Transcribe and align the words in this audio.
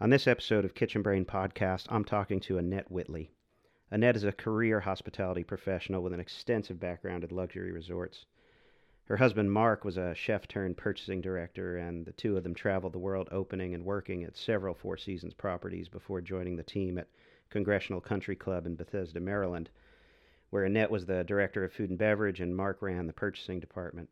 On 0.00 0.10
this 0.10 0.28
episode 0.28 0.64
of 0.64 0.76
Kitchen 0.76 1.02
Brain 1.02 1.24
Podcast, 1.24 1.86
I'm 1.88 2.04
talking 2.04 2.38
to 2.42 2.56
Annette 2.56 2.88
Whitley. 2.88 3.32
Annette 3.90 4.14
is 4.14 4.22
a 4.22 4.30
career 4.30 4.78
hospitality 4.78 5.42
professional 5.42 6.04
with 6.04 6.12
an 6.12 6.20
extensive 6.20 6.78
background 6.78 7.24
at 7.24 7.32
luxury 7.32 7.72
resorts. 7.72 8.24
Her 9.06 9.16
husband 9.16 9.50
Mark 9.50 9.84
was 9.84 9.96
a 9.96 10.14
chef 10.14 10.46
turned 10.46 10.76
purchasing 10.76 11.20
director, 11.20 11.76
and 11.76 12.06
the 12.06 12.12
two 12.12 12.36
of 12.36 12.44
them 12.44 12.54
traveled 12.54 12.92
the 12.92 13.00
world 13.00 13.28
opening 13.32 13.74
and 13.74 13.84
working 13.84 14.22
at 14.22 14.36
several 14.36 14.72
Four 14.72 14.98
Seasons 14.98 15.34
properties 15.34 15.88
before 15.88 16.20
joining 16.20 16.54
the 16.54 16.62
team 16.62 16.96
at 16.96 17.08
Congressional 17.50 18.00
Country 18.00 18.36
Club 18.36 18.66
in 18.66 18.76
Bethesda, 18.76 19.18
Maryland, 19.18 19.68
where 20.50 20.62
Annette 20.62 20.92
was 20.92 21.06
the 21.06 21.24
director 21.24 21.64
of 21.64 21.72
food 21.72 21.90
and 21.90 21.98
beverage 21.98 22.40
and 22.40 22.56
Mark 22.56 22.82
ran 22.82 23.08
the 23.08 23.12
purchasing 23.12 23.58
department. 23.58 24.08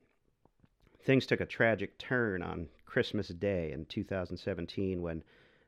Things 1.05 1.27
took 1.27 1.41
a 1.41 1.47
tragic 1.47 1.97
turn 1.97 2.43
on 2.43 2.71
Christmas 2.87 3.29
Day 3.29 3.71
in 3.71 3.85
2017 3.85 5.01
when 5.01 5.23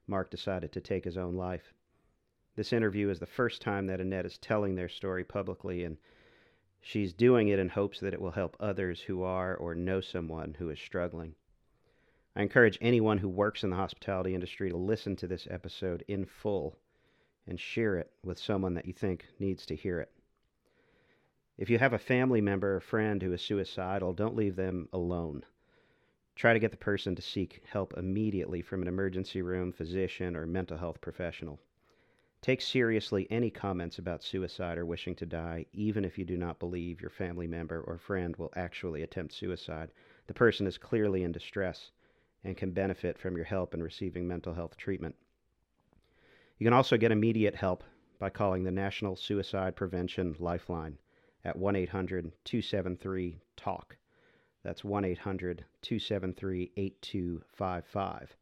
Mark 0.09 0.31
decided 0.31 0.73
to 0.73 0.81
take 0.81 1.05
his 1.05 1.17
own 1.17 1.37
life. 1.37 1.73
This 2.57 2.73
interview 2.73 3.11
is 3.11 3.21
the 3.21 3.27
first 3.27 3.63
time 3.63 3.87
that 3.87 4.01
Annette 4.01 4.27
is 4.27 4.39
telling 4.39 4.75
their 4.75 4.89
story 4.89 5.23
publicly, 5.23 5.85
and 5.85 5.99
she's 6.81 7.13
doing 7.13 7.49
it 7.49 7.59
in 7.59 7.69
hopes 7.69 8.01
that 8.01 8.15
it 8.15 8.21
will 8.21 8.31
help 8.31 8.57
others 8.59 9.03
who 9.03 9.23
are 9.23 9.55
or 9.55 9.75
know 9.75 10.01
someone 10.01 10.57
who 10.59 10.71
is 10.71 10.81
struggling. 10.81 11.35
I 12.35 12.43
encourage 12.43 12.79
anyone 12.81 13.19
who 13.19 13.29
works 13.29 13.63
in 13.63 13.71
the 13.71 13.77
hospitality 13.77 14.35
industry 14.35 14.71
to 14.71 14.77
listen 14.77 15.15
to 15.17 15.27
this 15.27 15.47
episode 15.51 16.05
in 16.09 16.25
full 16.25 16.79
and 17.47 17.61
share 17.61 17.97
it 17.97 18.11
with 18.25 18.39
someone 18.39 18.75
that 18.75 18.87
you 18.87 18.93
think 18.93 19.27
needs 19.39 19.67
to 19.67 19.77
hear 19.77 20.01
it. 20.01 20.11
If 21.57 21.69
you 21.71 21.79
have 21.79 21.93
a 21.93 21.99
family 21.99 22.41
member 22.41 22.77
or 22.77 22.81
friend 22.81 23.23
who 23.23 23.33
is 23.33 23.43
suicidal, 23.43 24.13
don't 24.13 24.37
leave 24.37 24.57
them 24.57 24.89
alone. 24.93 25.45
Try 26.39 26.53
to 26.53 26.61
get 26.61 26.71
the 26.71 26.77
person 26.77 27.17
to 27.17 27.21
seek 27.21 27.65
help 27.67 27.99
immediately 27.99 28.63
from 28.63 28.81
an 28.81 28.87
emergency 28.87 29.43
room, 29.43 29.73
physician, 29.73 30.37
or 30.37 30.47
mental 30.47 30.79
health 30.79 31.01
professional. 31.01 31.59
Take 32.43 32.61
seriously 32.61 33.27
any 33.29 33.51
comments 33.51 33.99
about 33.99 34.23
suicide 34.23 34.79
or 34.79 34.87
wishing 34.87 35.17
to 35.17 35.27
die, 35.27 35.67
even 35.73 36.05
if 36.05 36.17
you 36.17 36.25
do 36.25 36.37
not 36.37 36.61
believe 36.61 37.01
your 37.01 37.11
family 37.11 37.49
member 37.49 37.81
or 37.81 37.99
friend 37.99 38.37
will 38.37 38.53
actually 38.55 39.03
attempt 39.03 39.35
suicide. 39.35 39.91
The 40.29 40.33
person 40.33 40.69
is 40.69 40.79
clearly 40.79 41.25
in 41.25 41.33
distress 41.33 41.91
and 42.45 42.57
can 42.57 42.71
benefit 42.71 43.19
from 43.19 43.35
your 43.35 43.47
help 43.47 43.75
in 43.75 43.83
receiving 43.83 44.29
mental 44.29 44.55
health 44.55 44.77
treatment. 44.77 45.17
You 46.59 46.67
can 46.67 46.73
also 46.73 46.97
get 46.97 47.11
immediate 47.11 47.57
help 47.57 47.83
by 48.21 48.31
calling 48.31 48.63
the 48.63 48.71
National 48.71 49.17
Suicide 49.17 49.75
Prevention 49.75 50.37
Lifeline 50.39 50.99
at 51.45 51.57
1 51.57 51.75
800 51.75 52.31
273 52.45 53.41
TALK. 53.57 53.98
That's 54.69 54.85
1 54.85 55.03
800 55.03 55.65
273 55.81 56.73
8255. 56.77 58.37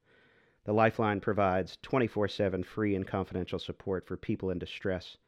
The 0.65 0.73
Lifeline 0.73 1.21
provides 1.21 1.79
24 1.83 2.27
7 2.27 2.65
free 2.65 2.97
and 2.97 3.07
confidential 3.07 3.61
support 3.61 4.05
for 4.05 4.17
people 4.17 4.51
in 4.51 4.59
distress, 4.59 5.19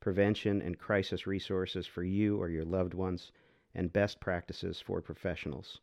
prevention 0.00 0.62
and 0.62 0.78
crisis 0.78 1.26
resources 1.26 1.86
for 1.86 2.02
you 2.02 2.40
or 2.40 2.48
your 2.48 2.64
loved 2.64 2.94
ones, 2.94 3.32
and 3.74 3.92
best 3.92 4.18
practices 4.18 4.80
for 4.80 5.02
professionals. 5.02 5.82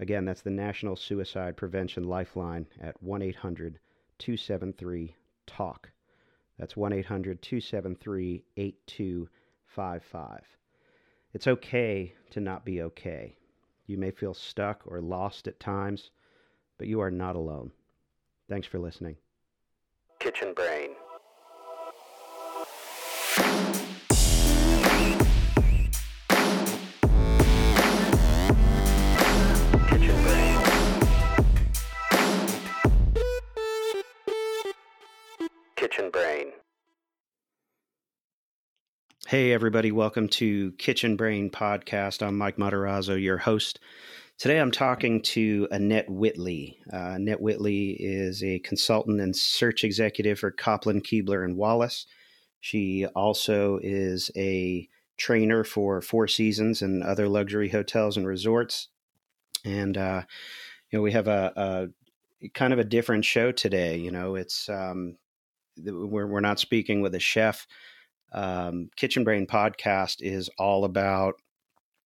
Again, 0.00 0.24
that's 0.24 0.40
the 0.40 0.48
National 0.48 0.96
Suicide 0.96 1.58
Prevention 1.58 2.04
Lifeline 2.04 2.66
at 2.80 3.02
1 3.02 3.20
800 3.20 3.78
273 4.16 5.14
TALK. 5.44 5.92
That's 6.56 6.78
1 6.78 6.94
800 6.94 7.42
273 7.42 8.42
8255. 8.56 10.56
It's 11.34 11.46
okay 11.46 12.14
to 12.30 12.40
not 12.40 12.64
be 12.64 12.80
okay. 12.80 13.36
You 13.88 13.96
may 13.96 14.10
feel 14.10 14.34
stuck 14.34 14.82
or 14.86 15.00
lost 15.00 15.48
at 15.48 15.58
times, 15.58 16.10
but 16.76 16.86
you 16.86 17.00
are 17.00 17.10
not 17.10 17.36
alone. 17.36 17.72
Thanks 18.48 18.68
for 18.68 18.78
listening. 18.78 19.16
Kitchen 20.20 20.52
Brain. 20.52 20.90
Hey, 39.28 39.52
everybody, 39.52 39.92
welcome 39.92 40.26
to 40.28 40.72
Kitchen 40.78 41.14
Brain 41.14 41.50
Podcast. 41.50 42.26
I'm 42.26 42.38
Mike 42.38 42.56
Matarazzo, 42.56 43.22
your 43.22 43.36
host. 43.36 43.78
Today 44.38 44.58
I'm 44.58 44.70
talking 44.70 45.20
to 45.20 45.68
Annette 45.70 46.08
Whitley. 46.08 46.78
Uh, 46.90 47.16
Annette 47.16 47.42
Whitley 47.42 47.90
is 47.90 48.42
a 48.42 48.60
consultant 48.60 49.20
and 49.20 49.36
search 49.36 49.84
executive 49.84 50.38
for 50.38 50.50
Kopplin, 50.50 51.02
Kuebler, 51.02 51.44
and 51.44 51.58
Wallace. 51.58 52.06
She 52.60 53.04
also 53.14 53.78
is 53.82 54.30
a 54.34 54.88
trainer 55.18 55.62
for 55.62 56.00
Four 56.00 56.26
Seasons 56.26 56.80
and 56.80 57.02
other 57.02 57.28
luxury 57.28 57.68
hotels 57.68 58.16
and 58.16 58.26
resorts. 58.26 58.88
And, 59.62 59.98
uh, 59.98 60.22
you 60.90 60.98
know, 60.98 61.02
we 61.02 61.12
have 61.12 61.28
a, 61.28 61.90
a, 62.42 62.48
kind 62.54 62.72
of 62.72 62.78
a 62.78 62.84
different 62.84 63.26
show 63.26 63.52
today. 63.52 63.98
You 63.98 64.10
know, 64.10 64.36
it's, 64.36 64.70
um, 64.70 65.18
we're, 65.76 66.26
we're 66.26 66.40
not 66.40 66.60
speaking 66.60 67.02
with 67.02 67.14
a 67.14 67.20
chef 67.20 67.66
um, 68.32 68.90
Kitchen 68.96 69.24
Brain 69.24 69.46
podcast 69.46 70.16
is 70.20 70.50
all 70.58 70.84
about 70.84 71.34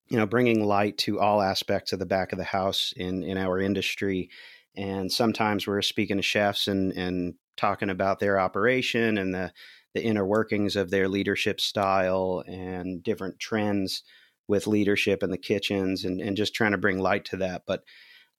you 0.09 0.17
know 0.17 0.27
bringing 0.27 0.65
light 0.65 0.99
to 0.99 1.19
all 1.19 1.41
aspects 1.41 1.93
of 1.93 1.99
the 1.99 2.07
back 2.07 2.33
of 2.33 2.39
the 2.39 2.45
house 2.45 2.93
in 2.97 3.23
in 3.23 3.39
our 3.39 3.59
industry. 3.59 4.29
And 4.77 5.13
sometimes 5.13 5.67
we're 5.67 5.83
speaking 5.83 6.17
to 6.17 6.23
chefs 6.23 6.69
and 6.69 6.93
and 6.93 7.35
talking 7.57 7.91
about 7.91 8.19
their 8.19 8.39
operation 8.39 9.19
and 9.19 9.35
the 9.35 9.53
the 9.95 10.03
inner 10.03 10.25
workings 10.25 10.77
of 10.77 10.91
their 10.91 11.09
leadership 11.09 11.61
style 11.61 12.43
and 12.47 13.03
different 13.03 13.39
trends 13.39 14.03
with 14.49 14.67
leadership 14.67 15.23
in 15.23 15.31
the 15.31 15.39
kitchens 15.39 16.05
and, 16.05 16.21
and 16.21 16.37
just 16.37 16.55
trying 16.55 16.73
to 16.73 16.79
bring 16.79 16.99
light 16.99 17.25
to 17.27 17.37
that. 17.39 17.63
But 17.67 17.83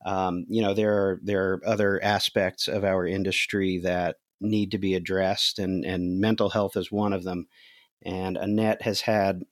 um, 0.06 0.46
you 0.50 0.62
know 0.62 0.74
there 0.74 0.94
are 0.94 1.20
there 1.24 1.54
are 1.54 1.62
other 1.66 2.04
aspects 2.04 2.68
of 2.68 2.84
our 2.84 3.06
industry 3.08 3.80
that 3.84 4.18
need 4.42 4.72
to 4.72 4.78
be 4.78 4.96
addressed 4.96 5.60
and 5.60 5.86
and 5.86 6.20
mental 6.20 6.50
health 6.50 6.76
is 6.76 6.92
one 6.92 7.14
of 7.14 7.24
them 7.24 7.48
and 8.03 8.38
Annette 8.38 8.81
has 8.84 9.02
had 9.02 9.44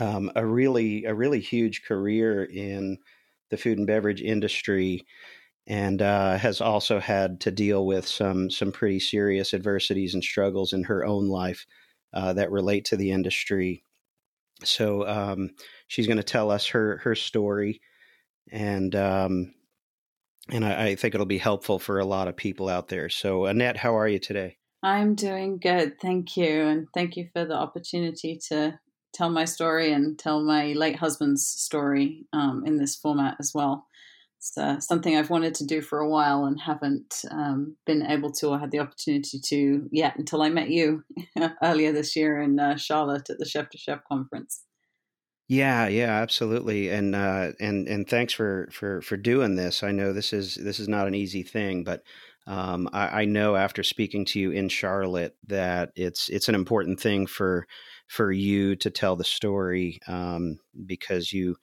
um, 0.00 0.30
a 0.36 0.44
really 0.44 1.04
a 1.04 1.14
really 1.14 1.40
huge 1.40 1.82
career 1.84 2.44
in 2.44 2.98
the 3.50 3.56
food 3.56 3.78
and 3.78 3.86
beverage 3.86 4.20
industry, 4.20 5.06
and 5.66 6.02
uh, 6.02 6.36
has 6.38 6.60
also 6.60 7.00
had 7.00 7.40
to 7.42 7.50
deal 7.50 7.86
with 7.86 8.06
some 8.06 8.50
some 8.50 8.72
pretty 8.72 9.00
serious 9.00 9.54
adversities 9.54 10.14
and 10.14 10.22
struggles 10.22 10.72
in 10.72 10.84
her 10.84 11.04
own 11.04 11.28
life 11.28 11.66
uh, 12.12 12.32
that 12.34 12.50
relate 12.50 12.84
to 12.86 12.96
the 12.96 13.10
industry. 13.10 13.82
So 14.64 15.06
um, 15.06 15.50
she's 15.86 16.06
going 16.06 16.16
to 16.18 16.22
tell 16.22 16.50
us 16.50 16.66
her 16.68 16.98
her 16.98 17.14
story, 17.14 17.80
and 18.50 18.94
um, 18.94 19.54
and 20.50 20.64
I, 20.64 20.88
I 20.88 20.94
think 20.96 21.14
it'll 21.14 21.26
be 21.26 21.38
helpful 21.38 21.78
for 21.78 21.98
a 21.98 22.04
lot 22.04 22.28
of 22.28 22.36
people 22.36 22.68
out 22.68 22.88
there. 22.88 23.08
So 23.08 23.46
Annette, 23.46 23.76
how 23.76 23.96
are 23.96 24.08
you 24.08 24.18
today? 24.18 24.58
I'm 24.82 25.14
doing 25.14 25.58
good. 25.58 26.00
Thank 26.00 26.36
you. 26.36 26.66
And 26.66 26.86
thank 26.94 27.16
you 27.16 27.28
for 27.32 27.44
the 27.44 27.54
opportunity 27.54 28.38
to 28.48 28.78
tell 29.12 29.30
my 29.30 29.44
story 29.44 29.92
and 29.92 30.18
tell 30.18 30.40
my 30.42 30.72
late 30.72 30.96
husband's 30.96 31.46
story 31.46 32.26
um, 32.32 32.62
in 32.64 32.76
this 32.76 32.94
format 32.94 33.36
as 33.40 33.52
well. 33.54 33.86
It's 34.38 34.56
uh, 34.56 34.78
something 34.78 35.16
I've 35.16 35.30
wanted 35.30 35.56
to 35.56 35.66
do 35.66 35.80
for 35.80 35.98
a 35.98 36.08
while 36.08 36.44
and 36.44 36.60
haven't 36.60 37.22
um, 37.32 37.76
been 37.86 38.06
able 38.06 38.30
to 38.32 38.50
or 38.50 38.58
had 38.58 38.70
the 38.70 38.78
opportunity 38.78 39.40
to 39.46 39.88
yet 39.90 40.16
until 40.16 40.42
I 40.42 40.48
met 40.48 40.70
you 40.70 41.02
earlier 41.62 41.90
this 41.90 42.14
year 42.14 42.40
in 42.40 42.60
uh, 42.60 42.76
Charlotte 42.76 43.30
at 43.30 43.38
the 43.38 43.44
Chef 43.44 43.68
to 43.70 43.78
Chef 43.78 44.00
conference. 44.04 44.62
Yeah, 45.48 45.88
yeah, 45.88 46.12
absolutely, 46.20 46.90
and 46.90 47.16
uh, 47.16 47.52
and 47.58 47.88
and 47.88 48.06
thanks 48.06 48.34
for 48.34 48.68
for 48.70 49.00
for 49.00 49.16
doing 49.16 49.56
this. 49.56 49.82
I 49.82 49.92
know 49.92 50.12
this 50.12 50.34
is 50.34 50.56
this 50.56 50.78
is 50.78 50.88
not 50.88 51.08
an 51.08 51.14
easy 51.14 51.42
thing, 51.42 51.84
but 51.84 52.02
um, 52.48 52.88
I, 52.94 53.22
I, 53.22 53.24
know 53.26 53.56
after 53.56 53.82
speaking 53.82 54.24
to 54.24 54.40
you 54.40 54.52
in 54.52 54.70
Charlotte 54.70 55.36
that 55.48 55.92
it's 55.94 56.30
it's 56.30 56.48
an 56.48 56.54
important 56.54 56.98
thing 56.98 57.26
for 57.26 57.66
for 58.06 58.32
you 58.32 58.74
to 58.76 58.90
tell 58.90 59.16
the 59.16 59.24
story 59.24 60.00
um, 60.08 60.58
because 60.86 61.30
you 61.30 61.56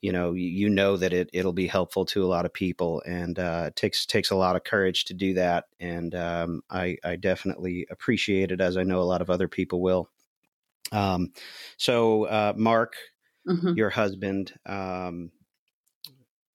you 0.00 0.12
know 0.12 0.32
you 0.32 0.70
know 0.70 0.96
that 0.96 1.12
it 1.12 1.28
it'll 1.32 1.52
be 1.52 1.66
helpful 1.66 2.04
to 2.04 2.24
a 2.24 2.28
lot 2.28 2.46
of 2.46 2.52
people 2.52 3.02
and 3.04 3.40
uh, 3.40 3.64
it 3.66 3.76
takes 3.76 4.06
takes 4.06 4.30
a 4.30 4.36
lot 4.36 4.54
of 4.54 4.62
courage 4.62 5.06
to 5.06 5.14
do 5.14 5.34
that 5.34 5.64
and 5.80 6.14
um, 6.14 6.62
I, 6.70 6.98
I 7.02 7.16
definitely 7.16 7.88
appreciate 7.90 8.52
it 8.52 8.60
as 8.60 8.76
I 8.76 8.84
know 8.84 9.00
a 9.00 9.02
lot 9.02 9.22
of 9.22 9.30
other 9.30 9.48
people 9.48 9.82
will. 9.82 10.08
Um, 10.92 11.32
so 11.78 12.24
uh, 12.24 12.52
Mark, 12.56 12.94
mm-hmm. 13.48 13.72
your 13.74 13.90
husband, 13.90 14.52
um, 14.66 15.32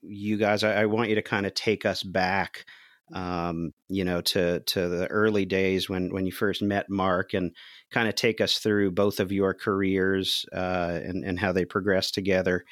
you 0.01 0.37
guys, 0.37 0.63
I, 0.63 0.83
I 0.83 0.85
want 0.85 1.09
you 1.09 1.15
to 1.15 1.21
kind 1.21 1.45
of 1.45 1.53
take 1.53 1.85
us 1.85 2.01
back 2.01 2.65
um, 3.13 3.71
you 3.87 4.03
know, 4.03 4.21
to 4.21 4.59
to 4.61 4.89
the 4.89 5.07
early 5.07 5.45
days 5.45 5.89
when 5.89 6.13
when 6.13 6.25
you 6.25 6.31
first 6.31 6.61
met 6.61 6.89
Mark, 6.89 7.33
and 7.33 7.55
kind 7.91 8.07
of 8.07 8.15
take 8.15 8.41
us 8.41 8.59
through 8.59 8.91
both 8.91 9.19
of 9.19 9.31
your 9.31 9.53
careers 9.53 10.45
uh, 10.53 10.99
and 11.03 11.23
and 11.23 11.39
how 11.39 11.51
they 11.51 11.65
progressed 11.65 12.13
together, 12.13 12.65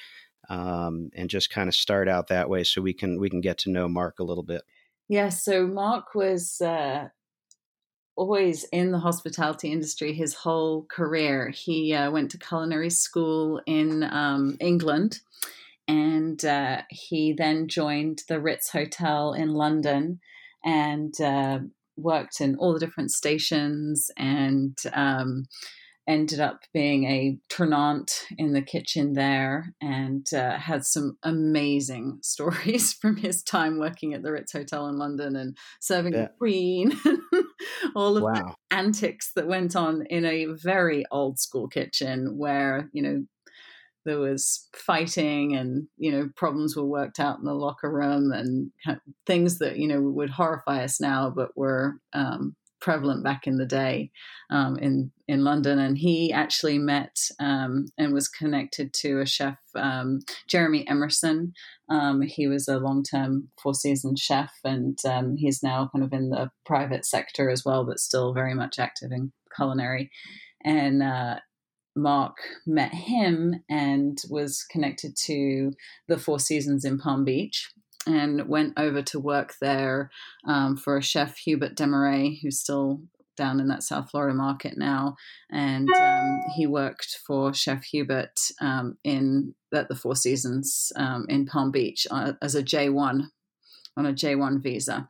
um, 0.49 1.09
and 1.15 1.29
just 1.29 1.49
kind 1.49 1.69
of 1.69 1.75
start 1.75 2.09
out 2.09 2.27
that 2.27 2.49
way, 2.49 2.63
so 2.63 2.81
we 2.81 2.93
can 2.93 3.19
we 3.19 3.29
can 3.29 3.41
get 3.41 3.57
to 3.59 3.71
know 3.71 3.87
Mark 3.87 4.19
a 4.19 4.23
little 4.25 4.43
bit. 4.43 4.63
Yeah. 5.07 5.29
So 5.29 5.67
Mark 5.67 6.15
was 6.15 6.59
uh, 6.61 7.09
always 8.15 8.63
in 8.65 8.91
the 8.91 8.99
hospitality 8.99 9.71
industry 9.71 10.13
his 10.13 10.33
whole 10.33 10.83
career. 10.89 11.49
He 11.49 11.93
uh, 11.93 12.11
went 12.11 12.31
to 12.31 12.37
culinary 12.37 12.89
school 12.89 13.61
in 13.65 14.03
um, 14.03 14.57
England 14.59 15.19
and 15.87 16.43
uh, 16.43 16.81
he 16.89 17.33
then 17.33 17.67
joined 17.67 18.23
the 18.27 18.39
Ritz 18.39 18.71
Hotel 18.71 19.33
in 19.33 19.49
London 19.49 20.19
and 20.63 21.13
uh, 21.21 21.59
worked 21.95 22.41
in 22.41 22.55
all 22.55 22.73
the 22.73 22.79
different 22.79 23.11
stations 23.11 24.09
and 24.17 24.77
um, 24.93 25.45
ended 26.07 26.39
up 26.39 26.61
being 26.73 27.05
a 27.05 27.37
tournant 27.49 28.25
in 28.37 28.53
the 28.53 28.61
kitchen 28.61 29.13
there 29.13 29.73
and 29.81 30.27
uh, 30.33 30.57
had 30.57 30.85
some 30.85 31.17
amazing 31.23 32.19
stories 32.21 32.93
from 32.93 33.17
his 33.17 33.43
time 33.43 33.79
working 33.79 34.13
at 34.13 34.23
the 34.23 34.31
Ritz 34.31 34.51
Hotel 34.51 34.87
in 34.87 34.97
London 34.97 35.35
and 35.35 35.57
serving 35.79 36.13
the 36.13 36.31
Queen. 36.37 36.99
all 37.95 38.17
of 38.17 38.23
wow. 38.23 38.33
the 38.33 38.53
antics 38.75 39.31
that 39.35 39.47
went 39.47 39.75
on 39.75 40.05
in 40.09 40.25
a 40.25 40.45
very 40.45 41.05
old 41.11 41.39
school 41.39 41.67
kitchen 41.67 42.37
where, 42.37 42.89
you 42.93 43.01
know, 43.01 43.25
there 44.05 44.19
was 44.19 44.67
fighting 44.73 45.55
and 45.55 45.87
you 45.97 46.11
know 46.11 46.29
problems 46.35 46.75
were 46.75 46.85
worked 46.85 47.19
out 47.19 47.39
in 47.39 47.45
the 47.45 47.53
locker 47.53 47.91
room 47.91 48.31
and 48.31 48.71
things 49.25 49.59
that 49.59 49.77
you 49.77 49.87
know 49.87 50.01
would 50.01 50.29
horrify 50.29 50.83
us 50.83 51.01
now 51.01 51.29
but 51.29 51.57
were 51.57 51.95
um, 52.13 52.55
prevalent 52.85 53.23
back 53.23 53.47
in 53.47 53.57
the 53.57 53.65
day 53.65 54.11
um, 54.51 54.77
in 54.77 55.11
in 55.27 55.43
London, 55.43 55.79
and 55.79 55.97
he 55.97 56.31
actually 56.31 56.77
met 56.77 57.17
um, 57.39 57.87
and 57.97 58.13
was 58.13 58.29
connected 58.29 58.93
to 58.93 59.19
a 59.19 59.25
chef, 59.25 59.57
um, 59.73 60.19
Jeremy 60.47 60.87
Emerson. 60.87 61.53
Um, 61.89 62.21
he 62.21 62.47
was 62.47 62.67
a 62.67 62.77
long 62.77 63.01
term 63.01 63.49
Four 63.59 63.73
Seasons 63.73 64.21
chef, 64.21 64.53
and 64.63 64.99
um, 65.03 65.35
he's 65.35 65.63
now 65.63 65.89
kind 65.91 66.05
of 66.05 66.13
in 66.13 66.29
the 66.29 66.51
private 66.63 67.05
sector 67.05 67.49
as 67.49 67.65
well, 67.65 67.85
but 67.85 67.99
still 67.99 68.33
very 68.33 68.53
much 68.53 68.77
active 68.77 69.11
in 69.11 69.31
culinary. 69.55 70.11
And 70.63 71.01
uh, 71.01 71.39
Mark 71.95 72.37
met 72.65 72.93
him 72.93 73.63
and 73.69 74.21
was 74.29 74.63
connected 74.69 75.15
to 75.25 75.73
the 76.07 76.17
Four 76.17 76.39
Seasons 76.39 76.83
in 76.83 76.97
Palm 76.97 77.23
Beach 77.23 77.71
and 78.07 78.47
went 78.47 78.73
over 78.77 79.01
to 79.01 79.19
work 79.19 79.55
there 79.61 80.11
um, 80.47 80.77
for 80.77 80.97
a 80.97 81.01
chef, 81.01 81.37
Hubert 81.37 81.75
Des 81.75 81.87
Marais, 81.87 82.39
who's 82.41 82.59
still 82.59 83.01
down 83.35 83.59
in 83.59 83.67
that 83.67 83.83
South 83.83 84.09
Florida 84.09 84.35
market 84.35 84.77
now. 84.77 85.15
And 85.51 85.89
um, 85.89 86.41
he 86.55 86.67
worked 86.67 87.19
for 87.25 87.53
Chef 87.53 87.83
Hubert 87.85 88.39
um, 88.61 88.97
in 89.03 89.55
at 89.73 89.89
the 89.89 89.95
Four 89.95 90.15
Seasons 90.15 90.93
um, 90.95 91.25
in 91.27 91.45
Palm 91.45 91.71
Beach 91.71 92.07
uh, 92.09 92.33
as 92.41 92.55
a 92.55 92.63
J1 92.63 93.27
on 93.97 94.05
a 94.05 94.13
J1 94.13 94.61
visa. 94.61 95.09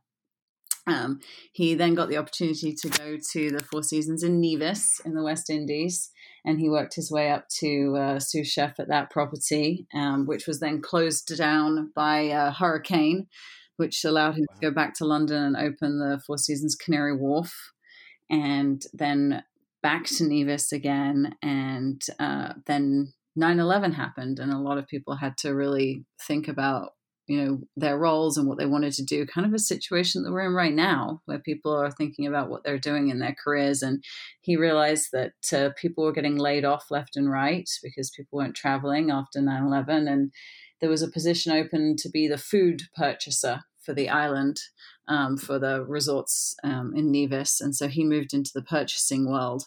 Um, 0.87 1.19
he 1.51 1.73
then 1.73 1.95
got 1.95 2.09
the 2.09 2.17
opportunity 2.17 2.73
to 2.73 2.89
go 2.89 3.17
to 3.31 3.51
the 3.51 3.63
Four 3.63 3.83
Seasons 3.83 4.23
in 4.23 4.39
Nevis 4.39 5.01
in 5.03 5.15
the 5.15 5.23
West 5.23 5.49
Indies, 5.49 6.11
and 6.45 6.59
he 6.59 6.69
worked 6.69 6.95
his 6.95 7.11
way 7.11 7.31
up 7.31 7.49
to 7.49 7.95
uh, 7.97 8.19
sous 8.19 8.47
chef 8.47 8.79
at 8.79 8.87
that 8.87 9.09
property, 9.09 9.87
um, 9.93 10.25
which 10.25 10.45
was 10.45 10.59
then 10.59 10.81
closed 10.81 11.35
down 11.37 11.91
by 11.95 12.19
a 12.19 12.51
hurricane, 12.51 13.27
which 13.77 14.05
allowed 14.05 14.35
him 14.35 14.45
to 14.45 14.69
go 14.69 14.71
back 14.71 14.93
to 14.95 15.05
London 15.05 15.41
and 15.41 15.57
open 15.57 15.99
the 15.99 16.21
Four 16.25 16.37
Seasons 16.37 16.75
Canary 16.75 17.17
Wharf, 17.17 17.71
and 18.29 18.83
then 18.93 19.43
back 19.81 20.05
to 20.05 20.23
Nevis 20.23 20.71
again, 20.71 21.35
and 21.41 22.01
uh, 22.19 22.53
then 22.67 23.13
9/11 23.37 23.93
happened, 23.93 24.39
and 24.39 24.53
a 24.53 24.59
lot 24.59 24.77
of 24.77 24.87
people 24.87 25.15
had 25.15 25.37
to 25.39 25.55
really 25.55 26.05
think 26.21 26.47
about 26.47 26.91
you 27.27 27.43
know 27.43 27.59
their 27.75 27.97
roles 27.97 28.37
and 28.37 28.47
what 28.47 28.57
they 28.57 28.65
wanted 28.65 28.93
to 28.93 29.03
do 29.03 29.25
kind 29.25 29.47
of 29.47 29.53
a 29.53 29.59
situation 29.59 30.23
that 30.23 30.31
we're 30.31 30.45
in 30.45 30.53
right 30.53 30.73
now 30.73 31.21
where 31.25 31.39
people 31.39 31.73
are 31.73 31.91
thinking 31.91 32.27
about 32.27 32.49
what 32.49 32.63
they're 32.63 32.77
doing 32.77 33.09
in 33.09 33.19
their 33.19 33.35
careers 33.43 33.81
and 33.81 34.03
he 34.41 34.55
realized 34.55 35.09
that 35.11 35.33
uh, 35.53 35.69
people 35.75 36.03
were 36.03 36.11
getting 36.11 36.37
laid 36.37 36.65
off 36.65 36.91
left 36.91 37.15
and 37.15 37.29
right 37.29 37.69
because 37.83 38.11
people 38.11 38.37
weren't 38.37 38.55
traveling 38.55 39.09
after 39.09 39.39
9-11 39.39 40.11
and 40.11 40.31
there 40.81 40.89
was 40.89 41.01
a 41.01 41.11
position 41.11 41.51
open 41.51 41.95
to 41.97 42.09
be 42.09 42.27
the 42.27 42.37
food 42.37 42.83
purchaser 42.95 43.61
for 43.81 43.93
the 43.93 44.09
island 44.09 44.59
um, 45.07 45.37
for 45.37 45.59
the 45.59 45.83
resorts 45.85 46.55
um, 46.63 46.93
in 46.95 47.11
nevis 47.11 47.59
and 47.59 47.75
so 47.75 47.87
he 47.87 48.03
moved 48.03 48.33
into 48.33 48.51
the 48.53 48.63
purchasing 48.63 49.29
world 49.29 49.63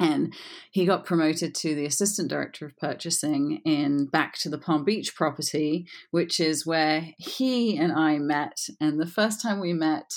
and 0.00 0.34
he 0.70 0.84
got 0.84 1.04
promoted 1.04 1.54
to 1.54 1.74
the 1.74 1.86
assistant 1.86 2.28
director 2.28 2.66
of 2.66 2.76
purchasing 2.76 3.60
in 3.64 4.06
back 4.06 4.36
to 4.38 4.48
the 4.48 4.58
Palm 4.58 4.84
Beach 4.84 5.14
property, 5.14 5.86
which 6.10 6.40
is 6.40 6.66
where 6.66 7.08
he 7.18 7.76
and 7.76 7.92
I 7.92 8.18
met. 8.18 8.58
And 8.80 9.00
the 9.00 9.06
first 9.06 9.40
time 9.40 9.60
we 9.60 9.72
met, 9.72 10.10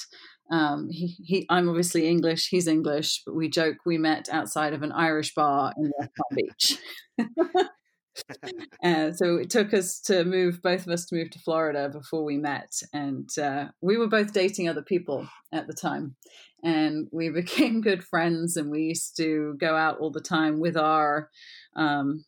um, 0.52 0.90
he, 0.90 1.16
he, 1.24 1.46
I'm 1.50 1.70
obviously 1.70 2.08
English, 2.08 2.50
he's 2.50 2.68
English, 2.68 3.22
but 3.26 3.36
we 3.36 3.50
joke 3.50 3.78
we 3.86 3.98
met 3.98 4.30
outside 4.32 4.74
of 4.74 4.82
an 4.82 4.92
Irish 4.92 5.34
bar 5.36 5.74
in 5.78 5.92
West 5.98 6.12
Palm 6.16 6.36
Beach. 6.36 6.78
and 8.82 9.18
so 9.18 9.36
it 9.36 9.50
took 9.50 9.74
us 9.74 10.00
to 10.02 10.24
move, 10.24 10.62
both 10.62 10.86
of 10.86 10.94
us 10.94 11.06
to 11.06 11.16
move 11.16 11.30
to 11.32 11.40
Florida 11.40 11.90
before 11.90 12.24
we 12.24 12.38
met. 12.38 12.72
And 12.94 13.30
uh, 13.38 13.68
we 13.82 13.98
were 13.98 14.08
both 14.08 14.34
dating 14.34 14.70
other 14.70 14.82
people 14.82 15.28
at 15.52 15.68
the 15.68 15.74
time. 15.74 16.16
And 16.64 17.08
we 17.12 17.30
became 17.34 17.82
good 17.82 18.04
friends, 18.04 18.58
and 18.58 18.70
we 18.70 18.82
used 18.84 19.18
to 19.18 19.56
go 19.60 19.76
out 19.76 20.00
all 20.00 20.12
the 20.12 20.22
time 20.22 20.60
with 20.60 20.78
our 20.78 21.30
um, 21.76 22.26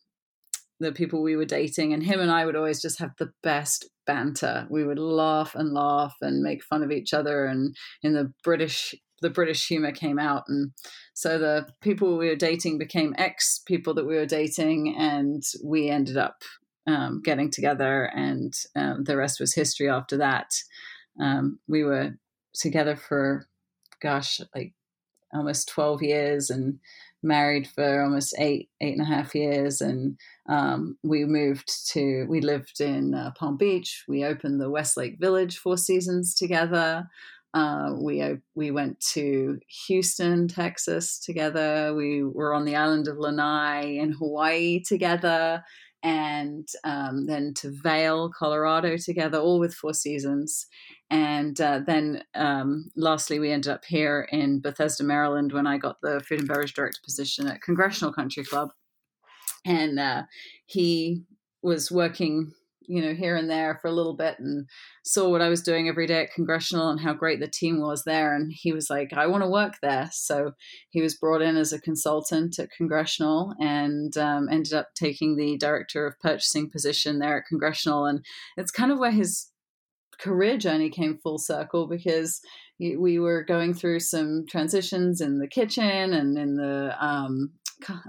the 0.78 0.92
people 0.92 1.22
we 1.22 1.36
were 1.36 1.44
dating, 1.44 1.92
and 1.92 2.02
him 2.02 2.20
and 2.20 2.30
I 2.30 2.46
would 2.46 2.56
always 2.56 2.80
just 2.80 2.98
have 3.00 3.10
the 3.18 3.32
best 3.42 3.88
banter. 4.06 4.66
We 4.70 4.82
would 4.84 4.98
laugh 4.98 5.54
and 5.54 5.74
laugh 5.74 6.14
and 6.22 6.42
make 6.42 6.64
fun 6.64 6.82
of 6.82 6.90
each 6.90 7.12
other, 7.12 7.44
and 7.44 7.76
in 8.02 8.14
the 8.14 8.32
British 8.42 8.94
the 9.20 9.30
British 9.30 9.66
humor 9.66 9.92
came 9.92 10.18
out. 10.18 10.44
And 10.48 10.72
so 11.14 11.38
the 11.38 11.68
people 11.80 12.16
we 12.16 12.28
were 12.28 12.36
dating 12.36 12.78
became 12.78 13.14
ex 13.18 13.60
people 13.66 13.94
that 13.94 14.06
we 14.06 14.16
were 14.16 14.26
dating, 14.26 14.96
and 14.96 15.42
we 15.64 15.88
ended 15.88 16.16
up 16.16 16.42
um, 16.86 17.20
getting 17.22 17.50
together, 17.50 18.04
and 18.14 18.54
um, 18.74 19.04
the 19.04 19.16
rest 19.16 19.40
was 19.40 19.54
history 19.54 19.88
after 19.88 20.16
that. 20.18 20.52
Um, 21.20 21.58
we 21.68 21.84
were 21.84 22.16
together 22.54 22.96
for, 22.96 23.46
gosh, 24.00 24.40
like 24.54 24.74
almost 25.32 25.68
12 25.68 26.02
years 26.02 26.50
and 26.50 26.78
married 27.22 27.68
for 27.68 28.02
almost 28.02 28.34
eight, 28.38 28.70
eight 28.80 28.96
and 28.96 29.02
a 29.02 29.14
half 29.14 29.34
years. 29.34 29.80
And 29.80 30.18
um, 30.48 30.96
we 31.02 31.24
moved 31.24 31.70
to, 31.90 32.26
we 32.28 32.40
lived 32.40 32.80
in 32.80 33.14
uh, 33.14 33.32
Palm 33.36 33.56
Beach. 33.56 34.04
We 34.08 34.24
opened 34.24 34.60
the 34.60 34.70
Westlake 34.70 35.18
Village 35.20 35.58
Four 35.58 35.76
Seasons 35.76 36.34
together. 36.34 37.08
Uh, 37.52 37.94
we 38.00 38.22
we 38.54 38.70
went 38.70 39.00
to 39.00 39.58
Houston, 39.86 40.46
Texas 40.46 41.18
together. 41.18 41.92
We 41.94 42.22
were 42.22 42.54
on 42.54 42.64
the 42.64 42.76
island 42.76 43.08
of 43.08 43.18
Lanai 43.18 43.98
in 43.98 44.12
Hawaii 44.12 44.80
together, 44.86 45.64
and 46.02 46.68
um, 46.84 47.26
then 47.26 47.52
to 47.54 47.70
Vail, 47.82 48.30
Colorado 48.30 48.96
together, 48.96 49.38
all 49.38 49.58
with 49.58 49.74
Four 49.74 49.94
Seasons. 49.94 50.66
And 51.10 51.60
uh, 51.60 51.80
then 51.84 52.22
um, 52.34 52.90
lastly, 52.94 53.40
we 53.40 53.50
ended 53.50 53.72
up 53.72 53.84
here 53.84 54.28
in 54.30 54.60
Bethesda, 54.60 55.02
Maryland, 55.02 55.52
when 55.52 55.66
I 55.66 55.76
got 55.76 55.96
the 56.02 56.20
food 56.20 56.38
and 56.38 56.48
beverage 56.48 56.74
director 56.74 57.00
position 57.04 57.48
at 57.48 57.62
Congressional 57.62 58.12
Country 58.12 58.44
Club. 58.44 58.70
And 59.66 59.98
uh, 59.98 60.22
he 60.66 61.24
was 61.62 61.90
working 61.90 62.52
you 62.90 63.00
know, 63.00 63.14
here 63.14 63.36
and 63.36 63.48
there 63.48 63.78
for 63.80 63.86
a 63.86 63.92
little 63.92 64.16
bit 64.16 64.40
and 64.40 64.68
saw 65.04 65.28
what 65.28 65.40
I 65.40 65.48
was 65.48 65.62
doing 65.62 65.88
every 65.88 66.08
day 66.08 66.24
at 66.24 66.34
Congressional 66.34 66.88
and 66.88 66.98
how 66.98 67.14
great 67.14 67.38
the 67.38 67.46
team 67.46 67.80
was 67.80 68.02
there. 68.02 68.34
And 68.34 68.52
he 68.52 68.72
was 68.72 68.90
like, 68.90 69.12
I 69.12 69.28
want 69.28 69.44
to 69.44 69.48
work 69.48 69.74
there. 69.80 70.08
So 70.12 70.52
he 70.90 71.00
was 71.00 71.16
brought 71.16 71.40
in 71.40 71.56
as 71.56 71.72
a 71.72 71.80
consultant 71.80 72.58
at 72.58 72.72
Congressional 72.76 73.54
and 73.60 74.16
um, 74.18 74.48
ended 74.50 74.72
up 74.72 74.88
taking 74.96 75.36
the 75.36 75.56
director 75.56 76.04
of 76.04 76.18
purchasing 76.18 76.68
position 76.68 77.20
there 77.20 77.38
at 77.38 77.46
Congressional. 77.48 78.06
And 78.06 78.24
it's 78.56 78.72
kind 78.72 78.90
of 78.90 78.98
where 78.98 79.12
his 79.12 79.52
career 80.18 80.58
journey 80.58 80.90
came 80.90 81.16
full 81.22 81.38
circle 81.38 81.86
because 81.86 82.40
we 82.80 83.18
were 83.18 83.44
going 83.44 83.74
through 83.74 84.00
some 84.00 84.46
transitions 84.48 85.20
in 85.20 85.38
the 85.38 85.46
kitchen 85.46 86.12
and 86.12 86.36
in 86.36 86.56
the 86.56 86.96
um, 86.98 87.52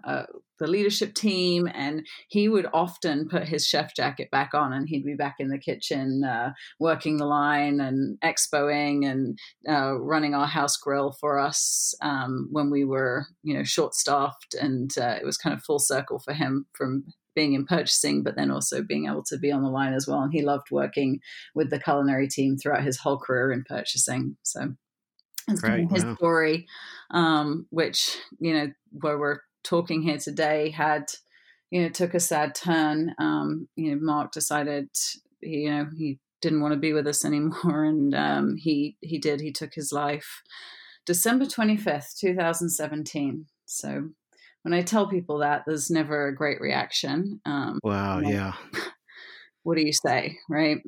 uh, 0.03 0.23
the 0.59 0.67
leadership 0.67 1.13
team, 1.13 1.67
and 1.73 2.05
he 2.27 2.47
would 2.47 2.67
often 2.73 3.27
put 3.27 3.47
his 3.47 3.65
chef 3.65 3.95
jacket 3.95 4.29
back 4.31 4.53
on, 4.53 4.73
and 4.73 4.87
he'd 4.87 5.05
be 5.05 5.15
back 5.15 5.35
in 5.39 5.49
the 5.49 5.57
kitchen 5.57 6.23
uh, 6.23 6.53
working 6.79 7.17
the 7.17 7.25
line 7.25 7.79
and 7.79 8.19
expoing 8.21 9.09
and 9.09 9.39
uh, 9.67 9.99
running 9.99 10.33
our 10.33 10.47
house 10.47 10.77
grill 10.77 11.11
for 11.11 11.39
us 11.39 11.93
um, 12.01 12.47
when 12.51 12.69
we 12.69 12.85
were, 12.85 13.25
you 13.43 13.53
know, 13.53 13.63
short 13.63 13.93
staffed, 13.93 14.53
and 14.59 14.91
uh, 14.97 15.15
it 15.19 15.25
was 15.25 15.37
kind 15.37 15.55
of 15.55 15.63
full 15.63 15.79
circle 15.79 16.19
for 16.19 16.33
him 16.33 16.65
from 16.73 17.05
being 17.35 17.53
in 17.53 17.65
purchasing, 17.65 18.23
but 18.23 18.35
then 18.35 18.51
also 18.51 18.83
being 18.83 19.07
able 19.07 19.23
to 19.23 19.37
be 19.37 19.51
on 19.51 19.63
the 19.63 19.69
line 19.69 19.93
as 19.93 20.07
well. 20.07 20.21
And 20.21 20.33
he 20.33 20.41
loved 20.41 20.67
working 20.69 21.19
with 21.55 21.69
the 21.69 21.79
culinary 21.79 22.27
team 22.27 22.57
throughout 22.57 22.83
his 22.83 22.97
whole 22.97 23.17
career 23.17 23.51
in 23.51 23.63
purchasing. 23.63 24.35
So 24.43 24.75
that's 25.47 25.63
right, 25.63 25.89
his 25.89 26.05
wow. 26.05 26.15
story, 26.15 26.67
um, 27.11 27.67
which 27.69 28.17
you 28.39 28.53
know 28.53 28.67
where 28.91 29.17
we're 29.17 29.39
talking 29.63 30.01
here 30.01 30.17
today 30.17 30.69
had 30.69 31.05
you 31.69 31.81
know 31.81 31.89
took 31.89 32.13
a 32.13 32.19
sad 32.19 32.55
turn 32.55 33.13
um, 33.19 33.67
you 33.75 33.91
know 33.91 34.01
mark 34.01 34.31
decided 34.31 34.89
you 35.41 35.69
know 35.69 35.87
he 35.97 36.19
didn't 36.41 36.61
want 36.61 36.73
to 36.73 36.79
be 36.79 36.93
with 36.93 37.07
us 37.07 37.23
anymore 37.25 37.83
and 37.83 38.15
um, 38.15 38.55
he 38.57 38.97
he 39.01 39.17
did 39.17 39.41
he 39.41 39.51
took 39.51 39.73
his 39.73 39.91
life 39.91 40.41
December 41.05 41.45
25th, 41.45 42.17
2017. 42.19 43.45
So 43.65 44.09
when 44.61 44.73
I 44.73 44.81
tell 44.81 45.07
people 45.07 45.39
that, 45.39 45.63
there's 45.65 45.89
never 45.89 46.27
a 46.27 46.35
great 46.35 46.61
reaction. 46.61 47.41
Um, 47.45 47.79
wow, 47.83 48.19
yeah. 48.19 48.53
What 49.63 49.77
do 49.77 49.83
you 49.85 49.93
say, 49.93 50.39
right? 50.49 50.79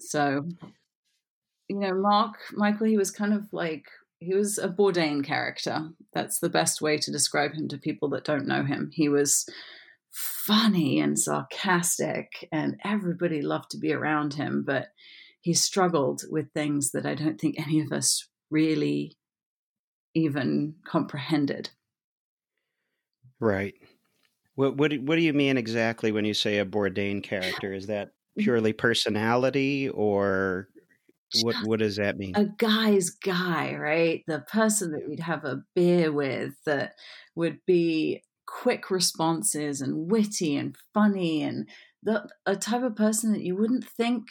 So, 0.00 0.48
you 1.68 1.78
know, 1.78 1.94
Mark, 1.94 2.34
Michael, 2.54 2.88
he 2.88 2.96
was 2.96 3.12
kind 3.12 3.32
of 3.32 3.46
like, 3.52 3.84
he 4.22 4.34
was 4.34 4.58
a 4.58 4.68
Bourdain 4.68 5.24
character. 5.24 5.90
That's 6.12 6.38
the 6.38 6.48
best 6.48 6.80
way 6.80 6.96
to 6.98 7.12
describe 7.12 7.52
him 7.52 7.68
to 7.68 7.78
people 7.78 8.08
that 8.10 8.24
don't 8.24 8.46
know 8.46 8.64
him. 8.64 8.90
He 8.92 9.08
was 9.08 9.48
funny 10.10 11.00
and 11.00 11.18
sarcastic, 11.18 12.48
and 12.52 12.76
everybody 12.84 13.42
loved 13.42 13.70
to 13.70 13.78
be 13.78 13.92
around 13.92 14.34
him, 14.34 14.62
but 14.66 14.88
he 15.40 15.54
struggled 15.54 16.22
with 16.30 16.52
things 16.52 16.92
that 16.92 17.06
I 17.06 17.14
don't 17.14 17.40
think 17.40 17.58
any 17.58 17.80
of 17.80 17.92
us 17.92 18.28
really 18.50 19.16
even 20.14 20.74
comprehended. 20.84 21.70
Right. 23.40 23.74
What 24.54 24.76
what 24.76 24.92
what 25.00 25.16
do 25.16 25.22
you 25.22 25.32
mean 25.32 25.56
exactly 25.56 26.12
when 26.12 26.24
you 26.24 26.34
say 26.34 26.58
a 26.58 26.66
Bourdain 26.66 27.22
character? 27.22 27.72
Is 27.72 27.86
that 27.86 28.10
purely 28.38 28.72
personality 28.72 29.88
or 29.88 30.68
what 31.40 31.56
what 31.64 31.78
does 31.78 31.96
that 31.96 32.18
mean? 32.18 32.34
A 32.36 32.44
guy's 32.44 33.10
guy, 33.10 33.74
right? 33.74 34.22
The 34.26 34.40
person 34.40 34.92
that 34.92 35.08
we'd 35.08 35.20
have 35.20 35.44
a 35.44 35.62
beer 35.74 36.12
with 36.12 36.54
that 36.66 36.94
would 37.34 37.58
be 37.66 38.22
quick 38.46 38.90
responses 38.90 39.80
and 39.80 40.10
witty 40.10 40.56
and 40.56 40.76
funny 40.92 41.42
and 41.42 41.68
the 42.02 42.28
a 42.44 42.56
type 42.56 42.82
of 42.82 42.96
person 42.96 43.32
that 43.32 43.42
you 43.42 43.56
wouldn't 43.56 43.88
think 43.88 44.24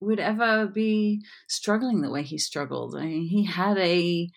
would 0.00 0.20
ever 0.20 0.66
be 0.66 1.22
struggling 1.48 2.02
the 2.02 2.10
way 2.10 2.22
he 2.22 2.38
struggled. 2.38 2.94
I 2.96 3.06
mean, 3.06 3.26
he 3.26 3.44
had 3.44 3.78
a 3.78 4.28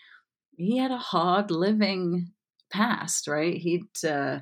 he 0.57 0.77
had 0.77 0.91
a 0.91 0.97
hard 0.97 1.51
living 1.51 2.31
past, 2.71 3.27
right? 3.27 3.55
He'd 3.55 4.05
uh, 4.07 4.39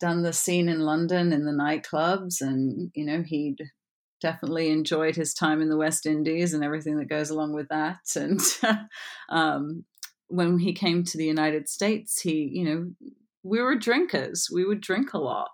done 0.00 0.22
the 0.22 0.32
scene 0.32 0.68
in 0.68 0.80
London 0.80 1.32
in 1.32 1.44
the 1.44 1.52
nightclubs, 1.52 2.40
and 2.40 2.90
you 2.94 3.04
know 3.04 3.22
he'd 3.22 3.58
definitely 4.22 4.70
enjoyed 4.70 5.16
his 5.16 5.34
time 5.34 5.60
in 5.60 5.68
the 5.68 5.76
West 5.76 6.06
Indies 6.06 6.54
and 6.54 6.64
everything 6.64 6.96
that 6.98 7.08
goes 7.08 7.30
along 7.30 7.52
with 7.54 7.68
that. 7.68 7.98
And 8.16 8.40
um, 9.28 9.84
when 10.28 10.58
he 10.58 10.72
came 10.72 11.04
to 11.04 11.18
the 11.18 11.26
United 11.26 11.68
States, 11.68 12.20
he, 12.20 12.48
you 12.52 12.64
know, 12.64 13.10
we 13.42 13.60
were 13.60 13.74
drinkers. 13.74 14.48
We 14.52 14.64
would 14.64 14.80
drink 14.80 15.12
a 15.12 15.18
lot 15.18 15.50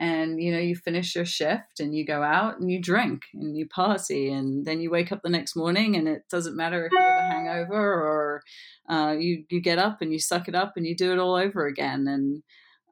and 0.00 0.42
you 0.42 0.50
know 0.50 0.58
you 0.58 0.74
finish 0.74 1.14
your 1.14 1.26
shift 1.26 1.78
and 1.78 1.94
you 1.94 2.04
go 2.04 2.22
out 2.22 2.58
and 2.58 2.70
you 2.70 2.80
drink 2.80 3.22
and 3.34 3.56
you 3.56 3.68
party 3.68 4.32
and 4.32 4.64
then 4.64 4.80
you 4.80 4.90
wake 4.90 5.12
up 5.12 5.20
the 5.22 5.28
next 5.28 5.54
morning 5.54 5.94
and 5.94 6.08
it 6.08 6.22
doesn't 6.30 6.56
matter 6.56 6.86
if 6.86 6.92
you 6.92 6.98
have 6.98 7.18
a 7.18 7.34
hangover 7.34 7.76
or 7.76 8.42
uh, 8.88 9.12
you 9.12 9.44
you 9.50 9.60
get 9.60 9.78
up 9.78 10.00
and 10.00 10.10
you 10.10 10.18
suck 10.18 10.48
it 10.48 10.54
up 10.54 10.72
and 10.76 10.86
you 10.86 10.96
do 10.96 11.12
it 11.12 11.18
all 11.18 11.34
over 11.34 11.66
again 11.66 12.08
and 12.08 12.42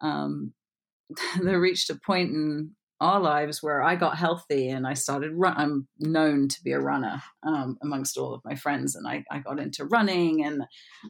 um, 0.02 0.52
there 1.42 1.58
reached 1.58 1.88
a 1.90 1.98
point 2.06 2.30
in 2.30 2.70
our 3.00 3.20
lives 3.20 3.62
where 3.62 3.82
I 3.82 3.94
got 3.94 4.18
healthy 4.18 4.68
and 4.68 4.86
I 4.86 4.94
started 4.94 5.32
run. 5.34 5.54
I'm 5.56 5.88
known 6.00 6.48
to 6.48 6.62
be 6.64 6.72
a 6.72 6.80
runner 6.80 7.22
um, 7.44 7.78
amongst 7.82 8.18
all 8.18 8.34
of 8.34 8.44
my 8.44 8.54
friends, 8.56 8.96
and 8.96 9.06
I, 9.06 9.24
I, 9.30 9.38
got 9.38 9.60
into 9.60 9.84
running 9.84 10.44
and 10.44 10.62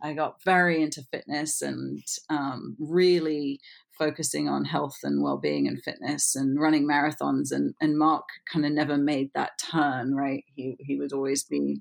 I 0.03 0.13
got 0.13 0.43
very 0.45 0.83
into 0.83 1.03
fitness 1.11 1.63
and 1.63 2.03
um, 2.29 2.77
really 2.79 3.61
focusing 3.99 4.49
on 4.49 4.65
health 4.65 4.99
and 5.03 5.23
well-being 5.23 5.67
and 5.67 5.83
fitness 5.83 6.37
and 6.37 6.61
running 6.61 6.87
marathons 6.87 7.51
and 7.51 7.75
and 7.81 7.99
Mark 7.99 8.25
kind 8.51 8.65
of 8.65 8.71
never 8.71 8.97
made 8.97 9.31
that 9.35 9.59
turn 9.59 10.15
right 10.15 10.45
he 10.55 10.77
he 10.79 10.97
would 10.97 11.13
always 11.13 11.43
be 11.43 11.81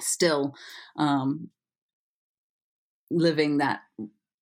still 0.00 0.54
um, 0.96 1.50
living 3.10 3.58
that 3.58 3.80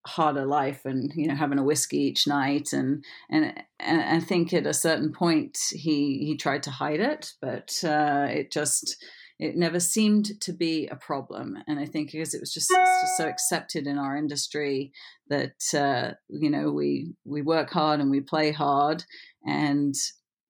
harder 0.06 0.46
life 0.46 0.84
and 0.84 1.12
you 1.14 1.26
know 1.26 1.34
having 1.34 1.58
a 1.58 1.64
whiskey 1.64 1.98
each 1.98 2.26
night 2.26 2.72
and 2.72 3.04
and 3.30 3.52
and 3.80 4.02
I 4.02 4.20
think 4.20 4.52
at 4.52 4.66
a 4.66 4.72
certain 4.74 5.12
point 5.12 5.58
he 5.70 6.24
he 6.24 6.36
tried 6.36 6.62
to 6.64 6.70
hide 6.70 7.00
it 7.00 7.32
but 7.40 7.78
uh, 7.84 8.26
it 8.30 8.50
just 8.50 8.96
it 9.38 9.56
never 9.56 9.80
seemed 9.80 10.40
to 10.40 10.52
be 10.52 10.86
a 10.86 10.96
problem. 10.96 11.58
And 11.66 11.78
I 11.78 11.84
think 11.84 12.12
because 12.12 12.32
it 12.32 12.40
was 12.40 12.52
just, 12.52 12.70
just 12.70 13.16
so 13.18 13.28
accepted 13.28 13.86
in 13.86 13.98
our 13.98 14.16
industry 14.16 14.92
that 15.28 15.62
uh, 15.74 16.12
you 16.28 16.50
know 16.50 16.70
we 16.72 17.14
we 17.24 17.42
work 17.42 17.70
hard 17.70 18.00
and 18.00 18.10
we 18.10 18.20
play 18.20 18.50
hard, 18.52 19.04
and 19.44 19.94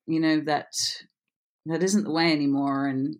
you 0.06 0.20
know 0.20 0.40
that 0.40 0.72
that 1.66 1.82
isn't 1.82 2.04
the 2.04 2.12
way 2.12 2.32
anymore. 2.32 2.86
And 2.86 3.16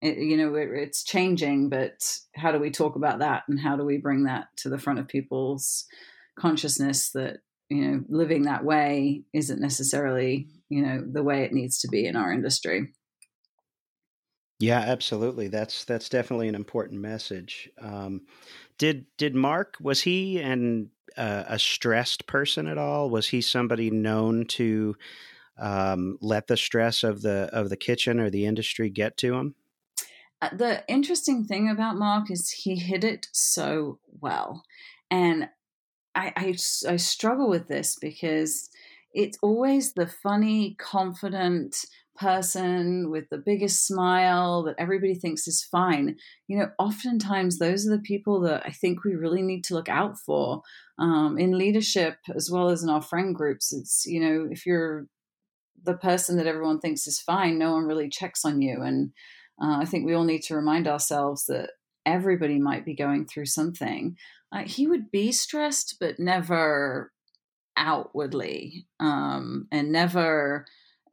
it, 0.00 0.18
you 0.18 0.36
know 0.36 0.54
it, 0.54 0.68
it's 0.72 1.02
changing, 1.04 1.68
but 1.68 2.18
how 2.34 2.52
do 2.52 2.58
we 2.58 2.70
talk 2.70 2.96
about 2.96 3.20
that, 3.20 3.44
and 3.48 3.60
how 3.60 3.76
do 3.76 3.84
we 3.84 3.98
bring 3.98 4.24
that 4.24 4.48
to 4.58 4.68
the 4.68 4.78
front 4.78 4.98
of 4.98 5.08
people's 5.08 5.86
consciousness 6.38 7.10
that 7.10 7.38
you 7.68 7.82
know 7.82 8.04
living 8.08 8.44
that 8.44 8.64
way 8.64 9.22
isn't 9.32 9.60
necessarily 9.60 10.48
you 10.68 10.82
know 10.82 11.02
the 11.04 11.22
way 11.22 11.42
it 11.42 11.52
needs 11.52 11.78
to 11.78 11.88
be 11.88 12.06
in 12.06 12.16
our 12.16 12.32
industry 12.32 12.88
yeah, 14.60 14.80
absolutely. 14.80 15.48
That's 15.48 15.84
that's 15.84 16.08
definitely 16.08 16.48
an 16.48 16.56
important 16.56 17.00
message. 17.00 17.70
Um, 17.80 18.22
did 18.76 19.06
did 19.16 19.34
Mark 19.34 19.76
was 19.80 20.02
he 20.02 20.40
an 20.40 20.90
uh, 21.16 21.44
a 21.46 21.58
stressed 21.58 22.26
person 22.26 22.66
at 22.66 22.76
all? 22.76 23.08
Was 23.08 23.28
he 23.28 23.40
somebody 23.40 23.90
known 23.90 24.46
to 24.46 24.96
um, 25.58 26.18
let 26.20 26.48
the 26.48 26.56
stress 26.56 27.04
of 27.04 27.22
the 27.22 27.48
of 27.52 27.70
the 27.70 27.76
kitchen 27.76 28.18
or 28.18 28.30
the 28.30 28.46
industry 28.46 28.90
get 28.90 29.16
to 29.18 29.34
him? 29.34 29.54
Uh, 30.40 30.50
the 30.52 30.84
interesting 30.88 31.44
thing 31.44 31.68
about 31.68 31.96
Mark 31.96 32.30
is 32.30 32.50
he 32.50 32.76
hid 32.76 33.04
it 33.04 33.26
so 33.32 33.98
well, 34.20 34.62
and 35.10 35.48
I, 36.14 36.32
I, 36.36 36.54
I 36.88 36.96
struggle 36.96 37.48
with 37.48 37.68
this 37.68 37.96
because 38.00 38.68
it's 39.12 39.38
always 39.42 39.94
the 39.94 40.06
funny, 40.06 40.76
confident 40.78 41.76
person 42.18 43.10
with 43.10 43.28
the 43.30 43.38
biggest 43.38 43.86
smile 43.86 44.64
that 44.64 44.74
everybody 44.78 45.14
thinks 45.14 45.46
is 45.46 45.62
fine. 45.62 46.16
You 46.48 46.58
know, 46.58 46.70
oftentimes 46.78 47.58
those 47.58 47.86
are 47.86 47.96
the 47.96 48.02
people 48.02 48.40
that 48.40 48.64
I 48.66 48.70
think 48.70 49.04
we 49.04 49.14
really 49.14 49.42
need 49.42 49.62
to 49.64 49.74
look 49.74 49.88
out 49.88 50.18
for 50.18 50.62
um, 50.98 51.38
in 51.38 51.56
leadership 51.56 52.16
as 52.34 52.50
well 52.50 52.70
as 52.70 52.82
in 52.82 52.90
our 52.90 53.02
friend 53.02 53.34
groups. 53.34 53.72
It's, 53.72 54.04
you 54.04 54.20
know, 54.20 54.48
if 54.50 54.66
you're 54.66 55.06
the 55.84 55.94
person 55.94 56.36
that 56.36 56.48
everyone 56.48 56.80
thinks 56.80 57.06
is 57.06 57.20
fine, 57.20 57.56
no 57.56 57.72
one 57.72 57.84
really 57.84 58.08
checks 58.08 58.44
on 58.44 58.60
you. 58.60 58.82
And 58.82 59.12
uh, 59.62 59.78
I 59.80 59.84
think 59.84 60.06
we 60.06 60.14
all 60.14 60.24
need 60.24 60.42
to 60.44 60.56
remind 60.56 60.86
ourselves 60.86 61.46
that 61.46 61.70
everybody 62.06 62.58
might 62.58 62.84
be 62.84 62.94
going 62.94 63.26
through 63.26 63.46
something. 63.46 64.16
Uh, 64.52 64.62
he 64.64 64.86
would 64.86 65.10
be 65.10 65.32
stressed, 65.32 65.96
but 66.00 66.18
never 66.18 67.12
outwardly 67.78 68.86
um, 69.00 69.66
and 69.72 69.90
never 69.92 70.66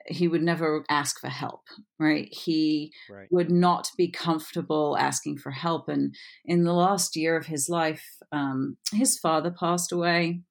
he 0.07 0.27
would 0.27 0.43
never 0.43 0.83
ask 0.89 1.19
for 1.19 1.29
help 1.29 1.61
right 1.99 2.27
he 2.31 2.91
right. 3.09 3.27
would 3.31 3.49
not 3.49 3.89
be 3.97 4.09
comfortable 4.09 4.97
asking 4.99 5.37
for 5.37 5.51
help 5.51 5.87
and 5.87 6.13
in 6.43 6.63
the 6.63 6.73
last 6.73 7.15
year 7.15 7.37
of 7.37 7.45
his 7.45 7.69
life 7.69 8.03
um, 8.31 8.77
his 8.91 9.17
father 9.17 9.51
passed 9.51 9.91
away 9.91 10.41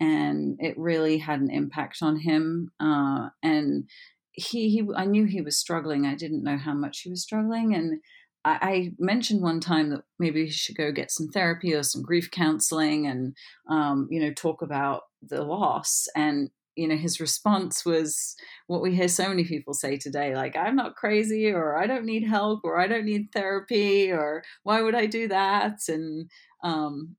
and 0.00 0.56
it 0.60 0.78
really 0.78 1.18
had 1.18 1.40
an 1.40 1.50
impact 1.50 1.98
on 2.02 2.16
him 2.16 2.70
uh, 2.80 3.28
and 3.42 3.88
he, 4.32 4.70
he 4.70 4.84
i 4.96 5.04
knew 5.04 5.24
he 5.24 5.40
was 5.40 5.58
struggling 5.58 6.06
i 6.06 6.14
didn't 6.14 6.44
know 6.44 6.56
how 6.56 6.74
much 6.74 7.00
he 7.00 7.10
was 7.10 7.22
struggling 7.22 7.74
and 7.74 8.00
I, 8.44 8.58
I 8.62 8.92
mentioned 8.98 9.42
one 9.42 9.60
time 9.60 9.90
that 9.90 10.02
maybe 10.18 10.46
he 10.46 10.50
should 10.50 10.76
go 10.76 10.92
get 10.92 11.10
some 11.10 11.28
therapy 11.28 11.74
or 11.74 11.82
some 11.82 12.02
grief 12.02 12.30
counseling 12.30 13.06
and 13.06 13.34
um, 13.68 14.08
you 14.10 14.20
know 14.20 14.32
talk 14.32 14.62
about 14.62 15.02
the 15.22 15.42
loss 15.42 16.06
and 16.16 16.50
you 16.76 16.88
know 16.88 16.96
his 16.96 17.20
response 17.20 17.84
was 17.84 18.34
what 18.66 18.80
we 18.80 18.94
hear 18.94 19.08
so 19.08 19.28
many 19.28 19.44
people 19.44 19.74
say 19.74 19.98
today 19.98 20.34
like 20.34 20.56
i'm 20.56 20.76
not 20.76 20.96
crazy 20.96 21.50
or 21.50 21.76
i 21.76 21.86
don't 21.86 22.06
need 22.06 22.26
help 22.26 22.60
or 22.64 22.78
i 22.78 22.86
don't 22.86 23.04
need 23.04 23.28
therapy 23.32 24.10
or 24.10 24.42
why 24.62 24.80
would 24.80 24.94
i 24.94 25.04
do 25.04 25.28
that? 25.28 25.78
and 25.88 26.30
um, 26.62 27.16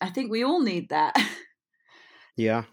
i 0.00 0.08
think 0.08 0.30
we 0.30 0.42
all 0.42 0.60
need 0.60 0.88
that. 0.88 1.14
Yeah 2.36 2.64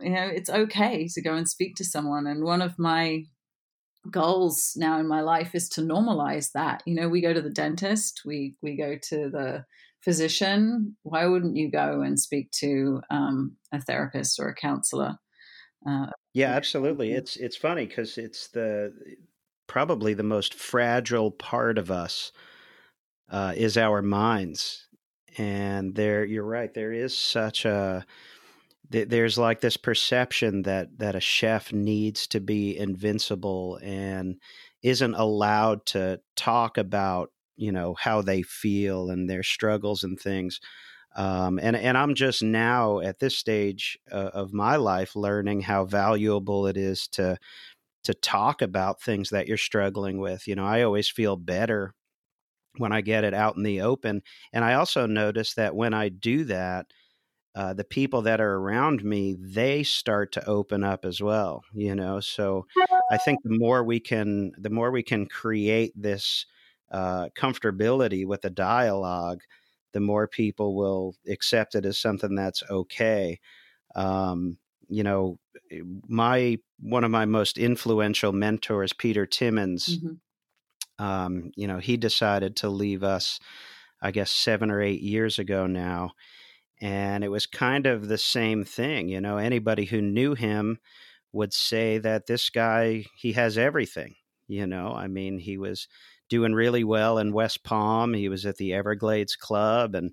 you 0.00 0.10
know 0.10 0.26
it's 0.26 0.50
okay 0.50 1.08
to 1.08 1.22
go 1.22 1.34
and 1.34 1.48
speak 1.48 1.74
to 1.76 1.84
someone 1.84 2.26
and 2.26 2.44
one 2.44 2.62
of 2.62 2.78
my 2.78 3.24
goals 4.10 4.72
now 4.76 4.98
in 4.98 5.06
my 5.06 5.20
life 5.20 5.54
is 5.54 5.68
to 5.68 5.80
normalize 5.80 6.50
that 6.52 6.82
you 6.86 6.94
know 6.94 7.08
we 7.08 7.20
go 7.20 7.32
to 7.32 7.42
the 7.42 7.50
dentist 7.50 8.22
we 8.24 8.54
we 8.62 8.76
go 8.76 8.96
to 9.00 9.30
the 9.30 9.64
physician 10.00 10.96
why 11.02 11.26
wouldn't 11.26 11.56
you 11.56 11.70
go 11.70 12.00
and 12.00 12.18
speak 12.18 12.50
to 12.50 13.00
um, 13.10 13.56
a 13.72 13.80
therapist 13.80 14.40
or 14.40 14.48
a 14.48 14.54
counselor 14.54 15.16
uh, 15.86 16.06
yeah, 16.34 16.50
absolutely. 16.50 17.12
It's 17.12 17.36
it's 17.36 17.56
funny 17.56 17.86
because 17.86 18.18
it's 18.18 18.48
the 18.48 18.92
probably 19.66 20.14
the 20.14 20.22
most 20.22 20.54
fragile 20.54 21.30
part 21.30 21.78
of 21.78 21.90
us 21.90 22.32
uh, 23.30 23.52
is 23.56 23.76
our 23.76 24.02
minds, 24.02 24.86
and 25.38 25.94
there 25.94 26.24
you're 26.24 26.44
right. 26.44 26.72
There 26.72 26.92
is 26.92 27.16
such 27.16 27.64
a 27.64 28.06
there's 28.92 29.38
like 29.38 29.60
this 29.60 29.76
perception 29.76 30.62
that 30.62 30.98
that 30.98 31.14
a 31.14 31.20
chef 31.20 31.72
needs 31.72 32.26
to 32.28 32.40
be 32.40 32.76
invincible 32.76 33.78
and 33.82 34.36
isn't 34.82 35.14
allowed 35.14 35.84
to 35.86 36.20
talk 36.36 36.78
about 36.78 37.30
you 37.56 37.72
know 37.72 37.94
how 37.98 38.22
they 38.22 38.42
feel 38.42 39.10
and 39.10 39.28
their 39.28 39.42
struggles 39.42 40.04
and 40.04 40.18
things 40.20 40.60
um, 41.16 41.58
and 41.62 41.76
and 41.76 41.98
I'm 41.98 42.14
just 42.14 42.42
now 42.42 43.00
at 43.00 43.18
this 43.18 43.36
stage 43.36 43.98
uh, 44.10 44.30
of 44.32 44.52
my 44.52 44.76
life 44.76 45.14
learning 45.14 45.62
how 45.62 45.84
valuable 45.84 46.66
it 46.66 46.76
is 46.76 47.06
to 47.08 47.38
to 48.04 48.14
talk 48.14 48.62
about 48.62 49.02
things 49.02 49.30
that 49.30 49.46
you're 49.48 49.56
struggling 49.56 50.18
with. 50.18 50.48
You 50.48 50.56
know, 50.56 50.66
I 50.66 50.82
always 50.82 51.08
feel 51.08 51.36
better 51.36 51.94
when 52.78 52.92
I 52.92 53.02
get 53.02 53.24
it 53.24 53.34
out 53.34 53.56
in 53.56 53.62
the 53.64 53.82
open, 53.82 54.22
and 54.52 54.64
I 54.64 54.74
also 54.74 55.06
notice 55.06 55.54
that 55.54 55.76
when 55.76 55.94
I 55.94 56.08
do 56.08 56.44
that, 56.44 56.86
uh, 57.54 57.74
the 57.74 57.84
people 57.84 58.22
that 58.22 58.40
are 58.40 58.54
around 58.54 59.04
me 59.04 59.36
they 59.38 59.82
start 59.82 60.32
to 60.32 60.46
open 60.46 60.82
up 60.82 61.04
as 61.04 61.20
well. 61.20 61.64
You 61.74 61.94
know, 61.94 62.20
so 62.20 62.66
I 63.10 63.18
think 63.18 63.40
the 63.42 63.58
more 63.58 63.84
we 63.84 64.00
can, 64.00 64.52
the 64.58 64.70
more 64.70 64.90
we 64.90 65.02
can 65.02 65.26
create 65.26 65.92
this 65.94 66.46
uh, 66.90 67.28
comfortability 67.36 68.26
with 68.26 68.42
the 68.42 68.50
dialogue 68.50 69.42
the 69.92 70.00
more 70.00 70.26
people 70.26 70.74
will 70.74 71.14
accept 71.28 71.74
it 71.74 71.84
as 71.84 71.98
something 71.98 72.34
that's 72.34 72.62
okay. 72.68 73.38
Um, 73.94 74.58
you 74.88 75.02
know, 75.02 75.38
eh, 75.70 75.80
my 76.08 76.58
one 76.80 77.04
of 77.04 77.10
my 77.10 77.24
most 77.24 77.58
influential 77.58 78.32
mentors, 78.32 78.92
Peter 78.92 79.26
Timmons. 79.26 79.98
Mm-hmm. 79.98 81.04
Um, 81.04 81.52
you 81.56 81.66
know, 81.66 81.78
he 81.78 81.96
decided 81.96 82.56
to 82.56 82.68
leave 82.68 83.02
us, 83.02 83.40
I 84.00 84.10
guess, 84.10 84.30
seven 84.30 84.70
or 84.70 84.80
eight 84.80 85.00
years 85.00 85.38
ago 85.38 85.66
now, 85.66 86.12
and 86.82 87.22
it 87.22 87.28
was 87.30 87.46
kind 87.46 87.86
of 87.86 88.08
the 88.08 88.18
same 88.18 88.64
thing. 88.64 89.08
You 89.08 89.20
know, 89.20 89.38
anybody 89.38 89.86
who 89.86 90.02
knew 90.02 90.34
him 90.34 90.78
would 91.32 91.54
say 91.54 91.98
that 91.98 92.26
this 92.26 92.50
guy 92.50 93.06
he 93.16 93.32
has 93.34 93.56
everything. 93.56 94.16
You 94.48 94.66
know, 94.66 94.92
I 94.92 95.06
mean, 95.06 95.38
he 95.38 95.56
was 95.58 95.88
doing 96.28 96.54
really 96.54 96.84
well 96.84 97.18
in 97.18 97.32
West 97.32 97.64
Palm. 97.64 98.14
He 98.14 98.28
was 98.28 98.44
at 98.44 98.56
the 98.56 98.74
Everglades 98.74 99.36
Club 99.36 99.94
and 99.94 100.10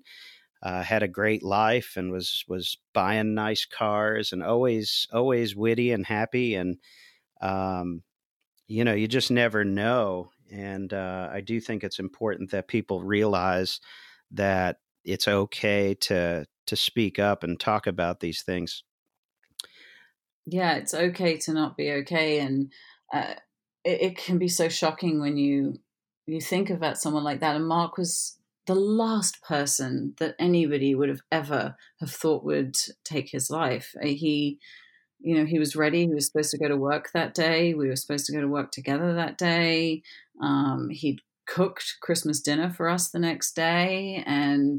uh, 0.62 0.82
had 0.82 1.02
a 1.02 1.08
great 1.08 1.42
life 1.42 1.94
and 1.96 2.12
was 2.12 2.44
was 2.48 2.78
buying 2.94 3.34
nice 3.34 3.64
cars 3.66 4.32
and 4.32 4.42
always 4.42 5.08
always 5.12 5.56
witty 5.56 5.92
and 5.92 6.06
happy 6.06 6.54
and 6.54 6.78
um, 7.42 8.02
you 8.68 8.84
know 8.84 8.94
you 8.94 9.08
just 9.08 9.30
never 9.30 9.64
know. 9.64 10.30
And 10.52 10.92
uh, 10.92 11.28
I 11.32 11.40
do 11.40 11.60
think 11.60 11.84
it's 11.84 11.98
important 12.00 12.50
that 12.52 12.68
people 12.68 13.02
realize 13.02 13.80
that 14.32 14.78
it's 15.04 15.28
okay 15.28 15.94
to 15.94 16.46
to 16.66 16.76
speak 16.76 17.18
up 17.18 17.42
and 17.42 17.58
talk 17.58 17.86
about 17.86 18.20
these 18.20 18.42
things. 18.42 18.84
Yeah, 20.46 20.74
it's 20.74 20.94
okay 20.94 21.36
to 21.38 21.52
not 21.52 21.76
be 21.76 21.90
okay, 21.92 22.40
and 22.40 22.72
uh, 23.12 23.34
it, 23.84 24.02
it 24.02 24.16
can 24.16 24.38
be 24.38 24.48
so 24.48 24.68
shocking 24.68 25.20
when 25.20 25.36
you 25.36 25.80
you 26.26 26.40
think 26.40 26.70
about 26.70 26.98
someone 26.98 27.24
like 27.24 27.40
that, 27.40 27.56
and 27.56 27.66
Mark 27.66 27.96
was 27.96 28.38
the 28.66 28.74
last 28.74 29.42
person 29.42 30.14
that 30.18 30.36
anybody 30.38 30.94
would 30.94 31.08
have 31.08 31.22
ever 31.32 31.76
have 31.98 32.10
thought 32.10 32.44
would 32.44 32.76
take 33.04 33.30
his 33.30 33.50
life. 33.50 33.94
Uh, 34.00 34.06
he, 34.06 34.58
you 35.18 35.36
know, 35.36 35.44
he 35.44 35.58
was 35.58 35.74
ready. 35.74 36.06
He 36.06 36.14
was 36.14 36.26
supposed 36.26 36.50
to 36.52 36.58
go 36.58 36.68
to 36.68 36.76
work 36.76 37.10
that 37.12 37.34
day. 37.34 37.74
We 37.74 37.88
were 37.88 37.96
supposed 37.96 38.26
to 38.26 38.32
go 38.32 38.40
to 38.40 38.46
work 38.46 38.70
together 38.70 39.14
that 39.14 39.38
day. 39.38 40.02
Um, 40.40 40.88
he'd 40.90 41.20
cooked 41.50 41.96
Christmas 42.00 42.40
dinner 42.40 42.70
for 42.70 42.88
us 42.88 43.10
the 43.10 43.18
next 43.18 43.54
day, 43.54 44.22
and 44.26 44.78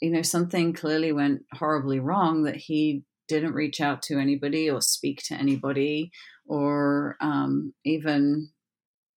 you 0.00 0.10
know, 0.10 0.22
something 0.22 0.72
clearly 0.72 1.12
went 1.12 1.42
horribly 1.54 1.98
wrong 1.98 2.44
that 2.44 2.56
he 2.56 3.02
didn't 3.26 3.54
reach 3.54 3.80
out 3.80 4.00
to 4.02 4.18
anybody 4.18 4.70
or 4.70 4.80
speak 4.80 5.22
to 5.24 5.34
anybody 5.34 6.10
or 6.46 7.16
um, 7.20 7.74
even 7.84 8.50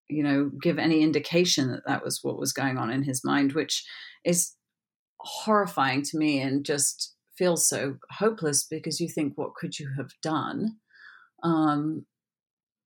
you 0.09 0.23
know, 0.23 0.49
give 0.61 0.79
any 0.79 1.01
indication 1.01 1.71
that 1.71 1.85
that 1.85 2.03
was 2.03 2.19
what 2.23 2.39
was 2.39 2.51
going 2.51 2.77
on 2.77 2.89
in 2.89 3.03
his 3.03 3.23
mind, 3.23 3.53
which 3.53 3.85
is 4.25 4.55
horrifying 5.19 6.01
to 6.01 6.17
me 6.17 6.41
and 6.41 6.65
just 6.65 7.13
feels 7.37 7.69
so 7.69 7.95
hopeless 8.11 8.65
because 8.65 8.99
you 8.99 9.07
think, 9.07 9.33
what 9.35 9.53
could 9.53 9.77
you 9.77 9.89
have 9.97 10.09
done? 10.23 10.77
Um, 11.43 12.05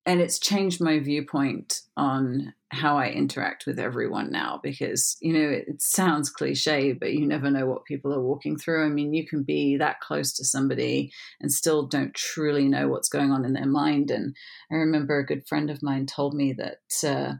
and 0.04 0.20
it's 0.20 0.38
changed 0.38 0.80
my 0.80 0.98
viewpoint 0.98 1.80
on 1.96 2.54
how 2.70 2.96
I 2.96 3.10
interact 3.10 3.66
with 3.66 3.78
everyone 3.78 4.32
now 4.32 4.58
because, 4.62 5.16
you 5.20 5.32
know, 5.32 5.48
it, 5.48 5.80
sounds 5.80 6.30
cliche, 6.30 6.92
but 6.92 7.12
you 7.12 7.26
never 7.26 7.50
know 7.50 7.66
what 7.66 7.84
people 7.84 8.12
are 8.12 8.22
walking 8.22 8.56
through. 8.56 8.84
I 8.84 8.88
mean, 8.88 9.14
you 9.14 9.26
can 9.26 9.42
be 9.42 9.76
that 9.76 10.00
close 10.00 10.32
to 10.34 10.44
somebody 10.44 11.12
and 11.40 11.52
still 11.52 11.86
don't 11.86 12.14
truly 12.14 12.66
know 12.66 12.88
what's 12.88 13.08
going 13.08 13.30
on 13.30 13.44
in 13.44 13.52
their 13.52 13.66
mind. 13.66 14.10
And 14.10 14.34
I 14.72 14.76
remember 14.76 15.18
a 15.18 15.26
good 15.26 15.46
friend 15.46 15.70
of 15.70 15.82
mine 15.82 16.06
told 16.06 16.34
me 16.34 16.54
that 16.54 17.08
uh, 17.08 17.34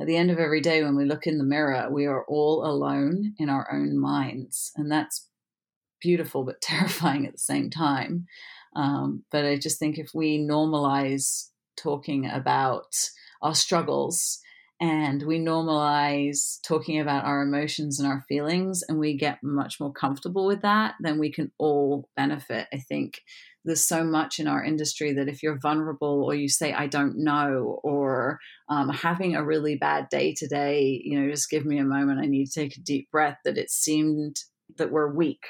at 0.00 0.06
the 0.06 0.16
end 0.16 0.30
of 0.30 0.38
every 0.38 0.60
day, 0.60 0.82
when 0.82 0.96
we 0.96 1.04
look 1.04 1.26
in 1.26 1.36
the 1.36 1.44
mirror, 1.44 1.88
we 1.90 2.06
are 2.06 2.24
all 2.26 2.64
alone 2.64 3.34
in 3.38 3.50
our 3.50 3.70
own 3.70 3.98
minds. 3.98 4.70
And 4.76 4.90
that's 4.90 5.28
beautiful, 6.00 6.44
but 6.44 6.60
terrifying 6.62 7.26
at 7.26 7.32
the 7.32 7.38
same 7.38 7.68
time. 7.68 8.26
Um, 8.74 9.24
but 9.30 9.44
I 9.44 9.56
just 9.56 9.78
think 9.78 9.98
if 9.98 10.10
we 10.14 10.38
normalize 10.38 11.48
talking 11.76 12.26
about 12.26 12.94
our 13.42 13.54
struggles 13.54 14.40
and 14.80 15.22
we 15.22 15.38
normalize 15.38 16.58
talking 16.62 17.00
about 17.00 17.24
our 17.24 17.42
emotions 17.42 17.98
and 17.98 18.06
our 18.06 18.24
feelings 18.28 18.82
and 18.86 18.98
we 18.98 19.16
get 19.16 19.42
much 19.42 19.80
more 19.80 19.92
comfortable 19.92 20.46
with 20.46 20.62
that, 20.62 20.94
then 21.00 21.18
we 21.18 21.32
can 21.32 21.50
all 21.58 22.08
benefit. 22.14 22.66
I 22.72 22.78
think 22.78 23.22
there's 23.64 23.86
so 23.86 24.04
much 24.04 24.38
in 24.38 24.46
our 24.46 24.62
industry 24.62 25.14
that 25.14 25.28
if 25.28 25.42
you're 25.42 25.58
vulnerable 25.58 26.22
or 26.24 26.34
you 26.34 26.48
say, 26.48 26.72
I 26.72 26.86
don't 26.86 27.16
know, 27.16 27.80
or 27.82 28.38
um, 28.68 28.90
having 28.90 29.34
a 29.34 29.44
really 29.44 29.76
bad 29.76 30.08
day 30.10 30.34
today, 30.34 31.00
you 31.02 31.18
know, 31.18 31.30
just 31.30 31.50
give 31.50 31.64
me 31.64 31.78
a 31.78 31.84
moment, 31.84 32.20
I 32.20 32.26
need 32.26 32.46
to 32.46 32.60
take 32.60 32.76
a 32.76 32.80
deep 32.80 33.10
breath, 33.10 33.38
that 33.44 33.58
it 33.58 33.70
seemed 33.70 34.36
that 34.76 34.92
we're 34.92 35.12
weak 35.12 35.46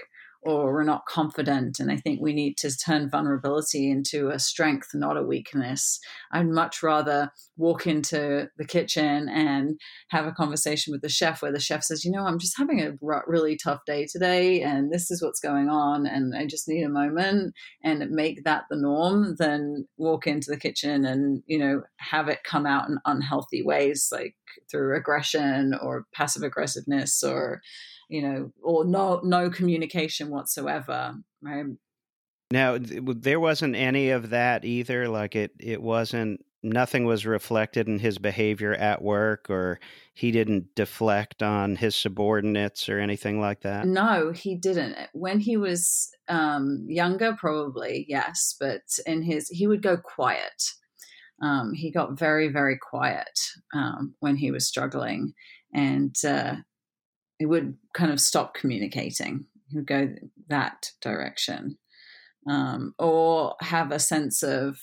or 0.46 0.72
we're 0.72 0.84
not 0.84 1.06
confident. 1.06 1.80
And 1.80 1.90
I 1.90 1.96
think 1.96 2.20
we 2.20 2.32
need 2.32 2.56
to 2.58 2.76
turn 2.76 3.10
vulnerability 3.10 3.90
into 3.90 4.28
a 4.28 4.38
strength, 4.38 4.88
not 4.94 5.16
a 5.16 5.22
weakness. 5.22 5.98
I'd 6.32 6.48
much 6.48 6.82
rather 6.82 7.32
walk 7.56 7.86
into 7.86 8.48
the 8.56 8.64
kitchen 8.64 9.28
and 9.28 9.80
have 10.10 10.26
a 10.26 10.32
conversation 10.32 10.92
with 10.92 11.02
the 11.02 11.08
chef 11.08 11.42
where 11.42 11.52
the 11.52 11.58
chef 11.58 11.82
says, 11.82 12.04
you 12.04 12.10
know, 12.10 12.24
I'm 12.24 12.38
just 12.38 12.56
having 12.56 12.80
a 12.80 12.92
really 13.26 13.56
tough 13.56 13.80
day 13.86 14.06
today 14.06 14.62
and 14.62 14.92
this 14.92 15.10
is 15.10 15.22
what's 15.22 15.40
going 15.40 15.68
on 15.68 16.06
and 16.06 16.34
I 16.36 16.46
just 16.46 16.68
need 16.68 16.84
a 16.84 16.88
moment 16.88 17.54
and 17.82 18.08
make 18.10 18.44
that 18.44 18.64
the 18.70 18.76
norm 18.76 19.36
than 19.38 19.86
walk 19.96 20.26
into 20.26 20.50
the 20.50 20.58
kitchen 20.58 21.04
and, 21.04 21.42
you 21.46 21.58
know, 21.58 21.82
have 21.98 22.28
it 22.28 22.44
come 22.44 22.66
out 22.66 22.88
in 22.88 22.98
unhealthy 23.04 23.62
ways 23.62 24.08
like 24.12 24.34
through 24.70 24.96
aggression 24.96 25.74
or 25.82 26.06
passive 26.14 26.42
aggressiveness 26.42 27.22
or 27.22 27.60
you 28.08 28.22
know, 28.22 28.52
or 28.62 28.84
no 28.84 29.20
no 29.24 29.50
communication 29.50 30.30
whatsoever. 30.30 31.16
Right? 31.42 31.66
Now, 32.50 32.78
there 32.80 33.40
wasn't 33.40 33.74
any 33.74 34.10
of 34.10 34.30
that 34.30 34.64
either. 34.64 35.08
Like 35.08 35.34
it, 35.34 35.52
it 35.58 35.82
wasn't. 35.82 36.44
Nothing 36.62 37.04
was 37.04 37.26
reflected 37.26 37.86
in 37.86 38.00
his 38.00 38.18
behavior 38.18 38.74
at 38.74 39.00
work, 39.00 39.50
or 39.50 39.78
he 40.14 40.32
didn't 40.32 40.74
deflect 40.74 41.42
on 41.42 41.76
his 41.76 41.94
subordinates 41.94 42.88
or 42.88 42.98
anything 42.98 43.40
like 43.40 43.60
that. 43.60 43.86
No, 43.86 44.32
he 44.32 44.56
didn't. 44.56 44.96
When 45.12 45.38
he 45.38 45.56
was 45.56 46.10
um, 46.28 46.84
younger, 46.88 47.36
probably 47.38 48.04
yes, 48.08 48.56
but 48.58 48.82
in 49.06 49.22
his, 49.22 49.48
he 49.48 49.68
would 49.68 49.82
go 49.82 49.96
quiet. 49.96 50.72
Um, 51.40 51.72
he 51.72 51.92
got 51.92 52.18
very, 52.18 52.48
very 52.48 52.78
quiet 52.78 53.38
um, 53.74 54.14
when 54.20 54.36
he 54.36 54.50
was 54.50 54.66
struggling, 54.66 55.34
and 55.72 56.16
uh, 56.26 56.56
it 57.38 57.46
would 57.46 57.76
kind 57.94 58.12
of 58.12 58.20
stop 58.20 58.54
communicating. 58.54 59.46
He 59.68 59.76
would 59.76 59.86
go 59.86 60.14
that 60.48 60.92
direction, 61.00 61.78
um, 62.48 62.94
or 62.98 63.56
have 63.60 63.90
a 63.90 63.98
sense 63.98 64.42
of 64.42 64.78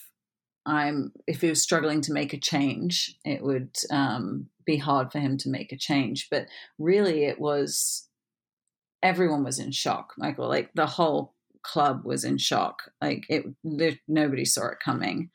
I'm. 0.65 1.13
If 1.27 1.41
he 1.41 1.49
was 1.49 1.61
struggling 1.61 2.01
to 2.01 2.13
make 2.13 2.33
a 2.33 2.39
change, 2.39 3.17
it 3.25 3.43
would 3.43 3.75
um, 3.91 4.47
be 4.65 4.77
hard 4.77 5.11
for 5.11 5.19
him 5.19 5.37
to 5.39 5.49
make 5.49 5.71
a 5.71 5.77
change. 5.77 6.27
But 6.29 6.47
really, 6.77 7.25
it 7.25 7.39
was 7.39 8.07
everyone 9.01 9.43
was 9.43 9.59
in 9.59 9.71
shock, 9.71 10.13
Michael. 10.17 10.47
Like 10.47 10.71
the 10.73 10.85
whole 10.85 11.33
club 11.63 12.05
was 12.05 12.23
in 12.23 12.37
shock. 12.37 12.83
Like 13.01 13.25
it, 13.29 13.45
nobody 14.07 14.45
saw 14.45 14.67
it 14.67 14.79
coming. 14.83 15.29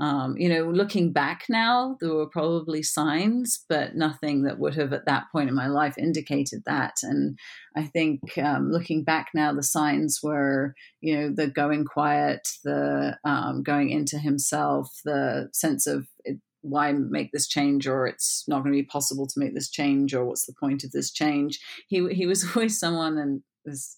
Um, 0.00 0.36
you 0.38 0.48
know, 0.48 0.70
looking 0.70 1.12
back 1.12 1.44
now, 1.50 1.98
there 2.00 2.14
were 2.14 2.26
probably 2.26 2.82
signs, 2.82 3.64
but 3.68 3.94
nothing 3.94 4.44
that 4.44 4.58
would 4.58 4.74
have 4.74 4.94
at 4.94 5.04
that 5.04 5.24
point 5.30 5.50
in 5.50 5.54
my 5.54 5.66
life 5.66 5.98
indicated 5.98 6.62
that. 6.64 6.94
And 7.02 7.38
I 7.76 7.84
think 7.84 8.38
um, 8.38 8.72
looking 8.72 9.04
back 9.04 9.28
now, 9.34 9.52
the 9.52 9.62
signs 9.62 10.20
were, 10.22 10.74
you 11.02 11.16
know, 11.16 11.30
the 11.34 11.48
going 11.48 11.84
quiet, 11.84 12.48
the 12.64 13.18
um, 13.24 13.62
going 13.62 13.90
into 13.90 14.18
himself, 14.18 14.88
the 15.04 15.50
sense 15.52 15.86
of 15.86 16.06
it, 16.24 16.38
why 16.62 16.92
make 16.92 17.32
this 17.32 17.46
change 17.46 17.86
or 17.86 18.06
it's 18.06 18.44
not 18.48 18.62
going 18.62 18.72
to 18.72 18.82
be 18.82 18.86
possible 18.86 19.26
to 19.26 19.38
make 19.38 19.54
this 19.54 19.70
change 19.70 20.14
or 20.14 20.24
what's 20.24 20.46
the 20.46 20.54
point 20.60 20.84
of 20.84 20.92
this 20.92 21.10
change 21.10 21.58
he 21.88 22.06
he 22.12 22.26
was 22.26 22.44
always 22.54 22.78
someone 22.78 23.16
and 23.16 23.42
this 23.64 23.96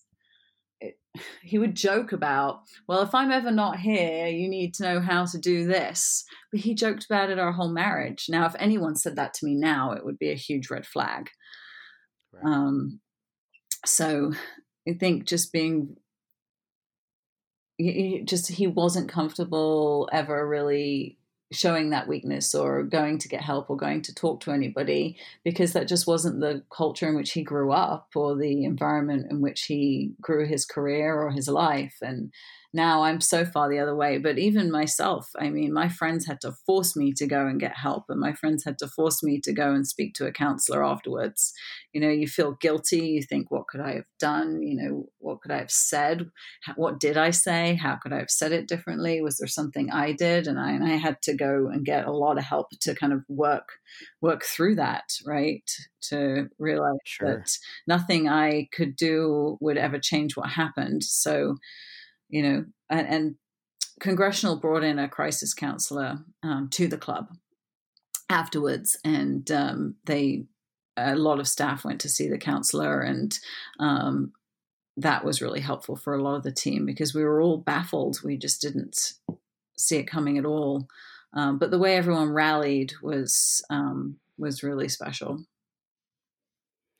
he 1.42 1.58
would 1.58 1.74
joke 1.74 2.12
about, 2.12 2.62
well, 2.88 3.02
if 3.02 3.14
I'm 3.14 3.30
ever 3.30 3.50
not 3.50 3.78
here, 3.78 4.26
you 4.28 4.48
need 4.48 4.74
to 4.74 4.82
know 4.82 5.00
how 5.00 5.26
to 5.26 5.38
do 5.38 5.66
this. 5.66 6.24
But 6.50 6.60
he 6.60 6.74
joked 6.74 7.04
about 7.04 7.30
it 7.30 7.38
our 7.38 7.52
whole 7.52 7.72
marriage. 7.72 8.26
Now, 8.28 8.46
if 8.46 8.54
anyone 8.58 8.96
said 8.96 9.16
that 9.16 9.34
to 9.34 9.46
me 9.46 9.54
now, 9.54 9.92
it 9.92 10.04
would 10.04 10.18
be 10.18 10.30
a 10.30 10.36
huge 10.36 10.70
red 10.70 10.86
flag. 10.86 11.30
Right. 12.32 12.44
Um, 12.44 13.00
so 13.84 14.32
I 14.88 14.94
think 14.94 15.26
just 15.26 15.52
being 15.52 15.96
just 18.24 18.48
he 18.48 18.66
wasn't 18.66 19.08
comfortable 19.08 20.08
ever 20.12 20.46
really 20.46 21.18
showing 21.52 21.90
that 21.90 22.08
weakness 22.08 22.54
or 22.54 22.82
going 22.82 23.18
to 23.18 23.28
get 23.28 23.42
help 23.42 23.70
or 23.70 23.76
going 23.76 24.02
to 24.02 24.14
talk 24.14 24.40
to 24.40 24.50
anybody 24.50 25.16
because 25.44 25.72
that 25.72 25.88
just 25.88 26.06
wasn't 26.06 26.40
the 26.40 26.62
culture 26.74 27.08
in 27.08 27.16
which 27.16 27.32
he 27.32 27.42
grew 27.42 27.72
up 27.72 28.08
or 28.14 28.36
the 28.36 28.64
environment 28.64 29.26
in 29.30 29.40
which 29.40 29.62
he 29.62 30.12
grew 30.20 30.46
his 30.46 30.64
career 30.64 31.20
or 31.20 31.30
his 31.30 31.48
life. 31.48 31.96
And 32.02 32.32
now 32.74 33.02
I'm 33.02 33.20
so 33.20 33.44
far 33.44 33.68
the 33.68 33.78
other 33.78 33.94
way. 33.94 34.18
But 34.18 34.38
even 34.38 34.70
myself, 34.70 35.30
I 35.38 35.50
mean, 35.50 35.72
my 35.72 35.88
friends 35.88 36.26
had 36.26 36.40
to 36.40 36.52
force 36.66 36.96
me 36.96 37.12
to 37.14 37.26
go 37.26 37.46
and 37.46 37.60
get 37.60 37.76
help, 37.76 38.04
and 38.08 38.20
my 38.20 38.32
friends 38.32 38.64
had 38.64 38.78
to 38.78 38.88
force 38.88 39.22
me 39.22 39.40
to 39.44 39.52
go 39.52 39.72
and 39.72 39.86
speak 39.86 40.14
to 40.14 40.26
a 40.26 40.32
counselor 40.32 40.84
afterwards. 40.84 41.52
You 41.92 42.00
know, 42.00 42.08
you 42.08 42.26
feel 42.26 42.52
guilty. 42.52 43.08
You 43.08 43.22
think, 43.22 43.50
what 43.50 43.68
could 43.68 43.80
I 43.80 43.94
have 43.96 44.06
done? 44.18 44.62
You 44.62 44.76
know, 44.76 45.06
what 45.18 45.42
could 45.42 45.50
I 45.50 45.58
have 45.58 45.70
said? 45.70 46.30
What 46.76 46.98
did 46.98 47.16
I 47.16 47.30
say? 47.30 47.74
How 47.74 47.96
could 47.96 48.12
I 48.12 48.18
have 48.18 48.30
said 48.30 48.52
it 48.52 48.68
differently? 48.68 49.20
Was 49.20 49.36
there 49.36 49.48
something 49.48 49.90
I 49.90 50.12
did? 50.12 50.46
And 50.46 50.58
I, 50.58 50.72
and 50.72 50.84
I 50.84 50.96
had 50.96 51.20
to 51.22 51.34
go 51.34 51.68
and 51.70 51.84
get 51.84 52.06
a 52.06 52.12
lot 52.12 52.38
of 52.38 52.44
help 52.44 52.68
to 52.80 52.94
kind 52.94 53.12
of 53.12 53.22
work 53.28 53.68
work 54.22 54.44
through 54.44 54.76
that, 54.76 55.04
right? 55.26 55.68
To 56.08 56.48
realize 56.58 56.96
sure. 57.04 57.28
that 57.28 57.50
nothing 57.86 58.28
I 58.28 58.68
could 58.72 58.96
do 58.96 59.58
would 59.60 59.76
ever 59.76 59.98
change 59.98 60.36
what 60.36 60.48
happened. 60.48 61.04
So 61.04 61.56
you 62.32 62.42
know, 62.42 62.64
and, 62.90 63.06
and 63.06 63.34
congressional 64.00 64.56
brought 64.56 64.82
in 64.82 64.98
a 64.98 65.08
crisis 65.08 65.54
counselor 65.54 66.18
um, 66.42 66.68
to 66.70 66.88
the 66.88 66.98
club 66.98 67.28
afterwards, 68.28 68.98
and 69.04 69.48
um, 69.52 69.94
they 70.06 70.46
a 70.96 71.14
lot 71.14 71.38
of 71.38 71.48
staff 71.48 71.84
went 71.84 72.00
to 72.00 72.08
see 72.08 72.28
the 72.28 72.38
counselor, 72.38 73.00
and 73.00 73.38
um, 73.78 74.32
that 74.96 75.24
was 75.24 75.40
really 75.40 75.60
helpful 75.60 75.94
for 75.94 76.14
a 76.14 76.22
lot 76.22 76.34
of 76.34 76.42
the 76.42 76.52
team 76.52 76.84
because 76.84 77.14
we 77.14 77.22
were 77.22 77.40
all 77.40 77.58
baffled. 77.58 78.18
We 78.24 78.36
just 78.36 78.60
didn't 78.60 79.12
see 79.76 79.98
it 79.98 80.04
coming 80.04 80.38
at 80.38 80.46
all. 80.46 80.88
Um, 81.34 81.58
but 81.58 81.70
the 81.70 81.78
way 81.78 81.96
everyone 81.96 82.30
rallied 82.30 82.92
was 83.02 83.62
um, 83.70 84.16
was 84.38 84.62
really 84.62 84.88
special. 84.88 85.44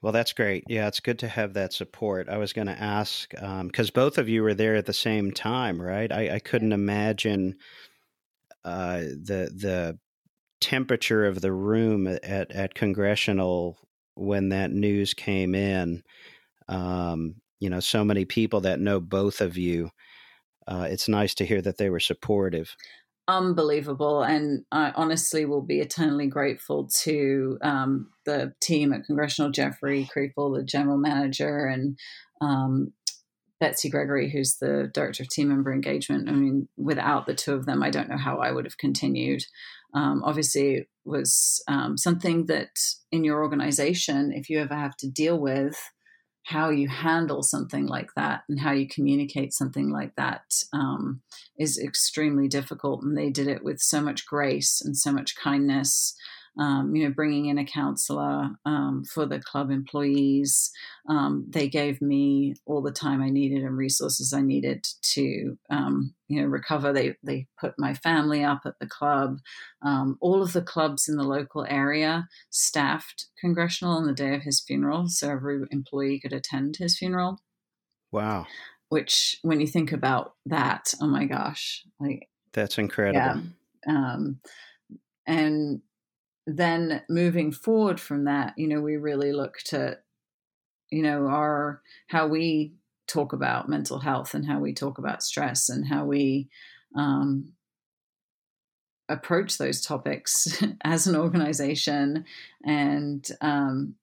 Well, 0.03 0.13
that's 0.13 0.33
great. 0.33 0.65
Yeah, 0.69 0.89
it's 0.89 1.01
good 1.01 1.19
to 1.21 1.29
have 1.29 1.55
that 1.55 1.73
support. 1.73 2.29
I 2.29 2.37
was 2.37 2.53
going 2.53 2.67
to 2.67 2.79
ask 2.83 3.31
because 3.31 3.89
um, 3.89 3.93
both 3.95 4.19
of 4.19 4.29
you 4.29 4.43
were 4.43 4.55
there 4.55 4.75
at 4.75 4.87
the 4.87 4.93
same 4.93 5.31
time, 5.31 5.81
right? 5.81 6.11
I, 6.11 6.35
I 6.35 6.39
couldn't 6.41 6.73
imagine 6.73 7.57
uh, 8.65 8.99
the 9.01 9.51
the 9.55 9.99
temperature 10.61 11.27
of 11.27 11.41
the 11.41 11.53
room 11.53 12.07
at 12.09 12.53
at 12.53 12.75
congressional 12.75 13.79
when 14.15 14.51
that 14.51 14.73
news 14.73 15.15
came 15.15 15.55
in. 15.55 16.03
Um, 16.69 17.37
you 17.61 17.71
know, 17.71 17.81
so 17.81 18.05
many 18.05 18.25
people 18.27 18.63
that 18.63 18.81
know 18.81 19.01
both 19.01 19.41
of 19.41 19.57
you. 19.59 19.91
Uh, 20.69 20.89
it's 20.91 21.09
nice 21.09 21.35
to 21.35 21.47
hear 21.47 21.63
that 21.63 21.79
they 21.79 21.91
were 21.91 22.01
supportive 22.01 22.77
unbelievable. 23.29 24.23
And 24.23 24.65
I 24.73 24.93
honestly 24.95 25.45
will 25.45 25.63
be 25.63 25.81
eternally 25.81 26.27
grateful 26.27 26.89
to 27.03 27.59
um, 27.63 28.11
the 28.27 28.53
team 28.61 28.93
at 28.93 29.05
Congressional, 29.05 29.51
Jeffrey 29.51 30.09
Kreafle, 30.15 30.57
the 30.57 30.65
general 30.65 30.99
manager, 30.99 31.67
and 31.67 31.99
um, 32.41 32.93
Betsy 33.61 33.89
Gregory, 33.89 34.29
who's 34.29 34.57
the 34.57 34.91
director 34.93 35.23
of 35.23 35.29
team 35.29 35.49
member 35.49 35.73
engagement. 35.73 36.29
I 36.29 36.33
mean, 36.33 36.69
without 36.77 37.27
the 37.27 37.35
two 37.35 37.55
of 37.55 37.65
them, 37.65 37.83
I 37.83 37.91
don't 37.91 38.09
know 38.09 38.17
how 38.17 38.39
I 38.39 38.51
would 38.51 38.65
have 38.65 38.79
continued. 38.79 39.45
Um, 39.95 40.23
obviously, 40.25 40.75
it 40.75 40.89
was 41.05 41.63
um, 41.69 41.97
something 41.97 42.47
that 42.47 42.71
in 43.13 43.23
your 43.25 43.43
organization, 43.43 44.33
if 44.33 44.51
you 44.51 44.59
ever 44.59 44.75
have 44.75 44.97
to 44.97 45.09
deal 45.09 45.39
with, 45.39 45.79
how 46.45 46.71
you 46.71 46.89
handle 46.89 47.43
something 47.43 47.87
like 47.87 48.11
that 48.17 48.43
and 48.49 48.61
how 48.61 48.73
you 48.73 48.89
communicate 48.89 49.53
something 49.53 49.91
like 49.91 50.15
that 50.17 50.43
um, 50.73 51.21
is 51.59 51.79
extremely 51.79 52.49
difficult. 52.49 53.03
And 53.03 53.17
they 53.17 53.31
did 53.31 53.47
it 53.47 53.63
with 53.63 53.81
so 53.81 54.01
much 54.01 54.27
grace 54.27 54.81
and 54.85 54.97
so 54.97 55.13
much 55.13 55.37
kindness 55.37 56.17
um, 56.59 56.95
you 56.95 57.05
know, 57.05 57.15
bringing 57.15 57.47
in 57.47 57.59
a 57.59 57.65
counselor 57.65 58.51
um, 58.67 59.05
for 59.05 59.25
the 59.25 59.41
club 59.41 59.71
employees. 59.71 60.71
Um, 61.09 61.47
they 61.49 61.69
gave 61.69 62.03
me 62.03 62.55
all 62.67 62.83
the 62.83 62.93
time 62.93 63.23
I 63.23 63.31
needed 63.31 63.63
and 63.63 63.77
resources 63.77 64.33
I 64.33 64.43
needed 64.43 64.87
to, 65.15 65.59
um, 65.71 66.15
you 66.29 66.41
know, 66.41 66.47
recover. 66.47 66.93
They 66.93 67.17
they 67.23 67.47
put 67.59 67.75
my 67.79 67.95
family 67.95 68.45
up 68.45 68.63
at 68.67 68.79
the 68.81 68.87
club. 68.87 69.39
Um, 69.83 70.19
all 70.21 70.43
of 70.43 70.53
the 70.53 70.63
clubs 70.63 71.09
in 71.09 71.17
the 71.17 71.25
local 71.25 71.65
area 71.69 72.29
staffed 72.51 73.27
congressional 73.41 73.97
on 73.97 74.07
the 74.07 74.13
day 74.13 74.35
of 74.35 74.43
his 74.43 74.61
funeral, 74.61 75.09
so 75.09 75.31
every 75.31 75.63
employee 75.71 76.21
could 76.21 76.33
attend 76.33 76.77
his 76.77 76.99
funeral. 76.99 77.41
Wow. 78.11 78.47
Which, 78.91 79.39
when 79.41 79.61
you 79.61 79.67
think 79.67 79.91
about 79.91 80.35
that, 80.45 80.93
oh 81.01 81.07
my 81.07 81.25
gosh, 81.25 81.83
like 81.99 82.29
that's 82.53 82.77
incredible. 82.77 83.19
Yeah. 83.19 83.41
Um, 83.89 84.41
and 85.27 85.81
then 86.47 87.03
moving 87.09 87.53
forward 87.53 88.01
from 88.01 88.25
that, 88.25 88.55
you 88.57 88.69
know, 88.69 88.81
we 88.81 88.97
really 88.97 89.33
looked 89.33 89.73
at, 89.73 90.03
you 90.91 91.03
know, 91.03 91.27
our 91.27 91.83
how 92.09 92.27
we 92.27 92.75
talk 93.07 93.33
about 93.33 93.69
mental 93.69 94.01
health 94.01 94.35
and 94.35 94.47
how 94.47 94.59
we 94.59 94.73
talk 94.73 94.99
about 94.99 95.23
stress 95.23 95.69
and 95.69 95.87
how 95.87 96.05
we 96.05 96.49
um, 96.97 97.53
approach 99.09 99.59
those 99.59 99.81
topics 99.81 100.63
as 100.85 101.07
an 101.07 101.17
organization. 101.17 102.25
And, 102.65 103.27
um, 103.41 103.95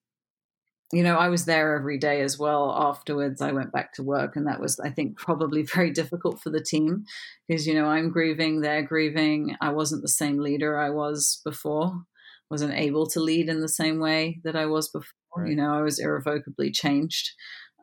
you 0.91 1.03
know, 1.03 1.17
I 1.17 1.29
was 1.29 1.45
there 1.45 1.75
every 1.75 1.99
day 1.99 2.21
as 2.21 2.39
well. 2.39 2.71
Afterwards, 2.71 3.41
I 3.41 3.51
went 3.51 3.71
back 3.71 3.93
to 3.93 4.03
work, 4.03 4.35
and 4.35 4.47
that 4.47 4.59
was, 4.59 4.79
I 4.79 4.89
think, 4.89 5.17
probably 5.17 5.61
very 5.75 5.91
difficult 5.91 6.41
for 6.41 6.49
the 6.49 6.63
team 6.63 7.03
because, 7.47 7.67
you 7.67 7.73
know, 7.73 7.85
I'm 7.85 8.09
grieving, 8.09 8.61
they're 8.61 8.81
grieving. 8.81 9.55
I 9.61 9.71
wasn't 9.71 10.01
the 10.01 10.07
same 10.07 10.39
leader 10.39 10.79
I 10.79 10.89
was 10.89 11.41
before 11.43 12.05
wasn't 12.49 12.73
able 12.73 13.07
to 13.07 13.19
lead 13.19 13.49
in 13.49 13.61
the 13.61 13.69
same 13.69 13.99
way 13.99 14.39
that 14.43 14.55
I 14.55 14.65
was 14.65 14.89
before. 14.89 15.11
Right. 15.37 15.51
You 15.51 15.55
know, 15.55 15.73
I 15.73 15.81
was 15.81 15.99
irrevocably 15.99 16.71
changed, 16.71 17.31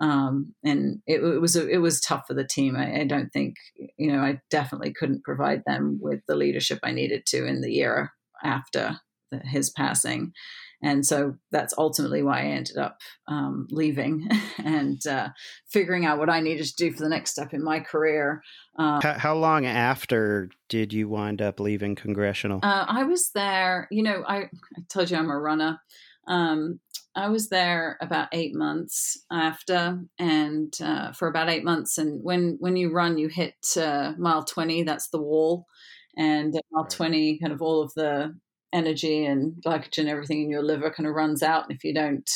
um, 0.01 0.55
and 0.65 1.01
it, 1.07 1.23
it, 1.23 1.41
was 1.41 1.57
a, 1.57 1.69
it 1.69 1.79
was 1.79 2.01
tough 2.01 2.25
for 2.27 2.35
the 2.35 2.47
team. 2.47 2.77
I, 2.77 3.01
I, 3.01 3.05
don't 3.05 3.31
think 3.33 3.55
you 3.97 4.13
know 4.13 4.21
I 4.21 4.41
definitely 4.51 4.93
couldn't 4.93 5.25
provide 5.25 5.63
them 5.67 5.99
with 6.03 6.21
the 6.27 6.35
leadership 6.35 6.81
I 6.83 6.93
needed 6.93 7.25
to 7.27 7.47
in 7.47 7.61
the 7.61 7.73
year 7.73 8.11
after 8.43 8.99
the, 9.31 9.39
his 9.39 9.71
passing, 9.71 10.33
and 10.83 11.07
so 11.07 11.37
that's 11.51 11.75
ultimately 11.79 12.23
why 12.23 12.41
I 12.41 12.45
ended 12.45 12.77
up 12.77 12.99
um, 13.29 13.67
leaving 13.71 14.29
and 14.65 15.05
uh, 15.07 15.31
figuring 15.69 16.05
out 16.05 16.19
what 16.19 16.31
I 16.31 16.41
needed 16.41 16.67
to 16.67 16.77
do 16.77 16.93
for 16.93 17.03
the 17.03 17.09
next 17.09 17.31
step 17.31 17.55
in 17.55 17.65
my 17.65 17.81
career. 17.81 18.43
Um, 18.79 19.01
how, 19.01 19.15
how, 19.15 19.35
long 19.35 19.65
after 19.65 20.51
did 20.69 20.93
you 20.93 21.09
wind 21.09 21.41
up 21.41 21.61
leaving 21.61 21.95
congressional? 21.95 22.61
Uh, 22.63 22.85
I 22.87 23.05
was 23.05 23.31
there. 23.35 23.89
You 23.91 24.03
know, 24.03 24.23
I, 24.27 24.37
I 24.37 24.49
told 24.91 25.11
you 25.11 25.17
I'm 25.17 25.31
a 25.31 25.39
runner. 25.39 25.81
Um, 26.29 26.81
I 27.15 27.29
was 27.29 27.49
there 27.49 27.97
about 28.03 28.29
eight 28.33 28.55
months 28.55 29.25
after, 29.33 29.99
and 30.19 30.75
uh, 30.83 31.13
for 31.13 31.29
about 31.29 31.49
eight 31.49 31.65
months. 31.65 31.97
And 31.97 32.23
when 32.23 32.57
when 32.61 32.77
you 32.77 32.93
run, 32.93 33.17
you 33.17 33.29
hit 33.29 33.55
uh, 33.77 34.13
mile 34.19 34.45
twenty. 34.45 34.83
That's 34.83 35.09
the 35.09 35.23
wall, 35.23 35.67
and 36.17 36.55
at 36.55 36.65
mile 36.71 36.87
twenty, 36.87 37.39
kind 37.39 37.55
of 37.55 37.63
all 37.63 37.81
of 37.81 37.95
the 37.95 38.35
energy 38.73 39.25
and 39.25 39.55
glycogen, 39.65 40.07
everything 40.07 40.43
in 40.43 40.51
your 40.51 40.63
liver 40.63 40.91
kind 40.91 41.07
of 41.07 41.15
runs 41.15 41.43
out. 41.43 41.65
And 41.69 41.77
if 41.77 41.85
you 41.85 41.95
don't 41.95 42.29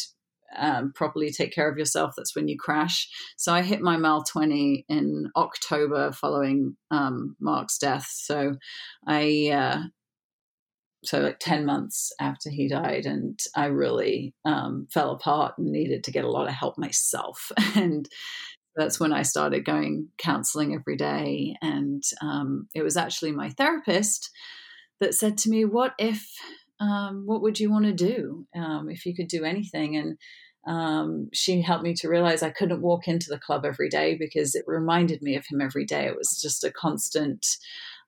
um, 0.56 0.92
properly 0.94 1.30
take 1.30 1.52
care 1.52 1.70
of 1.70 1.78
yourself, 1.78 2.14
that's 2.16 2.34
when 2.34 2.48
you 2.48 2.56
crash. 2.58 3.08
So 3.36 3.52
I 3.52 3.62
hit 3.62 3.80
my 3.80 3.96
mile 3.96 4.24
20 4.24 4.84
in 4.88 5.30
October 5.36 6.12
following 6.12 6.76
um, 6.90 7.36
Mark's 7.40 7.78
death. 7.78 8.08
So 8.10 8.56
I, 9.06 9.50
uh, 9.52 9.82
so 11.04 11.20
like 11.20 11.38
10 11.38 11.64
months 11.64 12.12
after 12.20 12.50
he 12.50 12.68
died, 12.68 13.06
and 13.06 13.38
I 13.56 13.66
really 13.66 14.34
um, 14.44 14.86
fell 14.92 15.12
apart 15.12 15.54
and 15.56 15.72
needed 15.72 16.04
to 16.04 16.10
get 16.10 16.24
a 16.24 16.30
lot 16.30 16.46
of 16.46 16.52
help 16.52 16.76
myself. 16.76 17.50
and 17.74 18.06
that's 18.76 19.00
when 19.00 19.12
I 19.12 19.22
started 19.22 19.64
going 19.64 20.08
counseling 20.18 20.74
every 20.74 20.96
day. 20.96 21.56
And 21.62 22.02
um, 22.22 22.68
it 22.74 22.82
was 22.82 22.96
actually 22.96 23.32
my 23.32 23.50
therapist 23.50 24.30
that 25.00 25.14
said 25.14 25.38
to 25.38 25.50
me, 25.50 25.64
"What 25.64 25.94
if? 25.98 26.26
Um, 26.78 27.24
what 27.26 27.42
would 27.42 27.60
you 27.60 27.70
want 27.70 27.84
to 27.84 27.92
do 27.92 28.46
um, 28.56 28.88
if 28.88 29.04
you 29.04 29.14
could 29.14 29.28
do 29.28 29.44
anything?" 29.44 29.96
And 29.96 30.18
um, 30.66 31.28
she 31.32 31.62
helped 31.62 31.84
me 31.84 31.94
to 31.94 32.08
realize 32.08 32.42
I 32.42 32.50
couldn't 32.50 32.82
walk 32.82 33.08
into 33.08 33.30
the 33.30 33.38
club 33.38 33.64
every 33.64 33.88
day 33.88 34.16
because 34.18 34.54
it 34.54 34.64
reminded 34.66 35.22
me 35.22 35.36
of 35.36 35.44
him 35.46 35.60
every 35.60 35.84
day. 35.84 36.06
It 36.06 36.16
was 36.16 36.40
just 36.40 36.64
a 36.64 36.70
constant. 36.70 37.46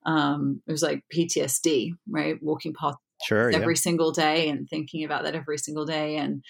Um, 0.05 0.61
it 0.67 0.71
was 0.71 0.83
like 0.83 1.03
PTSD, 1.15 1.91
right? 2.09 2.35
Walking 2.41 2.73
past 2.73 2.97
sure, 3.23 3.51
every 3.51 3.73
yeah. 3.73 3.79
single 3.79 4.11
day 4.11 4.49
and 4.49 4.69
thinking 4.69 5.03
about 5.03 5.23
that 5.23 5.35
every 5.35 5.57
single 5.57 5.85
day, 5.85 6.17
and 6.17 6.43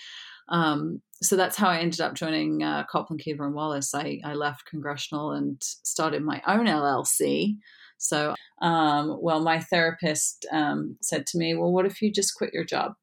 um, 0.50 1.02
so 1.22 1.36
that's 1.36 1.56
how 1.56 1.70
I 1.70 1.80
ended 1.80 2.02
up 2.02 2.16
joining 2.16 2.64
uh, 2.64 2.84
Kopplin, 2.94 3.20
Kuebler, 3.20 3.46
and 3.46 3.56
Wallace. 3.56 3.96
I, 3.96 4.20
I 4.26 4.34
left 4.34 4.66
congressional 4.66 5.32
and 5.32 5.62
started 5.62 6.22
my 6.22 6.42
own 6.46 6.66
LLC 6.66 7.58
so, 8.04 8.36
um, 8.62 9.18
well, 9.22 9.42
my 9.42 9.62
therapist 9.62 10.46
um, 10.52 10.98
said 11.02 11.26
to 11.28 11.38
me, 11.38 11.56
Well, 11.56 11.72
what 11.72 11.86
if 11.86 12.02
you 12.02 12.12
just 12.12 12.36
quit 12.36 12.54
your 12.54 12.66
job 12.66 12.96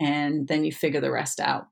and 0.00 0.46
then 0.46 0.64
you 0.64 0.70
figure 0.70 1.00
the 1.00 1.10
rest 1.10 1.40
out? 1.40 1.66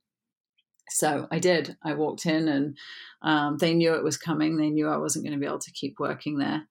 So 0.91 1.29
I 1.31 1.39
did. 1.39 1.77
I 1.85 1.95
walked 1.95 2.27
in 2.27 2.49
and 2.49 2.77
um, 3.23 3.59
they 3.59 3.75
knew 3.75 3.95
it 3.95 4.03
was 4.03 4.17
coming. 4.17 4.57
They 4.57 4.71
knew 4.71 4.89
I 4.89 4.97
wasn't 4.97 5.25
going 5.25 5.35
to 5.35 5.41
be 5.41 5.47
able 5.47 5.61
to 5.61 5.71
keep 5.71 6.01
working 6.01 6.39
there. 6.39 6.67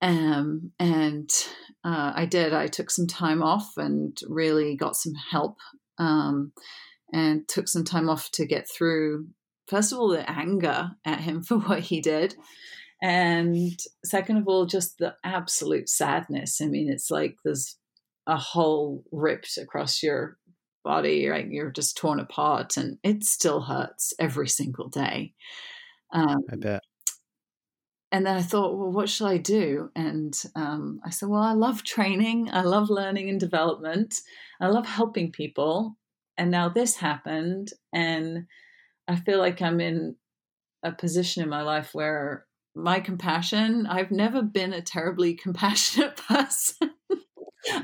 Um, 0.00 0.72
and 0.78 1.30
uh, 1.84 2.12
I 2.14 2.24
did. 2.24 2.54
I 2.54 2.68
took 2.68 2.90
some 2.90 3.06
time 3.06 3.42
off 3.42 3.76
and 3.76 4.16
really 4.28 4.76
got 4.76 4.96
some 4.96 5.14
help 5.30 5.58
um, 5.98 6.52
and 7.12 7.46
took 7.48 7.68
some 7.68 7.84
time 7.84 8.08
off 8.08 8.30
to 8.32 8.46
get 8.46 8.66
through, 8.66 9.26
first 9.68 9.92
of 9.92 9.98
all, 9.98 10.08
the 10.08 10.28
anger 10.28 10.92
at 11.04 11.20
him 11.20 11.42
for 11.46 11.58
what 11.58 11.80
he 11.80 12.00
did. 12.00 12.34
And 13.02 13.76
second 14.04 14.36
of 14.36 14.46
all, 14.46 14.64
just 14.64 14.98
the 14.98 15.16
absolute 15.24 15.88
sadness. 15.88 16.60
I 16.62 16.66
mean, 16.66 16.88
it's 16.88 17.10
like 17.10 17.34
there's 17.44 17.76
a 18.28 18.36
hole 18.36 19.02
ripped 19.10 19.58
across 19.58 20.04
your 20.04 20.38
body, 20.84 21.26
right? 21.26 21.48
You're 21.50 21.72
just 21.72 21.96
torn 21.96 22.20
apart, 22.20 22.76
and 22.76 22.98
it 23.02 23.24
still 23.24 23.62
hurts 23.62 24.14
every 24.20 24.48
single 24.48 24.88
day. 24.88 25.34
Um, 26.12 26.42
I 26.50 26.56
bet. 26.56 26.82
And 28.12 28.26
then 28.26 28.36
I 28.36 28.42
thought, 28.42 28.76
well, 28.76 28.92
what 28.92 29.08
shall 29.08 29.26
I 29.26 29.38
do? 29.38 29.90
And 29.96 30.40
um, 30.54 31.00
I 31.04 31.10
said, 31.10 31.30
well, 31.30 31.42
I 31.42 31.54
love 31.54 31.82
training. 31.82 32.50
I 32.52 32.60
love 32.60 32.90
learning 32.90 33.30
and 33.30 33.40
development. 33.40 34.14
I 34.60 34.66
love 34.66 34.86
helping 34.86 35.32
people. 35.32 35.96
And 36.36 36.50
now 36.50 36.68
this 36.68 36.96
happened. 36.96 37.70
And 37.92 38.46
I 39.08 39.16
feel 39.16 39.38
like 39.38 39.62
I'm 39.62 39.80
in 39.80 40.16
a 40.82 40.92
position 40.92 41.42
in 41.42 41.48
my 41.48 41.62
life 41.62 41.90
where 41.94 42.44
my 42.74 43.00
compassion, 43.00 43.86
I've 43.86 44.10
never 44.10 44.42
been 44.42 44.72
a 44.72 44.82
terribly 44.82 45.34
compassionate 45.42 46.16
person. 46.16 46.90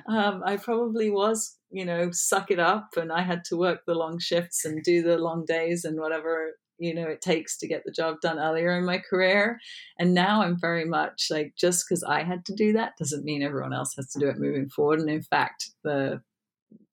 um, 0.08 0.42
I 0.44 0.56
probably 0.56 1.10
was, 1.10 1.56
you 1.70 1.84
know, 1.84 2.10
suck 2.12 2.50
it 2.50 2.58
up, 2.58 2.90
and 2.96 3.12
I 3.12 3.22
had 3.22 3.44
to 3.46 3.56
work 3.56 3.80
the 3.86 3.94
long 3.94 4.18
shifts 4.18 4.64
and 4.64 4.82
do 4.82 5.02
the 5.02 5.18
long 5.18 5.44
days 5.44 5.84
and 5.84 6.00
whatever 6.00 6.52
you 6.78 6.94
know 6.94 7.08
it 7.08 7.20
takes 7.20 7.58
to 7.58 7.66
get 7.66 7.82
the 7.84 7.90
job 7.90 8.20
done 8.20 8.38
earlier 8.38 8.76
in 8.78 8.84
my 8.84 8.98
career. 8.98 9.58
And 9.98 10.14
now 10.14 10.42
I'm 10.42 10.58
very 10.58 10.84
much 10.84 11.26
like 11.30 11.54
just 11.58 11.84
because 11.88 12.02
I 12.04 12.22
had 12.22 12.44
to 12.46 12.54
do 12.54 12.72
that 12.74 12.92
doesn't 12.98 13.24
mean 13.24 13.42
everyone 13.42 13.74
else 13.74 13.94
has 13.96 14.10
to 14.12 14.18
do 14.18 14.28
it 14.28 14.38
moving 14.38 14.68
forward. 14.68 15.00
And 15.00 15.10
in 15.10 15.22
fact, 15.22 15.70
the 15.82 16.22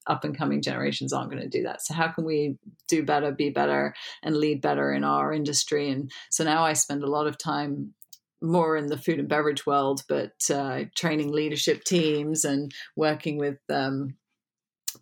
up 0.08 0.24
and 0.24 0.38
coming 0.38 0.62
generations 0.62 1.14
aren't 1.14 1.32
going 1.32 1.44
to 1.44 1.50
do 1.50 1.64
that. 1.64 1.82
So 1.82 1.94
how 1.94 2.10
can 2.10 2.26
we 2.26 2.58
do 2.88 3.04
better, 3.04 3.32
be 3.32 3.50
better, 3.50 3.94
and 4.24 4.38
lead 4.38 4.62
better 4.62 4.92
in 4.94 5.04
our 5.04 5.34
industry? 5.34 5.90
And 5.90 6.12
so 6.30 6.44
now 6.44 6.64
I 6.64 6.74
spend 6.74 7.04
a 7.04 7.10
lot 7.10 7.28
of 7.28 7.38
time 7.38 7.94
more 8.42 8.78
in 8.78 8.88
the 8.88 8.98
food 8.98 9.20
and 9.20 9.30
beverage 9.30 9.66
world, 9.66 10.04
but 10.08 10.34
uh, 10.54 10.84
training 10.96 11.32
leadership 11.32 11.84
teams 11.84 12.46
and 12.46 12.72
working 12.96 13.38
with 13.38 13.58
um, 13.70 14.16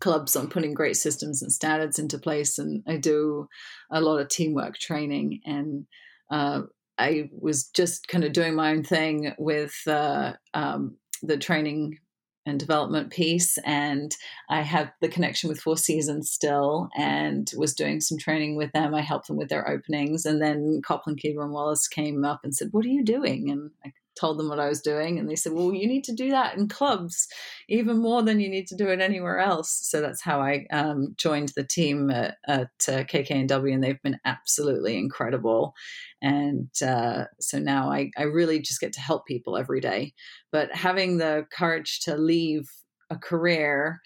clubs 0.00 0.36
on 0.36 0.48
putting 0.48 0.74
great 0.74 0.96
systems 0.96 1.42
and 1.42 1.52
standards 1.52 1.98
into 1.98 2.18
place. 2.18 2.58
And 2.58 2.82
I 2.86 2.96
do 2.96 3.48
a 3.90 4.00
lot 4.00 4.20
of 4.20 4.28
teamwork 4.28 4.78
training. 4.78 5.40
And 5.44 5.86
uh, 6.30 6.62
I 6.98 7.30
was 7.32 7.68
just 7.68 8.08
kind 8.08 8.24
of 8.24 8.32
doing 8.32 8.54
my 8.54 8.70
own 8.70 8.84
thing 8.84 9.34
with 9.38 9.74
uh, 9.86 10.34
um, 10.54 10.96
the 11.22 11.36
training 11.36 11.98
and 12.46 12.60
development 12.60 13.10
piece 13.10 13.58
and 13.64 14.16
i 14.50 14.60
have 14.60 14.90
the 15.00 15.08
connection 15.08 15.48
with 15.48 15.60
four 15.60 15.76
seasons 15.76 16.30
still 16.30 16.88
and 16.96 17.52
was 17.56 17.74
doing 17.74 18.00
some 18.00 18.18
training 18.18 18.56
with 18.56 18.72
them. 18.72 18.94
I 18.94 19.00
helped 19.00 19.28
them 19.28 19.36
with 19.36 19.48
their 19.48 19.68
openings 19.68 20.24
and 20.24 20.40
then 20.40 20.80
Kopplin 20.82 21.18
Kuebler 21.20 21.44
and 21.44 21.52
wallace 21.52 21.88
came 21.88 22.24
up 22.24 22.40
and 22.44 22.54
said 22.54 22.68
what 22.72 22.84
are 22.84 22.88
you 22.88 23.04
doing? 23.04 23.50
And 23.50 23.70
i 23.84 23.92
told 24.18 24.38
them 24.38 24.48
what 24.48 24.60
I 24.60 24.68
was 24.68 24.80
doing, 24.80 25.18
and 25.18 25.28
they 25.28 25.36
said, 25.36 25.52
"Well, 25.52 25.72
you 25.72 25.86
need 25.86 26.04
to 26.04 26.14
do 26.14 26.30
that 26.30 26.56
in 26.56 26.68
clubs 26.68 27.28
even 27.68 27.98
more 27.98 28.22
than 28.22 28.40
you 28.40 28.48
need 28.48 28.66
to 28.68 28.76
do 28.76 28.88
it 28.88 29.00
anywhere 29.00 29.38
else." 29.38 29.70
So 29.82 30.00
that's 30.00 30.22
how 30.22 30.40
I 30.40 30.66
um, 30.70 31.14
joined 31.16 31.52
the 31.56 31.64
team 31.64 32.10
at, 32.10 32.36
at 32.46 32.70
uh, 32.88 33.04
KK&W, 33.04 33.74
and 33.74 33.82
they've 33.82 34.02
been 34.02 34.20
absolutely 34.24 34.96
incredible. 34.96 35.74
And 36.22 36.70
uh, 36.82 37.24
so 37.40 37.58
now 37.58 37.90
I, 37.90 38.10
I 38.16 38.22
really 38.22 38.60
just 38.60 38.80
get 38.80 38.92
to 38.94 39.00
help 39.00 39.26
people 39.26 39.56
every 39.56 39.80
day. 39.80 40.14
But 40.52 40.74
having 40.74 41.18
the 41.18 41.46
courage 41.52 42.00
to 42.00 42.16
leave 42.16 42.68
a 43.10 43.18
career 43.18 44.00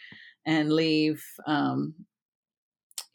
and 0.44 0.72
leave 0.72 1.22
um, 1.46 1.94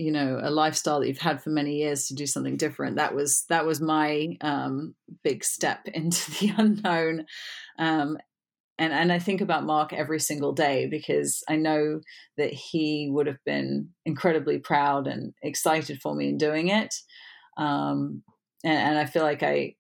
you 0.04 0.12
know 0.12 0.40
a 0.42 0.52
lifestyle 0.52 1.00
that 1.00 1.08
you've 1.08 1.18
had 1.18 1.42
for 1.42 1.50
many 1.50 1.78
years 1.78 2.08
to 2.08 2.16
do 2.16 2.26
something 2.26 2.58
different 2.58 2.98
that 2.98 3.16
was 3.16 3.46
that 3.48 3.66
was 3.66 3.80
my 3.80 4.38
um, 4.42 4.96
big 5.24 5.44
step 5.44 5.88
into 5.94 6.32
the 6.32 6.54
unknown. 6.58 7.26
Um, 7.80 8.18
and 8.78 8.92
and 8.92 9.12
I 9.12 9.20
think 9.20 9.42
about 9.42 9.66
Mark 9.66 9.94
every 9.94 10.20
single 10.20 10.52
day 10.52 10.88
because 10.90 11.44
I 11.48 11.56
know 11.56 12.02
that 12.38 12.52
he 12.52 13.08
would 13.12 13.28
have 13.28 13.44
been 13.46 13.90
incredibly 14.06 14.58
proud 14.60 15.08
and 15.08 15.34
excited 15.42 16.02
for 16.02 16.16
me 16.16 16.30
in 16.30 16.38
doing 16.38 16.70
it. 16.70 16.94
Um, 17.56 18.24
and, 18.64 18.78
and 18.78 18.98
I 18.98 19.06
feel 19.06 19.24
like 19.24 19.44
I 19.44 19.76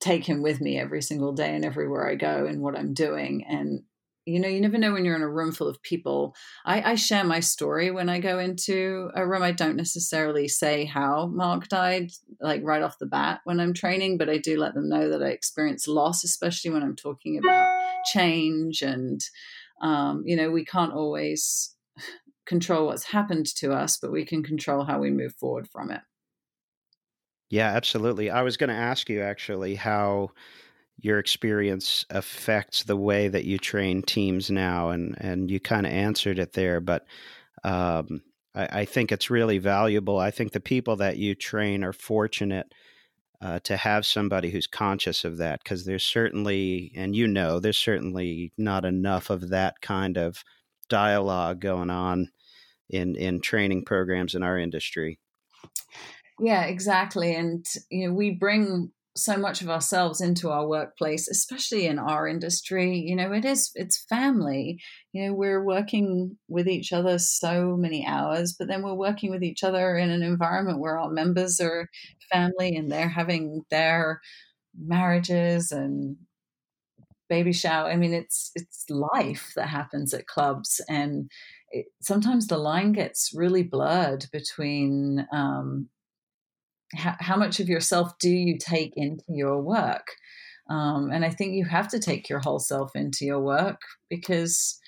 take 0.00 0.24
him 0.24 0.42
with 0.42 0.60
me 0.60 0.78
every 0.78 1.02
single 1.02 1.32
day 1.32 1.54
and 1.54 1.64
everywhere 1.64 2.08
I 2.08 2.14
go 2.14 2.46
and 2.46 2.60
what 2.60 2.78
I'm 2.78 2.94
doing. 2.94 3.44
And 3.48 3.82
you 4.26 4.40
know 4.40 4.48
you 4.48 4.60
never 4.60 4.76
know 4.76 4.92
when 4.92 5.04
you're 5.04 5.16
in 5.16 5.22
a 5.22 5.28
room 5.28 5.52
full 5.52 5.68
of 5.68 5.80
people. 5.82 6.34
I, 6.64 6.92
I, 6.92 6.94
share 6.96 7.24
my 7.24 7.40
story 7.40 7.90
when 7.90 8.08
i 8.08 8.18
go 8.18 8.38
into 8.38 9.10
a 9.14 9.26
room. 9.26 9.42
I 9.42 9.52
don't 9.52 9.76
necessarily 9.76 10.48
say 10.48 10.84
how 10.84 11.26
mark 11.26 11.68
died 11.68 12.10
like 12.40 12.62
right 12.64 12.82
off 12.82 12.98
the 12.98 13.06
bat 13.06 13.40
when 13.44 13.60
i'm 13.60 13.72
training 13.72 14.18
but 14.18 14.28
i 14.28 14.38
do 14.38 14.58
let 14.58 14.74
them 14.74 14.88
know 14.88 15.08
that 15.08 15.22
i 15.22 15.28
experience 15.28 15.86
loss 15.86 16.24
especially 16.24 16.70
when 16.70 16.82
i'm 16.82 16.96
talking 16.96 17.38
about 17.38 17.68
change 18.06 18.82
and 18.82 19.20
um, 19.80 20.22
you 20.26 20.36
know 20.36 20.50
we 20.50 20.64
can't 20.64 20.92
always 20.92 21.74
control 22.46 22.86
what's 22.86 23.04
happened 23.04 23.46
to 23.46 23.72
us 23.72 23.98
but 23.98 24.12
we 24.12 24.24
can 24.24 24.42
control 24.42 24.84
how 24.84 24.98
we 24.98 25.10
move 25.10 25.34
forward 25.34 25.68
from 25.68 25.90
it. 25.90 26.00
Yeah 27.48 27.68
absolutely. 27.68 28.30
I 28.30 28.42
was 28.42 28.56
going 28.56 28.70
to 28.70 28.76
ask 28.76 29.08
you 29.08 29.22
actually 29.22 29.76
how 29.76 30.30
your 30.98 31.18
experience 31.18 32.04
affects 32.10 32.84
the 32.84 32.96
way 32.96 33.28
that 33.28 33.44
you 33.44 33.58
train 33.58 34.02
teams 34.02 34.50
now, 34.50 34.90
and 34.90 35.14
and 35.18 35.50
you 35.50 35.60
kind 35.60 35.86
of 35.86 35.92
answered 35.92 36.38
it 36.38 36.52
there, 36.54 36.80
but 36.80 37.06
um, 37.64 38.22
I, 38.54 38.80
I, 38.80 38.84
think 38.84 39.12
it's 39.12 39.30
really 39.30 39.58
valuable. 39.58 40.18
I 40.18 40.30
think 40.30 40.52
the 40.52 40.60
people 40.60 40.96
that 40.96 41.16
you 41.16 41.34
train 41.34 41.82
are 41.84 41.92
fortunate 41.92 42.72
uh, 43.40 43.58
to 43.60 43.76
have 43.76 44.06
somebody 44.06 44.50
who's 44.50 44.66
conscious 44.66 45.24
of 45.24 45.38
that, 45.38 45.62
because 45.62 45.84
there's 45.84 46.04
certainly, 46.04 46.92
and 46.96 47.14
you 47.14 47.26
know, 47.26 47.60
there's 47.60 47.78
certainly 47.78 48.52
not 48.56 48.84
enough 48.84 49.30
of 49.30 49.50
that 49.50 49.80
kind 49.80 50.16
of 50.16 50.44
dialogue 50.88 51.60
going 51.60 51.90
on 51.90 52.30
in 52.88 53.16
in 53.16 53.40
training 53.40 53.84
programs 53.84 54.34
in 54.34 54.42
our 54.42 54.58
industry. 54.58 55.18
Yeah, 56.38 56.64
exactly. 56.64 57.34
And 57.34 57.66
you 57.90 58.08
know, 58.08 58.14
we 58.14 58.30
bring 58.30 58.92
so 59.16 59.36
much 59.36 59.62
of 59.62 59.70
ourselves 59.70 60.20
into 60.20 60.50
our 60.50 60.68
workplace 60.68 61.26
especially 61.28 61.86
in 61.86 61.98
our 61.98 62.28
industry. 62.28 62.98
You 62.98 63.16
know 63.16 63.32
it 63.32 63.44
is 63.44 63.70
it's 63.74 64.04
family. 64.08 64.80
You 65.12 65.26
know 65.26 65.34
we're 65.34 65.64
working 65.64 66.36
with 66.48 66.68
each 66.68 66.92
other 66.92 67.18
so 67.18 67.76
many 67.76 68.06
hours 68.06 68.54
but 68.58 68.68
then 68.68 68.82
we're 68.82 68.94
working 68.94 69.30
with 69.30 69.42
each 69.42 69.64
other 69.64 69.96
in 69.96 70.10
an 70.10 70.22
environment 70.22 70.80
where 70.80 70.98
our 70.98 71.10
members 71.10 71.60
are 71.60 71.88
family 72.30 72.76
and 72.76 72.90
they're 72.90 73.08
having 73.08 73.62
their 73.70 74.20
marriages 74.78 75.72
and 75.72 76.16
baby 77.28 77.52
shower. 77.52 77.90
I 77.90 77.96
mean 77.96 78.12
it's 78.12 78.52
it's 78.54 78.84
life 78.90 79.52
that 79.56 79.68
happens 79.68 80.14
at 80.14 80.26
clubs 80.26 80.80
and 80.88 81.30
it, 81.70 81.86
sometimes 82.00 82.46
the 82.46 82.58
line 82.58 82.92
gets 82.92 83.32
really 83.34 83.62
blurred 83.62 84.26
between 84.32 85.26
um, 85.32 85.88
how, 86.94 87.14
how 87.18 87.36
much 87.36 87.60
of 87.60 87.68
yourself 87.68 88.12
do 88.20 88.30
you 88.30 88.58
take 88.58 88.92
into 88.96 89.24
your 89.28 89.60
work? 89.60 90.06
Um, 90.68 91.10
and 91.12 91.24
I 91.24 91.30
think 91.30 91.54
you 91.54 91.64
have 91.64 91.88
to 91.88 91.98
take 91.98 92.28
your 92.28 92.40
whole 92.40 92.58
self 92.58 92.96
into 92.96 93.24
your 93.24 93.40
work 93.40 93.80
because 94.10 94.78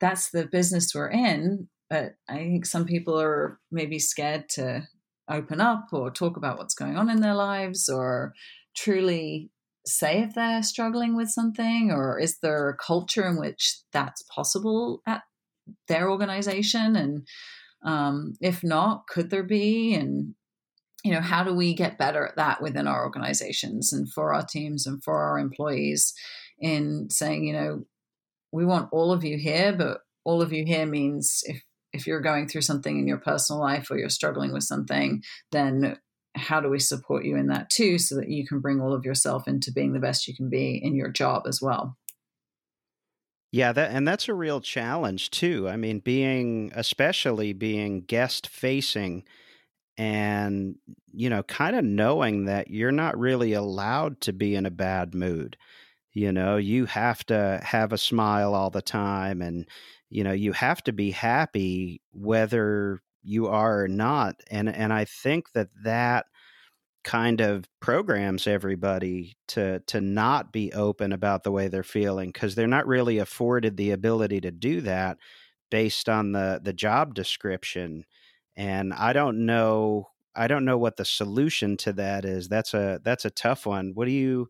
that's 0.00 0.30
the 0.30 0.46
business 0.46 0.94
we're 0.94 1.10
in. 1.10 1.68
But 1.90 2.14
I 2.28 2.36
think 2.36 2.66
some 2.66 2.86
people 2.86 3.20
are 3.20 3.60
maybe 3.70 3.98
scared 3.98 4.48
to 4.50 4.88
open 5.28 5.60
up 5.60 5.86
or 5.92 6.10
talk 6.10 6.36
about 6.36 6.58
what's 6.58 6.74
going 6.74 6.96
on 6.96 7.10
in 7.10 7.20
their 7.20 7.34
lives 7.34 7.88
or 7.88 8.34
truly 8.74 9.50
say 9.86 10.22
if 10.22 10.34
they're 10.34 10.62
struggling 10.62 11.16
with 11.16 11.28
something 11.28 11.90
or 11.90 12.18
is 12.18 12.38
there 12.38 12.68
a 12.68 12.76
culture 12.76 13.26
in 13.26 13.38
which 13.38 13.80
that's 13.92 14.22
possible 14.22 15.02
at 15.06 15.22
their 15.88 16.10
organization 16.10 16.96
and 16.96 17.26
um, 17.84 18.32
if 18.40 18.62
not 18.62 19.06
could 19.08 19.30
there 19.30 19.42
be 19.42 19.94
and 19.94 20.34
you 21.04 21.12
know 21.12 21.20
how 21.20 21.42
do 21.42 21.52
we 21.52 21.74
get 21.74 21.98
better 21.98 22.26
at 22.26 22.36
that 22.36 22.62
within 22.62 22.86
our 22.86 23.04
organizations 23.04 23.92
and 23.92 24.10
for 24.12 24.32
our 24.32 24.44
teams 24.44 24.86
and 24.86 25.02
for 25.02 25.18
our 25.18 25.38
employees 25.38 26.14
in 26.58 27.08
saying 27.10 27.44
you 27.44 27.52
know 27.52 27.84
we 28.52 28.64
want 28.64 28.88
all 28.92 29.12
of 29.12 29.24
you 29.24 29.36
here 29.36 29.72
but 29.72 30.00
all 30.24 30.42
of 30.42 30.52
you 30.52 30.64
here 30.64 30.86
means 30.86 31.42
if 31.46 31.62
if 31.92 32.06
you're 32.06 32.20
going 32.20 32.48
through 32.48 32.62
something 32.62 32.98
in 32.98 33.06
your 33.06 33.18
personal 33.18 33.60
life 33.60 33.90
or 33.90 33.98
you're 33.98 34.08
struggling 34.08 34.52
with 34.52 34.62
something 34.62 35.22
then 35.50 35.96
how 36.34 36.60
do 36.60 36.68
we 36.68 36.78
support 36.78 37.24
you 37.24 37.36
in 37.36 37.48
that 37.48 37.70
too 37.70 37.98
so 37.98 38.16
that 38.16 38.28
you 38.28 38.46
can 38.46 38.60
bring 38.60 38.80
all 38.80 38.92
of 38.92 39.04
yourself 39.04 39.46
into 39.46 39.72
being 39.72 39.92
the 39.92 40.00
best 40.00 40.26
you 40.26 40.34
can 40.34 40.48
be 40.48 40.80
in 40.82 40.94
your 40.94 41.10
job 41.10 41.46
as 41.46 41.60
well? 41.60 41.96
Yeah 43.50 43.72
that 43.72 43.90
and 43.90 44.08
that's 44.08 44.28
a 44.28 44.34
real 44.34 44.60
challenge 44.60 45.30
too. 45.30 45.68
I 45.68 45.76
mean 45.76 45.98
being 45.98 46.72
especially 46.74 47.52
being 47.52 48.02
guest 48.02 48.46
facing 48.46 49.24
and 50.02 50.74
you 51.12 51.30
know 51.30 51.44
kind 51.44 51.76
of 51.76 51.84
knowing 51.84 52.46
that 52.46 52.68
you're 52.68 52.90
not 52.90 53.16
really 53.16 53.52
allowed 53.52 54.20
to 54.20 54.32
be 54.32 54.56
in 54.56 54.66
a 54.66 54.70
bad 54.70 55.14
mood 55.14 55.56
you 56.12 56.32
know 56.32 56.56
you 56.56 56.86
have 56.86 57.24
to 57.24 57.60
have 57.62 57.92
a 57.92 57.98
smile 57.98 58.52
all 58.52 58.68
the 58.68 58.82
time 58.82 59.40
and 59.40 59.68
you 60.10 60.24
know 60.24 60.32
you 60.32 60.50
have 60.52 60.82
to 60.82 60.92
be 60.92 61.12
happy 61.12 62.02
whether 62.10 63.00
you 63.22 63.46
are 63.46 63.84
or 63.84 63.88
not 63.88 64.34
and 64.50 64.68
and 64.68 64.92
i 64.92 65.04
think 65.04 65.52
that 65.52 65.68
that 65.84 66.26
kind 67.04 67.40
of 67.40 67.64
programs 67.78 68.48
everybody 68.48 69.36
to 69.46 69.78
to 69.86 70.00
not 70.00 70.52
be 70.52 70.72
open 70.72 71.12
about 71.12 71.44
the 71.44 71.52
way 71.52 71.68
they're 71.68 71.84
feeling 71.84 72.30
because 72.32 72.56
they're 72.56 72.66
not 72.66 72.88
really 72.88 73.18
afforded 73.18 73.76
the 73.76 73.92
ability 73.92 74.40
to 74.40 74.50
do 74.50 74.80
that 74.80 75.16
based 75.70 76.08
on 76.08 76.32
the 76.32 76.60
the 76.60 76.72
job 76.72 77.14
description 77.14 78.04
and 78.56 78.92
i 78.94 79.12
don't 79.12 79.44
know 79.44 80.08
i 80.34 80.46
don't 80.46 80.64
know 80.64 80.78
what 80.78 80.96
the 80.96 81.04
solution 81.04 81.76
to 81.76 81.92
that 81.92 82.24
is 82.24 82.48
that's 82.48 82.74
a 82.74 83.00
that's 83.04 83.24
a 83.24 83.30
tough 83.30 83.66
one 83.66 83.92
what 83.94 84.06
do 84.06 84.12
you 84.12 84.48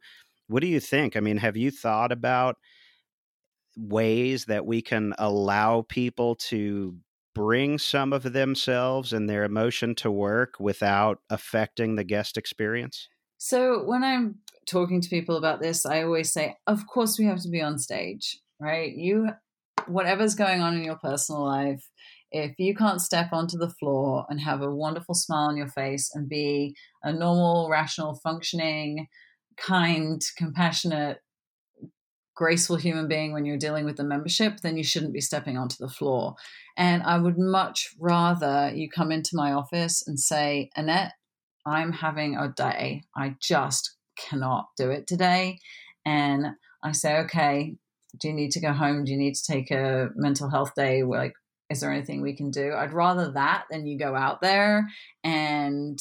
what 0.48 0.60
do 0.60 0.66
you 0.66 0.80
think 0.80 1.16
i 1.16 1.20
mean 1.20 1.36
have 1.36 1.56
you 1.56 1.70
thought 1.70 2.12
about 2.12 2.56
ways 3.76 4.46
that 4.46 4.66
we 4.66 4.82
can 4.82 5.14
allow 5.18 5.82
people 5.82 6.34
to 6.34 6.96
bring 7.34 7.78
some 7.78 8.12
of 8.12 8.32
themselves 8.32 9.12
and 9.12 9.28
their 9.28 9.44
emotion 9.44 9.94
to 9.96 10.10
work 10.10 10.54
without 10.60 11.20
affecting 11.30 11.96
the 11.96 12.04
guest 12.04 12.36
experience? 12.36 13.08
So, 13.38 13.82
when 13.84 14.04
I'm 14.04 14.36
talking 14.66 15.00
to 15.00 15.08
people 15.08 15.36
about 15.36 15.60
this, 15.60 15.84
I 15.84 16.02
always 16.02 16.32
say, 16.32 16.56
of 16.66 16.86
course, 16.86 17.18
we 17.18 17.24
have 17.24 17.40
to 17.42 17.48
be 17.48 17.60
on 17.60 17.78
stage, 17.78 18.38
right? 18.60 18.94
You, 18.94 19.30
whatever's 19.86 20.34
going 20.34 20.60
on 20.60 20.76
in 20.76 20.84
your 20.84 20.96
personal 20.96 21.44
life, 21.44 21.88
if 22.32 22.58
you 22.58 22.74
can't 22.74 23.00
step 23.00 23.28
onto 23.32 23.58
the 23.58 23.70
floor 23.70 24.26
and 24.28 24.40
have 24.40 24.62
a 24.62 24.74
wonderful 24.74 25.14
smile 25.14 25.48
on 25.48 25.56
your 25.56 25.68
face 25.68 26.10
and 26.14 26.28
be 26.28 26.74
a 27.02 27.12
normal, 27.12 27.68
rational, 27.70 28.18
functioning, 28.22 29.06
kind, 29.56 30.20
compassionate 30.36 31.18
graceful 32.34 32.76
human 32.76 33.08
being 33.08 33.32
when 33.32 33.44
you're 33.44 33.58
dealing 33.58 33.84
with 33.84 33.96
the 33.96 34.04
membership, 34.04 34.60
then 34.62 34.76
you 34.76 34.82
shouldn't 34.82 35.12
be 35.12 35.20
stepping 35.20 35.58
onto 35.58 35.76
the 35.78 35.88
floor. 35.88 36.34
And 36.76 37.02
I 37.02 37.18
would 37.18 37.38
much 37.38 37.90
rather 38.00 38.72
you 38.74 38.88
come 38.88 39.12
into 39.12 39.30
my 39.34 39.52
office 39.52 40.02
and 40.06 40.18
say, 40.18 40.70
Annette, 40.74 41.12
I'm 41.66 41.92
having 41.92 42.36
a 42.36 42.48
day. 42.48 43.02
I 43.14 43.36
just 43.40 43.96
cannot 44.18 44.68
do 44.76 44.90
it 44.90 45.06
today. 45.06 45.58
And 46.04 46.46
I 46.82 46.92
say, 46.92 47.18
okay, 47.18 47.76
do 48.18 48.28
you 48.28 48.34
need 48.34 48.50
to 48.52 48.60
go 48.60 48.72
home? 48.72 49.04
Do 49.04 49.12
you 49.12 49.18
need 49.18 49.34
to 49.34 49.52
take 49.52 49.70
a 49.70 50.08
mental 50.16 50.50
health 50.50 50.74
day? 50.74 51.02
Like, 51.02 51.34
is 51.72 51.80
there 51.80 51.92
anything 51.92 52.22
we 52.22 52.36
can 52.36 52.50
do? 52.50 52.74
I'd 52.74 52.92
rather 52.92 53.32
that 53.32 53.64
than 53.70 53.86
you 53.86 53.98
go 53.98 54.14
out 54.14 54.40
there 54.40 54.88
and 55.24 55.98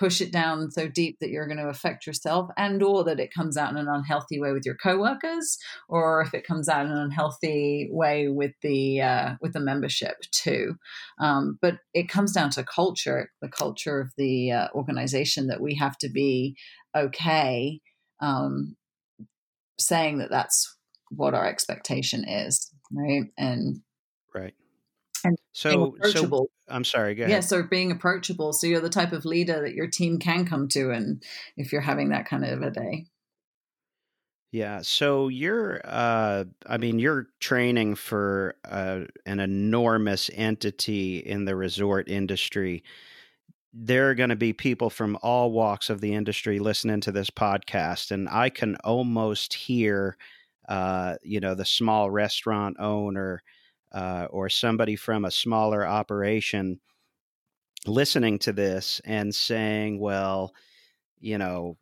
push 0.00 0.22
it 0.22 0.32
down 0.32 0.70
so 0.70 0.88
deep 0.88 1.18
that 1.20 1.28
you're 1.28 1.46
going 1.46 1.58
to 1.58 1.68
affect 1.68 2.06
yourself 2.06 2.48
and 2.56 2.82
or 2.82 3.04
that 3.04 3.20
it 3.20 3.34
comes 3.34 3.58
out 3.58 3.70
in 3.70 3.76
an 3.76 3.86
unhealthy 3.86 4.40
way 4.40 4.50
with 4.50 4.64
your 4.64 4.74
coworkers 4.76 5.58
or 5.90 6.22
if 6.22 6.32
it 6.32 6.46
comes 6.46 6.70
out 6.70 6.86
in 6.86 6.90
an 6.90 6.96
unhealthy 6.96 7.86
way 7.92 8.26
with 8.26 8.52
the 8.62 9.02
uh, 9.02 9.34
with 9.42 9.52
the 9.52 9.60
membership 9.60 10.16
too 10.32 10.74
um, 11.20 11.58
but 11.60 11.76
it 11.92 12.08
comes 12.08 12.32
down 12.32 12.48
to 12.48 12.64
culture 12.64 13.30
the 13.42 13.48
culture 13.48 14.00
of 14.00 14.10
the 14.16 14.50
uh, 14.50 14.68
organization 14.74 15.48
that 15.48 15.60
we 15.60 15.74
have 15.74 15.98
to 15.98 16.08
be 16.08 16.56
okay 16.96 17.78
um, 18.20 18.74
saying 19.78 20.16
that 20.16 20.30
that's 20.30 20.78
what 21.10 21.34
our 21.34 21.46
expectation 21.46 22.26
is 22.26 22.70
right 22.90 23.24
and 23.36 23.82
and 25.24 25.38
so 25.52 25.96
so 26.04 26.48
I'm 26.68 26.84
sorry. 26.84 27.14
Go 27.14 27.24
ahead. 27.24 27.32
Yeah, 27.32 27.40
so 27.40 27.62
being 27.62 27.90
approachable. 27.90 28.52
So 28.52 28.66
you're 28.66 28.80
the 28.80 28.88
type 28.88 29.12
of 29.12 29.24
leader 29.24 29.60
that 29.62 29.74
your 29.74 29.88
team 29.88 30.18
can 30.18 30.46
come 30.46 30.68
to, 30.68 30.90
and 30.90 31.22
if 31.56 31.72
you're 31.72 31.80
having 31.80 32.10
that 32.10 32.26
kind 32.26 32.44
of 32.44 32.62
a 32.62 32.70
day. 32.70 33.06
Yeah. 34.52 34.80
So 34.82 35.28
you're, 35.28 35.80
uh, 35.84 36.44
I 36.66 36.76
mean, 36.76 36.98
you're 36.98 37.28
training 37.38 37.94
for 37.94 38.56
uh, 38.64 39.02
an 39.24 39.38
enormous 39.38 40.28
entity 40.34 41.18
in 41.18 41.44
the 41.44 41.54
resort 41.54 42.08
industry. 42.08 42.82
There 43.72 44.10
are 44.10 44.16
going 44.16 44.30
to 44.30 44.36
be 44.36 44.52
people 44.52 44.90
from 44.90 45.16
all 45.22 45.52
walks 45.52 45.88
of 45.88 46.00
the 46.00 46.14
industry 46.14 46.58
listening 46.58 47.00
to 47.02 47.12
this 47.12 47.30
podcast, 47.30 48.10
and 48.10 48.28
I 48.28 48.50
can 48.50 48.74
almost 48.82 49.54
hear, 49.54 50.16
uh, 50.68 51.14
you 51.22 51.38
know, 51.38 51.54
the 51.54 51.64
small 51.64 52.10
restaurant 52.10 52.76
owner 52.80 53.44
uh, 53.92 54.26
or 54.30 54.48
somebody 54.48 54.96
from 54.96 55.24
a 55.24 55.30
smaller 55.30 55.86
operation 55.86 56.80
listening 57.86 58.38
to 58.40 58.52
this 58.52 59.00
and 59.04 59.34
saying, 59.34 59.98
well, 59.98 60.52
you 61.18 61.38
know, 61.38 61.76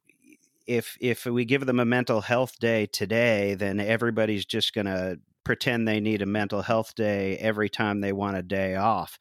if 0.66 0.96
if 1.00 1.24
we 1.24 1.44
give 1.44 1.66
them 1.66 1.80
a 1.80 1.84
mental 1.84 2.20
health 2.20 2.58
day 2.58 2.86
today, 2.86 3.54
then 3.54 3.80
everybody's 3.80 4.44
just 4.44 4.74
going 4.74 4.86
to 4.86 5.18
pretend 5.44 5.88
they 5.88 6.00
need 6.00 6.20
a 6.20 6.26
mental 6.26 6.62
health 6.62 6.94
day 6.94 7.38
every 7.38 7.70
time 7.70 8.00
they 8.00 8.12
want 8.12 8.36
a 8.36 8.42
day 8.42 8.76
off. 8.76 9.18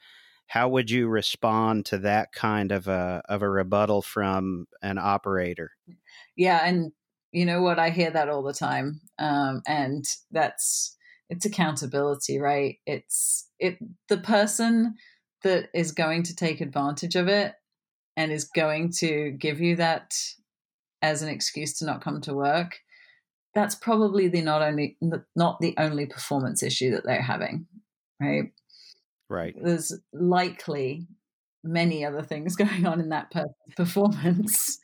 How 0.48 0.68
would 0.70 0.92
you 0.92 1.08
respond 1.08 1.86
to 1.88 1.98
that 2.00 2.34
kind 2.34 2.72
of 2.72 2.88
a 2.88 3.22
of 3.30 3.42
a 3.42 3.50
rebuttal 3.50 4.02
from 4.02 4.68
an 4.82 4.98
operator? 4.98 5.72
Yeah, 6.36 6.62
and 6.66 6.92
you 7.32 7.46
know 7.46 7.62
what, 7.62 7.80
I 7.80 7.90
hear 7.92 8.12
that 8.12 8.30
all 8.30 8.44
the 8.44 8.54
time, 8.54 9.02
um, 9.20 9.62
and 9.66 10.06
that's 10.32 10.97
it's 11.30 11.46
accountability, 11.46 12.40
right? 12.40 12.78
It's 12.86 13.50
it 13.60 13.78
the 14.10 14.18
person 14.18 14.96
that 15.44 15.70
is 15.74 15.92
going 15.92 16.24
to 16.24 16.36
take 16.36 16.62
advantage 16.62 17.16
of 17.16 17.28
it 17.28 17.54
and 18.16 18.32
is 18.32 18.46
going 18.46 18.92
to 18.92 19.32
give 19.32 19.62
you 19.62 19.76
that 19.76 20.16
as 21.02 21.22
an 21.22 21.30
excuse 21.30 21.78
to 21.78 21.86
not 21.86 22.04
come 22.04 22.22
to 22.22 22.34
work. 22.34 22.80
That's 23.54 23.76
probably 23.76 24.28
the 24.28 24.42
not 24.42 24.62
only 24.62 24.98
not 25.36 25.60
the 25.60 25.76
only 25.78 26.06
performance 26.06 26.64
issue 26.64 26.92
that 26.92 27.04
they're 27.06 27.22
having, 27.22 27.68
right? 28.20 28.52
Right. 29.30 29.56
There's 29.62 29.94
likely 30.14 31.08
many 31.64 32.06
other 32.06 32.22
things 32.22 32.56
going 32.58 32.86
on 32.86 33.00
in 33.00 33.10
that 33.10 33.32
person's 33.32 33.54
performance 33.76 34.80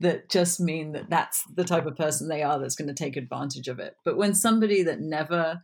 that 0.00 0.30
just 0.30 0.60
mean 0.60 0.92
that 0.92 1.10
that's 1.10 1.44
the 1.54 1.64
type 1.64 1.86
of 1.86 1.96
person 1.96 2.28
they 2.28 2.42
are 2.42 2.58
that's 2.58 2.76
going 2.76 2.88
to 2.88 2.94
take 2.94 3.16
advantage 3.16 3.68
of 3.68 3.78
it. 3.78 3.96
But 4.04 4.16
when 4.16 4.34
somebody 4.34 4.82
that 4.82 5.00
never 5.00 5.60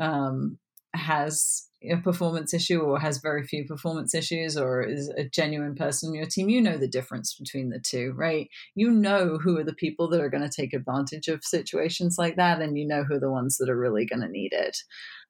um, 0.00 0.58
has 0.94 1.68
a 1.82 1.96
performance 1.98 2.52
issue 2.52 2.80
or 2.80 2.98
has 2.98 3.18
very 3.18 3.46
few 3.46 3.64
performance 3.64 4.12
issues 4.12 4.56
or 4.56 4.82
is 4.82 5.08
a 5.10 5.24
genuine 5.24 5.76
person 5.76 6.08
in 6.08 6.14
your 6.14 6.26
team, 6.26 6.48
you 6.48 6.60
know 6.60 6.76
the 6.76 6.88
difference 6.88 7.34
between 7.34 7.70
the 7.70 7.78
two, 7.78 8.12
right? 8.16 8.48
You 8.74 8.90
know 8.90 9.38
who 9.38 9.58
are 9.58 9.64
the 9.64 9.74
people 9.74 10.08
that 10.08 10.20
are 10.20 10.30
going 10.30 10.48
to 10.48 10.54
take 10.54 10.72
advantage 10.72 11.28
of 11.28 11.44
situations 11.44 12.16
like 12.18 12.36
that, 12.36 12.60
and 12.60 12.76
you 12.76 12.86
know 12.86 13.04
who 13.04 13.14
are 13.14 13.20
the 13.20 13.30
ones 13.30 13.58
that 13.58 13.68
are 13.68 13.78
really 13.78 14.04
going 14.04 14.22
to 14.22 14.28
need 14.28 14.52
it. 14.52 14.78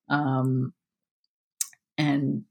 Um, 0.09 0.73
and 1.99 2.45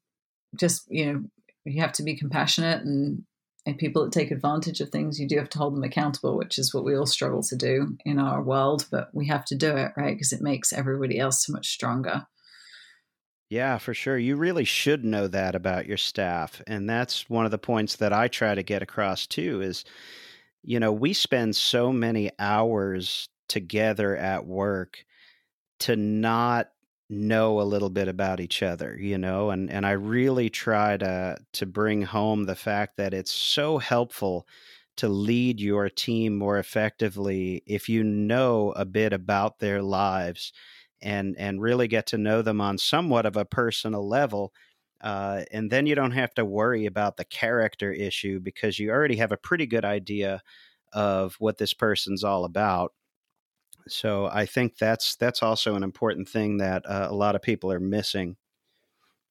just, 0.56 0.84
you 0.90 1.06
know, 1.06 1.24
you 1.68 1.82
have 1.82 1.92
to 1.94 2.04
be 2.04 2.16
compassionate 2.16 2.84
and 2.84 3.24
and 3.66 3.78
people 3.78 4.06
that 4.06 4.14
take 4.14 4.32
advantage 4.32 4.80
of 4.80 4.90
things 4.90 5.20
you 5.20 5.28
do 5.28 5.38
have 5.38 5.50
to 5.50 5.58
hold 5.58 5.76
them 5.76 5.84
accountable 5.84 6.38
which 6.38 6.58
is 6.58 6.74
what 6.74 6.86
we 6.86 6.96
all 6.96 7.06
struggle 7.06 7.44
to 7.44 7.56
do 7.56 7.98
in 8.06 8.18
our 8.18 8.42
world 8.42 8.88
but 8.92 9.10
we 9.14 9.28
have 9.28 9.46
to 9.46 9.56
do 9.56 9.76
it 9.76 9.92
right? 9.98 10.16
Because 10.16 10.32
it 10.32 10.42
makes 10.42 10.72
everybody 10.72 11.20
else 11.20 11.46
so 11.46 11.54
much 11.54 11.68
stronger. 11.68 12.26
Yeah 13.50 13.78
for 13.78 13.94
sure. 13.94 14.18
You 14.18 14.36
really 14.36 14.66
should 14.66 15.06
know 15.06 15.28
that 15.28 15.56
about 15.56 15.86
your 15.86 15.98
staff 15.98 16.62
and 16.68 16.90
that's 16.90 17.30
one 17.30 17.46
of 17.46 17.52
the 17.52 17.58
points 17.58 17.98
that 17.98 18.14
i 18.14 18.28
try 18.28 18.56
to 18.56 18.64
get 18.64 18.82
across 18.82 19.28
too 19.28 19.62
is 19.62 19.84
you 20.64 20.80
know 20.80 20.92
we 20.92 21.14
spend 21.14 21.56
so 21.56 21.92
many 21.92 22.32
hours 22.40 23.30
together 23.48 24.16
at 24.16 24.46
work 24.46 25.06
to 25.80 25.96
not 25.96 26.70
know 27.10 27.62
a 27.62 27.64
little 27.64 27.90
bit 27.90 28.08
about 28.10 28.40
each 28.40 28.62
other 28.62 28.98
you 29.00 29.18
know 29.18 29.50
and 29.50 29.70
and 29.72 29.86
I 29.86 29.92
really 29.92 30.50
try 30.50 30.98
to 30.98 31.38
to 31.54 31.66
bring 31.66 32.02
home 32.02 32.46
the 32.46 32.56
fact 32.56 32.98
that 32.98 33.14
it's 33.14 33.32
so 33.32 33.78
helpful 33.78 34.46
to 34.98 35.08
lead 35.08 35.62
your 35.62 35.90
team 35.90 36.36
more 36.38 36.58
effectively 36.58 37.64
if 37.66 37.88
you 37.88 38.04
know 38.04 38.72
a 38.76 38.84
bit 38.86 39.14
about 39.14 39.60
their 39.60 39.82
lives 39.82 40.52
and 41.02 41.36
and 41.38 41.62
really 41.62 41.88
get 41.88 42.08
to 42.08 42.18
know 42.18 42.42
them 42.42 42.60
on 42.60 42.78
somewhat 42.78 43.26
of 43.26 43.38
a 43.38 43.46
personal 43.46 44.08
level 44.08 44.52
uh, 45.02 45.44
and 45.52 45.70
then 45.70 45.86
you 45.86 45.94
don't 45.94 46.12
have 46.12 46.34
to 46.34 46.44
worry 46.44 46.86
about 46.88 47.18
the 47.18 47.26
character 47.26 47.92
issue 47.92 48.40
because 48.40 48.80
you 48.80 48.90
already 48.90 49.16
have 49.18 49.32
a 49.32 49.38
pretty 49.38 49.68
good 49.68 49.86
idea 49.86 50.42
of 50.94 51.36
what 51.40 51.58
this 51.58 51.74
person's 51.74 52.24
all 52.24 52.46
about 52.46 52.94
so 53.92 54.28
I 54.28 54.46
think 54.46 54.78
that's 54.78 55.16
that's 55.16 55.44
also 55.44 55.76
an 55.76 55.84
important 55.84 56.30
thing 56.30 56.58
that 56.58 56.86
uh, 56.86 57.08
a 57.10 57.16
lot 57.16 57.36
of 57.36 57.42
people 57.42 57.72
are 57.72 57.80
missing. 57.80 58.38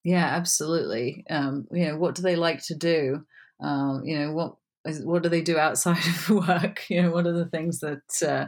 Yeah, 0.05 0.25
absolutely. 0.25 1.25
Um, 1.29 1.67
you 1.73 1.87
know, 1.87 1.97
what 1.97 2.15
do 2.15 2.23
they 2.23 2.37
like 2.37 2.63
to 2.67 2.75
do? 2.75 3.25
Um, 3.61 4.03
you 4.05 4.19
know, 4.19 4.33
what 4.33 4.57
what 5.03 5.23
do 5.23 5.29
they 5.29 5.43
do 5.43 5.59
outside 5.59 5.99
of 6.07 6.31
work? 6.31 6.89
You 6.89 7.03
know, 7.03 7.11
what 7.11 7.27
are 7.27 7.33
the 7.33 7.47
things 7.47 7.81
that 7.81 8.23
uh, 8.27 8.47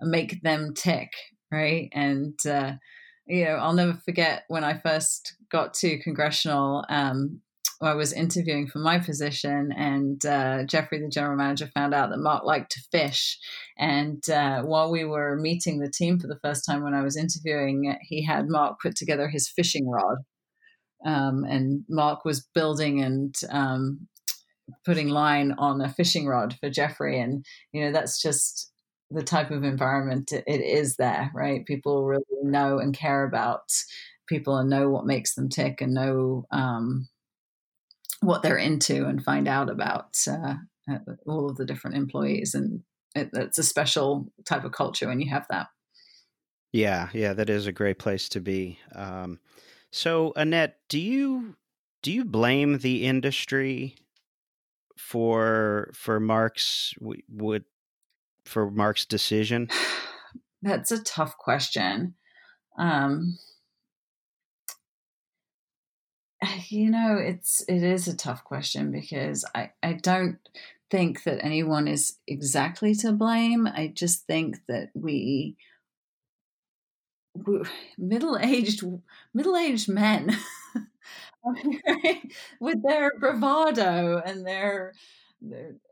make 0.00 0.42
them 0.42 0.74
tick, 0.74 1.12
right? 1.50 1.88
And 1.92 2.38
uh, 2.46 2.74
you 3.26 3.44
know, 3.44 3.52
I'll 3.52 3.72
never 3.72 3.94
forget 3.94 4.44
when 4.48 4.64
I 4.64 4.74
first 4.74 5.36
got 5.50 5.74
to 5.74 6.02
congressional. 6.02 6.84
Um, 6.88 7.40
I 7.82 7.94
was 7.94 8.12
interviewing 8.12 8.66
for 8.66 8.78
my 8.78 8.98
position, 8.98 9.72
and 9.72 10.24
uh, 10.26 10.64
Jeffrey, 10.64 11.00
the 11.00 11.08
general 11.08 11.36
manager, 11.36 11.66
found 11.72 11.94
out 11.94 12.10
that 12.10 12.18
Mark 12.18 12.44
liked 12.44 12.72
to 12.72 12.82
fish. 12.92 13.38
And 13.78 14.22
uh, 14.28 14.62
while 14.62 14.90
we 14.90 15.04
were 15.04 15.36
meeting 15.36 15.78
the 15.78 15.90
team 15.90 16.18
for 16.18 16.26
the 16.26 16.38
first 16.42 16.66
time 16.66 16.82
when 16.82 16.92
I 16.92 17.02
was 17.02 17.16
interviewing, 17.16 17.96
he 18.02 18.22
had 18.22 18.50
Mark 18.50 18.80
put 18.82 18.96
together 18.96 19.28
his 19.28 19.48
fishing 19.48 19.88
rod. 19.88 20.18
Um, 21.06 21.44
and 21.44 21.84
Mark 21.88 22.26
was 22.26 22.46
building 22.54 23.02
and 23.02 23.34
um, 23.48 24.06
putting 24.84 25.08
line 25.08 25.52
on 25.56 25.80
a 25.80 25.88
fishing 25.88 26.26
rod 26.26 26.54
for 26.60 26.68
Jeffrey. 26.68 27.18
And, 27.18 27.46
you 27.72 27.82
know, 27.82 27.92
that's 27.92 28.20
just 28.20 28.70
the 29.10 29.22
type 29.22 29.50
of 29.50 29.64
environment 29.64 30.32
it 30.32 30.60
is 30.60 30.96
there, 30.96 31.30
right? 31.34 31.64
People 31.64 32.04
really 32.04 32.22
know 32.42 32.78
and 32.78 32.94
care 32.94 33.24
about 33.24 33.62
people 34.28 34.58
and 34.58 34.68
know 34.68 34.90
what 34.90 35.06
makes 35.06 35.34
them 35.34 35.48
tick 35.48 35.80
and 35.80 35.94
know 35.94 36.44
um, 36.52 37.08
what 38.20 38.42
they're 38.42 38.56
into 38.56 39.06
and 39.06 39.22
find 39.22 39.48
out 39.48 39.70
about 39.70 40.18
uh, 40.28 40.54
uh, 40.90 40.98
all 41.26 41.48
of 41.48 41.56
the 41.56 41.64
different 41.64 41.96
employees. 41.96 42.54
And 42.54 42.82
it, 43.14 43.30
it's 43.32 43.58
a 43.58 43.62
special 43.62 44.30
type 44.44 44.64
of 44.64 44.72
culture 44.72 45.08
when 45.08 45.20
you 45.20 45.30
have 45.30 45.46
that. 45.50 45.68
Yeah, 46.72 47.08
yeah, 47.12 47.32
that 47.32 47.50
is 47.50 47.66
a 47.66 47.72
great 47.72 47.98
place 47.98 48.28
to 48.30 48.40
be. 48.40 48.78
Um, 48.94 49.40
so, 49.90 50.32
Annette, 50.36 50.76
do 50.88 51.00
you 51.00 51.56
do 52.02 52.12
you 52.12 52.24
blame 52.24 52.78
the 52.78 53.04
industry 53.04 53.96
for 54.96 55.90
for 55.94 56.20
Mark's 56.20 56.94
would 57.28 57.64
for 58.44 58.70
Mark's 58.70 59.04
decision? 59.04 59.68
That's 60.62 60.92
a 60.92 61.02
tough 61.02 61.36
question. 61.38 62.14
Um, 62.78 63.38
you 66.68 66.90
know, 66.90 67.16
it's 67.16 67.62
it 67.68 67.82
is 67.82 68.08
a 68.08 68.16
tough 68.16 68.44
question 68.44 68.90
because 68.90 69.44
I 69.54 69.70
I 69.82 69.94
don't 69.94 70.38
think 70.90 71.22
that 71.24 71.44
anyone 71.44 71.86
is 71.88 72.18
exactly 72.26 72.94
to 72.96 73.12
blame. 73.12 73.66
I 73.66 73.92
just 73.94 74.26
think 74.26 74.56
that 74.68 74.90
we 74.94 75.56
middle-aged 77.98 78.82
middle-aged 79.34 79.88
men 79.88 80.36
with 82.60 82.82
their 82.82 83.10
bravado 83.18 84.20
and 84.24 84.46
their 84.46 84.92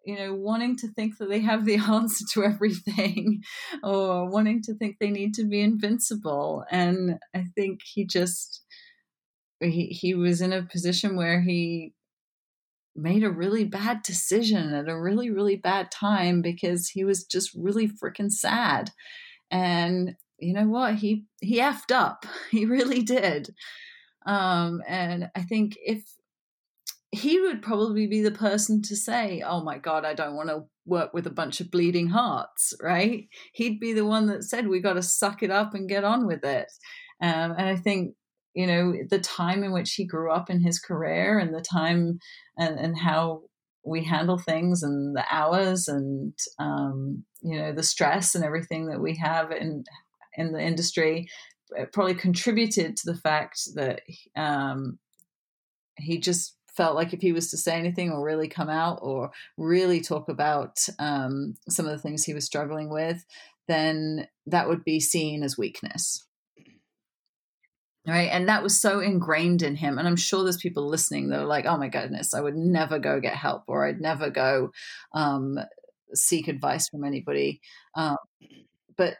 you 0.04 0.14
know 0.16 0.34
wanting 0.34 0.76
to 0.76 0.88
think 0.88 1.16
that 1.18 1.28
they 1.28 1.40
have 1.40 1.64
the 1.64 1.76
answer 1.88 2.24
to 2.32 2.44
everything 2.44 3.42
or 3.82 4.28
wanting 4.28 4.60
to 4.62 4.74
think 4.74 4.96
they 4.98 5.10
need 5.10 5.32
to 5.34 5.44
be 5.44 5.60
invincible 5.60 6.64
and 6.70 7.18
i 7.34 7.44
think 7.56 7.80
he 7.82 8.04
just 8.04 8.62
he 9.60 9.86
he 9.86 10.14
was 10.14 10.40
in 10.40 10.52
a 10.52 10.62
position 10.62 11.16
where 11.16 11.40
he 11.40 11.92
made 12.94 13.22
a 13.22 13.30
really 13.30 13.64
bad 13.64 14.02
decision 14.02 14.74
at 14.74 14.88
a 14.88 15.00
really 15.00 15.30
really 15.30 15.56
bad 15.56 15.90
time 15.90 16.42
because 16.42 16.88
he 16.88 17.04
was 17.04 17.24
just 17.24 17.50
really 17.54 17.88
freaking 17.88 18.30
sad. 18.30 18.90
And 19.50 20.16
you 20.38 20.52
know 20.52 20.66
what? 20.66 20.96
He 20.96 21.24
he 21.40 21.58
effed 21.58 21.92
up. 21.92 22.26
He 22.50 22.64
really 22.64 23.02
did. 23.02 23.54
Um 24.26 24.82
and 24.86 25.30
i 25.34 25.42
think 25.42 25.76
if 25.84 26.04
he 27.10 27.40
would 27.40 27.62
probably 27.62 28.06
be 28.06 28.20
the 28.20 28.30
person 28.30 28.82
to 28.82 28.94
say 28.94 29.42
oh 29.46 29.62
my 29.62 29.78
god 29.78 30.04
i 30.04 30.12
don't 30.12 30.36
want 30.36 30.50
to 30.50 30.64
work 30.84 31.14
with 31.14 31.26
a 31.26 31.30
bunch 31.30 31.60
of 31.60 31.70
bleeding 31.70 32.08
hearts 32.08 32.74
right? 32.82 33.28
He'd 33.52 33.80
be 33.80 33.92
the 33.92 34.04
one 34.04 34.26
that 34.26 34.44
said 34.44 34.68
we 34.68 34.80
got 34.80 34.94
to 34.94 35.02
suck 35.02 35.42
it 35.42 35.50
up 35.50 35.74
and 35.74 35.88
get 35.88 36.04
on 36.04 36.26
with 36.26 36.44
it. 36.44 36.70
Um, 37.22 37.54
and 37.56 37.68
i 37.68 37.76
think 37.76 38.14
you 38.58 38.66
know 38.66 38.92
the 39.08 39.20
time 39.20 39.62
in 39.62 39.70
which 39.70 39.94
he 39.94 40.04
grew 40.04 40.32
up 40.32 40.50
in 40.50 40.60
his 40.60 40.80
career 40.80 41.38
and 41.38 41.54
the 41.54 41.60
time 41.60 42.18
and, 42.58 42.76
and 42.76 42.98
how 42.98 43.42
we 43.84 44.02
handle 44.02 44.36
things 44.36 44.82
and 44.82 45.16
the 45.16 45.24
hours 45.30 45.86
and 45.86 46.34
um, 46.58 47.22
you 47.40 47.56
know 47.56 47.72
the 47.72 47.84
stress 47.84 48.34
and 48.34 48.44
everything 48.44 48.88
that 48.88 49.00
we 49.00 49.14
have 49.14 49.52
in 49.52 49.84
in 50.36 50.50
the 50.50 50.60
industry 50.60 51.28
probably 51.92 52.14
contributed 52.14 52.96
to 52.96 53.12
the 53.12 53.18
fact 53.18 53.60
that 53.76 54.00
um, 54.34 54.98
he 55.96 56.18
just 56.18 56.56
felt 56.76 56.96
like 56.96 57.12
if 57.12 57.20
he 57.20 57.32
was 57.32 57.52
to 57.52 57.56
say 57.56 57.78
anything 57.78 58.10
or 58.10 58.24
really 58.24 58.48
come 58.48 58.68
out 58.68 58.98
or 59.02 59.30
really 59.56 60.00
talk 60.00 60.28
about 60.28 60.78
um, 60.98 61.54
some 61.68 61.86
of 61.86 61.92
the 61.92 61.98
things 61.98 62.24
he 62.24 62.34
was 62.34 62.44
struggling 62.44 62.88
with, 62.88 63.24
then 63.68 64.26
that 64.46 64.68
would 64.68 64.82
be 64.82 64.98
seen 64.98 65.42
as 65.42 65.58
weakness 65.58 66.24
right? 68.08 68.30
And 68.32 68.48
that 68.48 68.62
was 68.62 68.80
so 68.80 69.00
ingrained 69.00 69.62
in 69.62 69.76
him. 69.76 69.98
And 69.98 70.08
i'm 70.08 70.16
sure 70.16 70.42
there's 70.42 70.56
people 70.56 70.88
listening 70.88 71.28
that 71.28 71.40
are 71.40 71.46
like 71.46 71.66
oh 71.66 71.76
my 71.76 71.88
goodness 71.88 72.34
i 72.34 72.40
would 72.40 72.56
never 72.56 72.98
go 72.98 73.20
get 73.20 73.34
help 73.34 73.64
or 73.66 73.86
i'd 73.86 74.00
never 74.00 74.30
go 74.30 74.70
um, 75.12 75.58
seek 76.14 76.48
advice 76.48 76.88
from 76.88 77.04
anybody. 77.04 77.60
Um, 77.94 78.16
but 78.96 79.16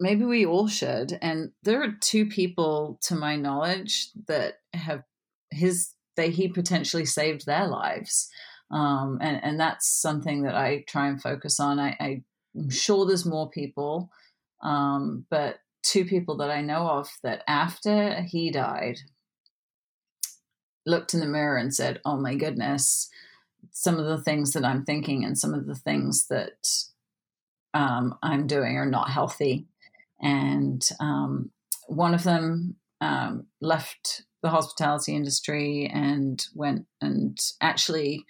maybe 0.00 0.24
we 0.24 0.46
all 0.46 0.68
should. 0.68 1.18
And 1.20 1.50
there 1.62 1.82
are 1.82 1.96
two 2.00 2.26
people 2.26 2.98
to 3.02 3.14
my 3.14 3.36
knowledge 3.36 4.08
that 4.26 4.54
have 4.72 5.02
his 5.50 5.90
they 6.16 6.30
he 6.30 6.48
potentially 6.48 7.06
saved 7.06 7.46
their 7.46 7.66
lives. 7.66 8.28
Um, 8.70 9.18
and 9.20 9.42
and 9.42 9.60
that's 9.60 9.88
something 9.88 10.42
that 10.42 10.54
i 10.54 10.84
try 10.88 11.08
and 11.08 11.20
focus 11.20 11.60
on. 11.60 11.78
I, 11.78 11.96
I 12.00 12.22
am 12.56 12.70
sure 12.70 13.06
there's 13.06 13.26
more 13.26 13.50
people 13.50 14.10
um, 14.62 15.26
but 15.28 15.56
two 15.82 16.04
people 16.04 16.36
that 16.38 16.50
I 16.50 16.60
know 16.60 16.88
of 16.88 17.10
that 17.22 17.42
after 17.46 18.22
he 18.22 18.50
died 18.50 18.98
looked 20.86 21.14
in 21.14 21.20
the 21.20 21.26
mirror 21.26 21.56
and 21.56 21.74
said, 21.74 22.00
Oh 22.04 22.16
my 22.16 22.34
goodness, 22.34 23.08
some 23.70 23.98
of 23.98 24.06
the 24.06 24.20
things 24.20 24.52
that 24.52 24.64
I'm 24.64 24.84
thinking 24.84 25.24
and 25.24 25.38
some 25.38 25.54
of 25.54 25.66
the 25.66 25.74
things 25.74 26.26
that 26.28 26.68
um, 27.74 28.18
I'm 28.22 28.46
doing 28.46 28.76
are 28.76 28.86
not 28.86 29.10
healthy. 29.10 29.66
And 30.20 30.86
um, 31.00 31.50
one 31.86 32.14
of 32.14 32.24
them 32.24 32.76
um, 33.00 33.46
left 33.60 34.22
the 34.42 34.50
hospitality 34.50 35.14
industry 35.14 35.90
and 35.92 36.44
went 36.54 36.86
and 37.00 37.38
actually 37.60 38.24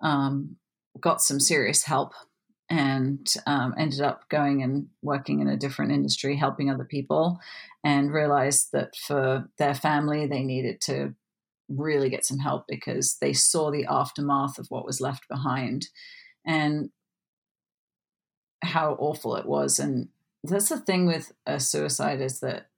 um, 0.00 0.56
got 1.00 1.22
some 1.22 1.40
serious 1.40 1.84
help 1.84 2.12
and 2.70 3.32
um, 3.46 3.74
ended 3.78 4.00
up 4.00 4.28
going 4.28 4.62
and 4.62 4.88
working 5.02 5.40
in 5.40 5.48
a 5.48 5.56
different 5.56 5.92
industry, 5.92 6.36
helping 6.36 6.70
other 6.70 6.84
people, 6.84 7.40
and 7.82 8.12
realized 8.12 8.72
that 8.72 8.94
for 8.96 9.48
their 9.58 9.74
family, 9.74 10.26
they 10.26 10.42
needed 10.42 10.80
to 10.82 11.14
really 11.68 12.10
get 12.10 12.24
some 12.24 12.38
help 12.38 12.64
because 12.68 13.16
they 13.20 13.32
saw 13.32 13.70
the 13.70 13.86
aftermath 13.86 14.58
of 14.58 14.66
what 14.70 14.84
was 14.84 15.00
left 15.00 15.28
behind 15.28 15.88
and 16.46 16.90
how 18.62 18.96
awful 18.98 19.36
it 19.36 19.46
was. 19.46 19.78
And 19.78 20.08
that's 20.44 20.68
the 20.68 20.78
thing 20.78 21.06
with 21.06 21.32
a 21.46 21.60
suicide 21.60 22.20
is 22.20 22.40
that 22.40 22.68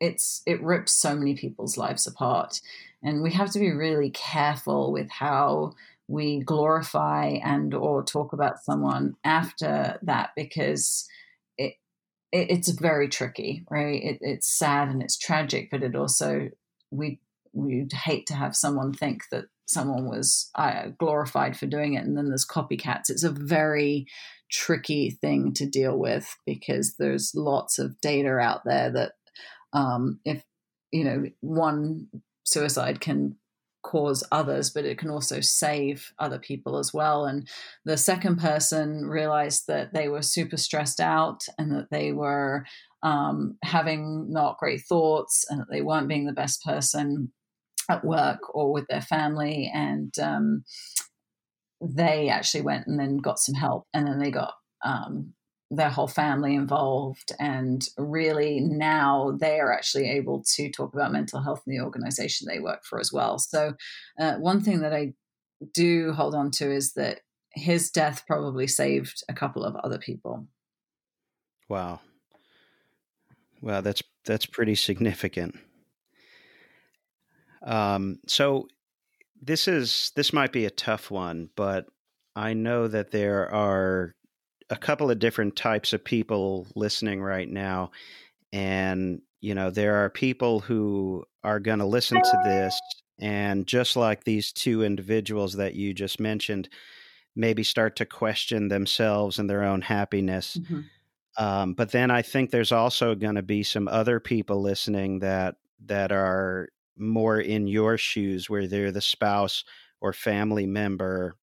it's 0.00 0.42
it 0.46 0.62
rips 0.62 0.92
so 0.92 1.14
many 1.14 1.34
people's 1.34 1.76
lives 1.78 2.06
apart 2.06 2.60
and 3.04 3.22
we 3.22 3.30
have 3.32 3.50
to 3.52 3.58
be 3.58 3.70
really 3.70 4.10
careful 4.10 4.90
with 4.90 5.08
how 5.10 5.74
we 6.08 6.40
glorify 6.40 7.38
and 7.42 7.74
or 7.74 8.02
talk 8.02 8.32
about 8.32 8.62
someone 8.62 9.14
after 9.24 9.98
that 10.02 10.30
because 10.36 11.06
it, 11.56 11.74
it 12.32 12.50
it's 12.50 12.68
very 12.68 13.08
tricky, 13.08 13.64
right? 13.70 14.02
It, 14.02 14.18
it's 14.20 14.48
sad 14.48 14.88
and 14.88 15.02
it's 15.02 15.18
tragic, 15.18 15.68
but 15.70 15.82
it 15.82 15.96
also 15.96 16.50
we 16.90 17.20
we'd 17.52 17.92
hate 17.92 18.26
to 18.26 18.34
have 18.34 18.56
someone 18.56 18.92
think 18.92 19.22
that 19.30 19.44
someone 19.66 20.08
was 20.08 20.50
uh, 20.56 20.88
glorified 20.98 21.56
for 21.56 21.66
doing 21.66 21.94
it 21.94 22.04
and 22.04 22.18
then 22.18 22.28
there's 22.28 22.46
copycats 22.46 23.08
it's 23.08 23.24
a 23.24 23.30
very 23.30 24.06
tricky 24.50 25.10
thing 25.10 25.52
to 25.52 25.66
deal 25.66 25.98
with 25.98 26.36
because 26.44 26.96
there's 26.98 27.32
lots 27.34 27.78
of 27.78 27.98
data 28.00 28.38
out 28.38 28.62
there 28.64 28.90
that 28.90 29.12
um, 29.72 30.20
if 30.24 30.44
you 30.92 31.02
know 31.04 31.24
one 31.40 32.06
suicide 32.44 33.00
can 33.00 33.36
cause 33.84 34.24
others, 34.32 34.70
but 34.70 34.84
it 34.84 34.98
can 34.98 35.10
also 35.10 35.40
save 35.40 36.12
other 36.18 36.38
people 36.38 36.78
as 36.78 36.92
well. 36.92 37.26
And 37.26 37.46
the 37.84 37.96
second 37.96 38.38
person 38.38 39.06
realized 39.06 39.68
that 39.68 39.92
they 39.92 40.08
were 40.08 40.22
super 40.22 40.56
stressed 40.56 41.00
out 41.00 41.46
and 41.58 41.70
that 41.72 41.90
they 41.90 42.12
were 42.12 42.64
um, 43.02 43.58
having 43.62 44.32
not 44.32 44.58
great 44.58 44.80
thoughts 44.88 45.44
and 45.48 45.60
that 45.60 45.70
they 45.70 45.82
weren't 45.82 46.08
being 46.08 46.26
the 46.26 46.32
best 46.32 46.64
person 46.64 47.30
at 47.88 48.04
work 48.04 48.40
or 48.54 48.72
with 48.72 48.86
their 48.88 49.02
family. 49.02 49.70
And 49.72 50.12
um, 50.18 50.64
they 51.80 52.30
actually 52.30 52.62
went 52.62 52.86
and 52.86 52.98
then 52.98 53.18
got 53.18 53.38
some 53.38 53.54
help 53.54 53.86
and 53.92 54.06
then 54.06 54.18
they 54.18 54.30
got 54.30 54.54
um, 54.84 55.33
their 55.70 55.90
whole 55.90 56.08
family 56.08 56.54
involved 56.54 57.32
and 57.38 57.88
really 57.96 58.60
now 58.60 59.36
they 59.40 59.58
are 59.58 59.72
actually 59.72 60.08
able 60.10 60.42
to 60.42 60.70
talk 60.70 60.92
about 60.92 61.12
mental 61.12 61.40
health 61.40 61.62
in 61.66 61.76
the 61.76 61.82
organization 61.82 62.46
they 62.46 62.60
work 62.60 62.84
for 62.84 63.00
as 63.00 63.12
well. 63.12 63.38
So 63.38 63.74
uh, 64.18 64.34
one 64.34 64.60
thing 64.60 64.80
that 64.80 64.92
i 64.92 65.14
do 65.72 66.12
hold 66.12 66.34
on 66.34 66.50
to 66.50 66.70
is 66.70 66.92
that 66.92 67.20
his 67.50 67.90
death 67.90 68.24
probably 68.26 68.66
saved 68.66 69.22
a 69.28 69.32
couple 69.32 69.64
of 69.64 69.76
other 69.76 69.98
people. 69.98 70.46
Wow. 71.68 72.00
Wow 73.62 73.80
that's 73.80 74.02
that's 74.24 74.46
pretty 74.46 74.74
significant. 74.74 75.56
Um, 77.62 78.18
so 78.26 78.68
this 79.40 79.68
is 79.68 80.12
this 80.16 80.32
might 80.32 80.52
be 80.52 80.66
a 80.66 80.70
tough 80.70 81.10
one, 81.10 81.50
but 81.56 81.86
I 82.36 82.52
know 82.52 82.88
that 82.88 83.10
there 83.10 83.52
are 83.52 84.14
a 84.70 84.76
couple 84.76 85.10
of 85.10 85.18
different 85.18 85.56
types 85.56 85.92
of 85.92 86.04
people 86.04 86.66
listening 86.74 87.22
right 87.22 87.48
now, 87.48 87.90
and 88.52 89.20
you 89.40 89.54
know 89.54 89.70
there 89.70 89.96
are 90.04 90.10
people 90.10 90.60
who 90.60 91.24
are 91.42 91.60
going 91.60 91.78
to 91.78 91.84
listen 91.84 92.22
to 92.22 92.40
this, 92.44 92.78
and 93.18 93.66
just 93.66 93.96
like 93.96 94.24
these 94.24 94.52
two 94.52 94.82
individuals 94.82 95.54
that 95.54 95.74
you 95.74 95.92
just 95.92 96.18
mentioned, 96.20 96.68
maybe 97.36 97.62
start 97.62 97.96
to 97.96 98.06
question 98.06 98.68
themselves 98.68 99.38
and 99.38 99.48
their 99.48 99.62
own 99.62 99.82
happiness. 99.82 100.56
Mm-hmm. 100.56 100.80
Um, 101.36 101.74
but 101.74 101.90
then 101.90 102.10
I 102.10 102.22
think 102.22 102.50
there's 102.50 102.72
also 102.72 103.14
going 103.14 103.34
to 103.34 103.42
be 103.42 103.62
some 103.62 103.88
other 103.88 104.20
people 104.20 104.62
listening 104.62 105.18
that 105.18 105.56
that 105.86 106.12
are 106.12 106.68
more 106.96 107.40
in 107.40 107.66
your 107.66 107.98
shoes, 107.98 108.48
where 108.48 108.66
they're 108.66 108.92
the 108.92 109.00
spouse 109.00 109.64
or 110.00 110.12
family 110.12 110.66
member 110.66 111.36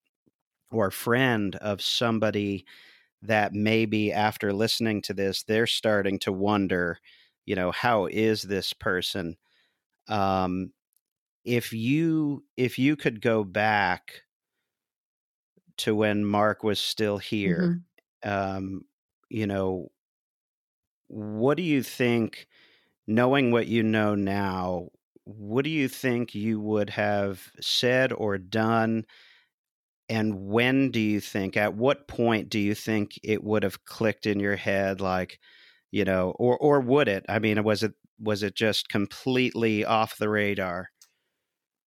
or 0.72 0.92
friend 0.92 1.56
of 1.58 1.82
somebody 1.82 2.66
that 3.22 3.54
maybe 3.54 4.12
after 4.12 4.54
listening 4.54 5.02
to 5.04 5.14
this, 5.14 5.44
they're 5.44 5.68
starting 5.68 6.20
to 6.20 6.32
wonder, 6.32 6.98
you 7.46 7.56
know, 7.56 7.72
how 7.72 8.06
is 8.06 8.44
this 8.44 8.74
person? 8.74 9.38
Um, 10.08 10.72
if 11.44 11.74
you 11.74 12.44
if 12.58 12.78
you 12.78 12.96
could 12.96 13.22
go 13.22 13.44
back 13.44 14.24
to 15.78 15.96
when 15.96 16.26
Mark 16.26 16.64
was 16.64 16.80
still 16.80 17.18
here, 17.18 17.82
mm-hmm. 18.24 18.58
um, 18.58 18.82
you 19.30 19.48
know, 19.48 19.88
what 21.08 21.58
do 21.58 21.64
you 21.64 21.84
think? 21.84 22.48
Knowing 23.08 23.52
what 23.52 23.68
you 23.68 23.84
know 23.84 24.16
now, 24.16 24.88
what 25.26 25.66
do 25.66 25.72
you 25.72 25.88
think 25.88 26.36
you 26.36 26.60
would 26.60 26.92
have 26.92 27.52
said 27.60 28.14
or 28.14 28.38
done? 28.38 29.06
And 30.12 30.48
when 30.50 30.92
do 30.92 31.00
you 31.00 31.22
think, 31.22 31.56
at 31.56 31.74
what 31.74 32.06
point 32.06 32.50
do 32.50 32.60
you 32.60 32.76
think 32.76 33.18
it 33.24 33.42
would 33.44 33.64
have 33.64 33.86
clicked 33.86 34.26
in 34.26 34.42
your 34.42 34.58
head, 34.58 35.00
like, 35.00 35.40
you 35.90 36.04
know, 36.04 36.36
or 36.38 36.58
or 36.58 36.82
would 36.82 37.08
it? 37.08 37.26
I 37.30 37.40
mean, 37.40 37.64
was 37.64 37.82
it 37.82 37.94
was 38.20 38.44
it 38.44 38.54
just 38.54 38.90
completely 38.90 39.86
off 39.86 40.18
the 40.18 40.30
radar? 40.30 40.90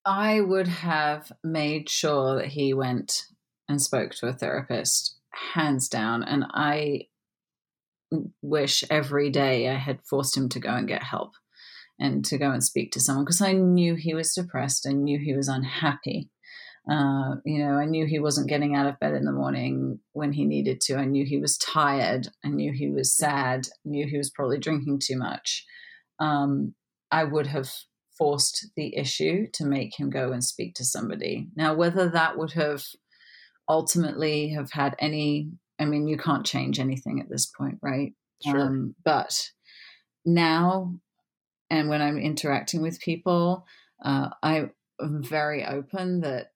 I 0.07 0.41
would 0.41 0.69
have 0.69 1.31
made 1.43 1.91
sure 1.91 2.37
that 2.37 2.49
he 2.49 2.73
went 2.73 3.23
and 3.69 3.81
spoke 3.81 4.13
to 4.13 4.29
a 4.29 4.33
therapist, 4.33 5.19
hands 5.53 5.89
down. 5.89 6.23
And 6.23 6.45
I 6.51 7.09
wish 8.41 8.85
every 8.91 9.29
day 9.31 9.69
I 9.69 9.75
had 9.75 10.01
forced 10.09 10.37
him 10.37 10.49
to 10.51 10.61
go 10.61 10.71
and 10.71 10.89
get 10.89 11.03
help 11.03 11.33
and 11.99 12.25
to 12.27 12.39
go 12.39 12.51
and 12.51 12.65
speak 12.65 12.93
to 12.93 13.01
someone 13.01 13.25
because 13.25 13.43
I 13.43 13.53
knew 13.53 13.97
he 13.97 14.15
was 14.15 14.35
depressed. 14.35 14.87
I 14.89 14.93
knew 14.93 15.19
he 15.19 15.35
was 15.35 15.49
unhappy. 15.49 16.31
Uh, 16.91 17.37
you 17.45 17.59
know, 17.59 17.73
I 17.75 17.87
knew 17.87 18.07
he 18.07 18.19
wasn't 18.19 18.49
getting 18.49 18.75
out 18.75 18.87
of 18.87 19.01
bed 19.01 19.15
in 19.15 19.25
the 19.25 19.33
morning 19.33 20.01
when 20.13 20.33
he 20.33 20.45
needed 20.45 20.81
to. 20.83 20.97
I 20.97 21.07
knew 21.07 21.25
he 21.25 21.39
was 21.39 21.57
tired. 21.57 22.29
I 22.45 22.49
knew 22.49 22.73
he 22.73 22.91
was 22.91 23.17
sad. 23.17 23.69
I 23.87 23.89
knew 23.89 24.07
he 24.07 24.19
was 24.19 24.31
probably 24.31 24.59
drinking 24.59 25.01
too 25.03 25.17
much. 25.17 25.65
Um, 26.19 26.75
I 27.11 27.25
would 27.25 27.47
have 27.47 27.71
forced 28.19 28.69
the 28.77 28.97
issue 28.97 29.47
to 29.55 29.65
make 29.65 29.99
him 29.99 30.11
go 30.11 30.33
and 30.33 30.45
speak 30.45 30.75
to 30.75 30.85
somebody. 30.85 31.49
Now, 31.57 31.75
whether 31.75 32.09
that 32.11 32.37
would 32.37 32.53
have 32.53 32.85
ultimately 33.69 34.51
have 34.51 34.71
had 34.73 34.95
any, 34.99 35.51
I 35.79 35.87
mean, 35.87 36.07
you 36.07 36.19
can't 36.19 36.45
change 36.45 36.79
anything 36.79 37.19
at 37.21 37.31
this 37.31 37.47
point, 37.47 37.79
right? 37.83 38.13
Sure. 38.45 38.61
Um, 38.61 38.95
but 39.05 39.51
now 40.27 41.01
and 41.71 41.89
when 41.89 42.03
I'm 42.03 42.19
interacting 42.19 42.83
with 42.83 43.01
people, 43.01 43.67
uh, 44.05 44.29
I'm 44.43 44.73
very 45.01 45.65
open 45.65 46.21
that 46.21 46.49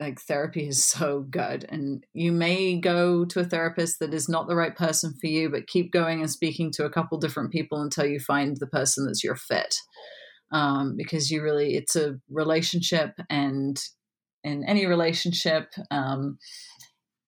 like 0.00 0.20
therapy 0.20 0.68
is 0.68 0.84
so 0.84 1.20
good 1.30 1.64
and 1.68 2.04
you 2.12 2.30
may 2.32 2.78
go 2.78 3.24
to 3.24 3.40
a 3.40 3.44
therapist 3.44 3.98
that 3.98 4.12
is 4.12 4.28
not 4.28 4.46
the 4.46 4.56
right 4.56 4.76
person 4.76 5.14
for 5.20 5.26
you 5.26 5.48
but 5.48 5.66
keep 5.66 5.92
going 5.92 6.20
and 6.20 6.30
speaking 6.30 6.70
to 6.70 6.84
a 6.84 6.90
couple 6.90 7.18
different 7.18 7.50
people 7.50 7.80
until 7.80 8.06
you 8.06 8.20
find 8.20 8.56
the 8.58 8.66
person 8.66 9.06
that's 9.06 9.24
your 9.24 9.36
fit. 9.36 9.74
Um, 10.52 10.94
because 10.96 11.30
you 11.30 11.42
really 11.42 11.74
it's 11.74 11.96
a 11.96 12.16
relationship 12.30 13.14
and 13.28 13.80
in 14.44 14.62
any 14.64 14.86
relationship 14.86 15.72
um, 15.90 16.38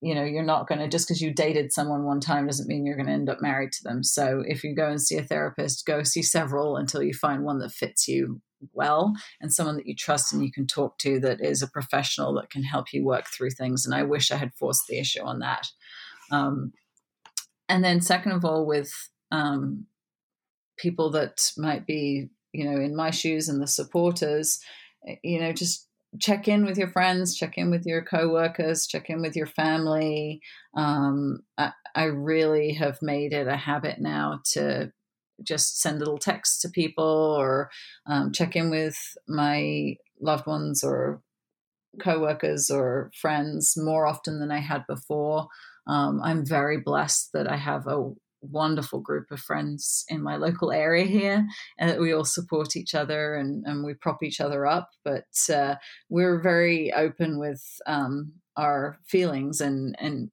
you 0.01 0.15
know 0.15 0.23
you're 0.23 0.45
not 0.45 0.69
going 0.69 0.79
to 0.79 0.87
just 0.87 1.09
because 1.09 1.21
you 1.21 1.35
dated 1.35 1.73
someone 1.73 2.05
one 2.05 2.21
time 2.21 2.47
doesn't 2.47 2.69
mean 2.69 2.87
you're 2.87 2.95
going 2.95 3.09
to 3.09 3.13
end 3.13 3.29
up 3.29 3.39
married 3.41 3.73
to 3.73 3.81
them. 3.83 4.05
So 4.05 4.45
if 4.47 4.63
you 4.63 4.77
go 4.77 4.89
and 4.89 5.03
see 5.03 5.17
a 5.17 5.25
therapist 5.25 5.85
go 5.85 6.05
see 6.05 6.23
several 6.23 6.77
until 6.77 7.03
you 7.03 7.13
find 7.13 7.43
one 7.43 7.59
that 7.59 7.73
fits 7.73 8.07
you 8.07 8.41
well 8.73 9.15
and 9.41 9.53
someone 9.53 9.77
that 9.77 9.87
you 9.87 9.95
trust 9.95 10.33
and 10.33 10.43
you 10.43 10.53
can 10.53 10.67
talk 10.67 10.99
to 10.99 11.19
that 11.21 11.41
is 11.41 11.63
a 11.63 11.69
professional 11.69 12.35
that 12.35 12.51
can 12.51 12.63
help 12.63 12.93
you 12.93 13.05
work 13.05 13.27
through 13.27 13.51
things 13.51 13.85
and 13.85 13.95
i 13.95 14.03
wish 14.03 14.31
i 14.31 14.37
had 14.37 14.55
forced 14.55 14.87
the 14.89 14.99
issue 14.99 15.23
on 15.23 15.39
that 15.39 15.67
um, 16.31 16.73
and 17.69 17.85
then 17.85 18.01
second 18.01 18.33
of 18.33 18.45
all 18.45 18.67
with 18.67 18.93
um, 19.31 19.87
people 20.79 21.11
that 21.11 21.51
might 21.57 21.87
be 21.87 22.29
you 22.53 22.65
know 22.65 22.81
in 22.81 22.97
my 22.97 23.11
shoes 23.11 23.49
and 23.49 23.63
the 23.63 23.67
supporters 23.67 24.61
eh, 25.07 25.17
you 25.23 25.41
know 25.41 25.53
just 25.53 25.89
check 26.21 26.49
in 26.49 26.65
with 26.65 26.79
your 26.79 26.89
friends, 26.89 27.37
check 27.37 27.59
in 27.59 27.71
with 27.71 27.85
your 27.85 28.03
coworkers, 28.03 28.87
check 28.87 29.11
in 29.11 29.21
with 29.21 29.37
your 29.37 29.47
family. 29.47 30.41
Um, 30.75 31.41
I, 31.57 31.73
I, 31.95 32.05
really 32.05 32.73
have 32.73 32.99
made 33.03 33.33
it 33.33 33.47
a 33.47 33.57
habit 33.57 34.01
now 34.01 34.41
to 34.53 34.91
just 35.43 35.81
send 35.81 35.99
little 35.99 36.19
texts 36.19 36.61
to 36.63 36.69
people 36.69 37.37
or 37.39 37.71
um, 38.07 38.33
check 38.33 38.57
in 38.57 38.71
with 38.71 38.99
my 39.29 39.97
loved 40.21 40.47
ones 40.47 40.83
or 40.83 41.23
coworkers 42.01 42.71
or 42.71 43.11
friends 43.21 43.75
more 43.77 44.07
often 44.07 44.41
than 44.41 44.51
I 44.51 44.59
had 44.59 44.87
before. 44.87 45.49
Um, 45.87 46.21
I'm 46.23 46.45
very 46.45 46.79
blessed 46.79 47.31
that 47.33 47.51
I 47.51 47.57
have 47.57 47.87
a 47.87 48.13
wonderful 48.41 49.01
group 49.01 49.31
of 49.31 49.41
friends 49.41 50.05
in 50.09 50.23
my 50.23 50.37
local 50.37 50.71
area 50.71 51.05
here 51.05 51.47
and 51.79 51.91
that 51.91 52.01
we 52.01 52.13
all 52.13 52.25
support 52.25 52.77
each 52.77 52.95
other 52.95 53.35
and, 53.35 53.65
and 53.67 53.85
we 53.85 53.95
prop 53.95 54.23
each 54.23 54.41
other 54.41 54.65
up 54.65 54.91
but 55.05 55.27
uh, 55.53 55.75
we're 56.09 56.39
very 56.39 56.93
open 56.93 57.39
with 57.39 57.61
um, 57.87 58.33
our 58.57 58.99
feelings 59.07 59.61
and 59.61 59.97
and 59.99 60.31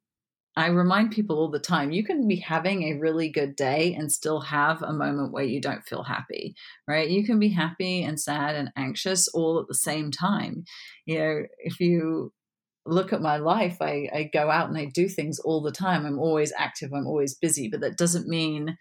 I 0.57 0.67
remind 0.67 1.11
people 1.11 1.37
all 1.37 1.51
the 1.51 1.59
time 1.59 1.91
you 1.91 2.03
can 2.05 2.27
be 2.27 2.37
having 2.37 2.83
a 2.83 2.99
really 2.99 3.29
good 3.29 3.55
day 3.57 3.93
and 3.93 4.09
still 4.09 4.39
have 4.39 4.81
a 4.81 4.93
moment 4.93 5.33
where 5.33 5.43
you 5.43 5.59
don't 5.59 5.83
feel 5.83 6.03
happy, 6.03 6.55
right? 6.87 7.09
You 7.09 7.25
can 7.25 7.39
be 7.39 7.49
happy 7.49 8.03
and 8.03 8.19
sad 8.19 8.55
and 8.55 8.71
anxious 8.77 9.27
all 9.27 9.59
at 9.59 9.67
the 9.67 9.75
same 9.75 10.11
time. 10.11 10.63
You 11.05 11.19
know, 11.19 11.43
if 11.59 11.79
you 11.81 12.31
look 12.85 13.11
at 13.11 13.21
my 13.21 13.37
life, 13.37 13.77
I, 13.81 14.09
I 14.13 14.29
go 14.31 14.49
out 14.49 14.69
and 14.69 14.77
I 14.77 14.85
do 14.85 15.09
things 15.09 15.39
all 15.39 15.61
the 15.61 15.71
time. 15.71 16.05
I'm 16.05 16.19
always 16.19 16.53
active, 16.57 16.91
I'm 16.93 17.07
always 17.07 17.35
busy, 17.35 17.67
but 17.67 17.81
that 17.81 17.97
doesn't 17.97 18.27
mean 18.27 18.77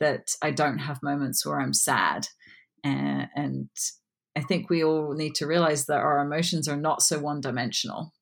that 0.00 0.28
I 0.42 0.50
don't 0.50 0.78
have 0.78 1.02
moments 1.02 1.46
where 1.46 1.60
I'm 1.60 1.72
sad. 1.72 2.26
And, 2.82 3.28
and 3.34 3.68
I 4.36 4.42
think 4.42 4.68
we 4.68 4.84
all 4.84 5.14
need 5.14 5.36
to 5.36 5.46
realize 5.46 5.86
that 5.86 6.00
our 6.00 6.18
emotions 6.18 6.68
are 6.68 6.76
not 6.76 7.00
so 7.00 7.18
one 7.18 7.40
dimensional, 7.40 8.12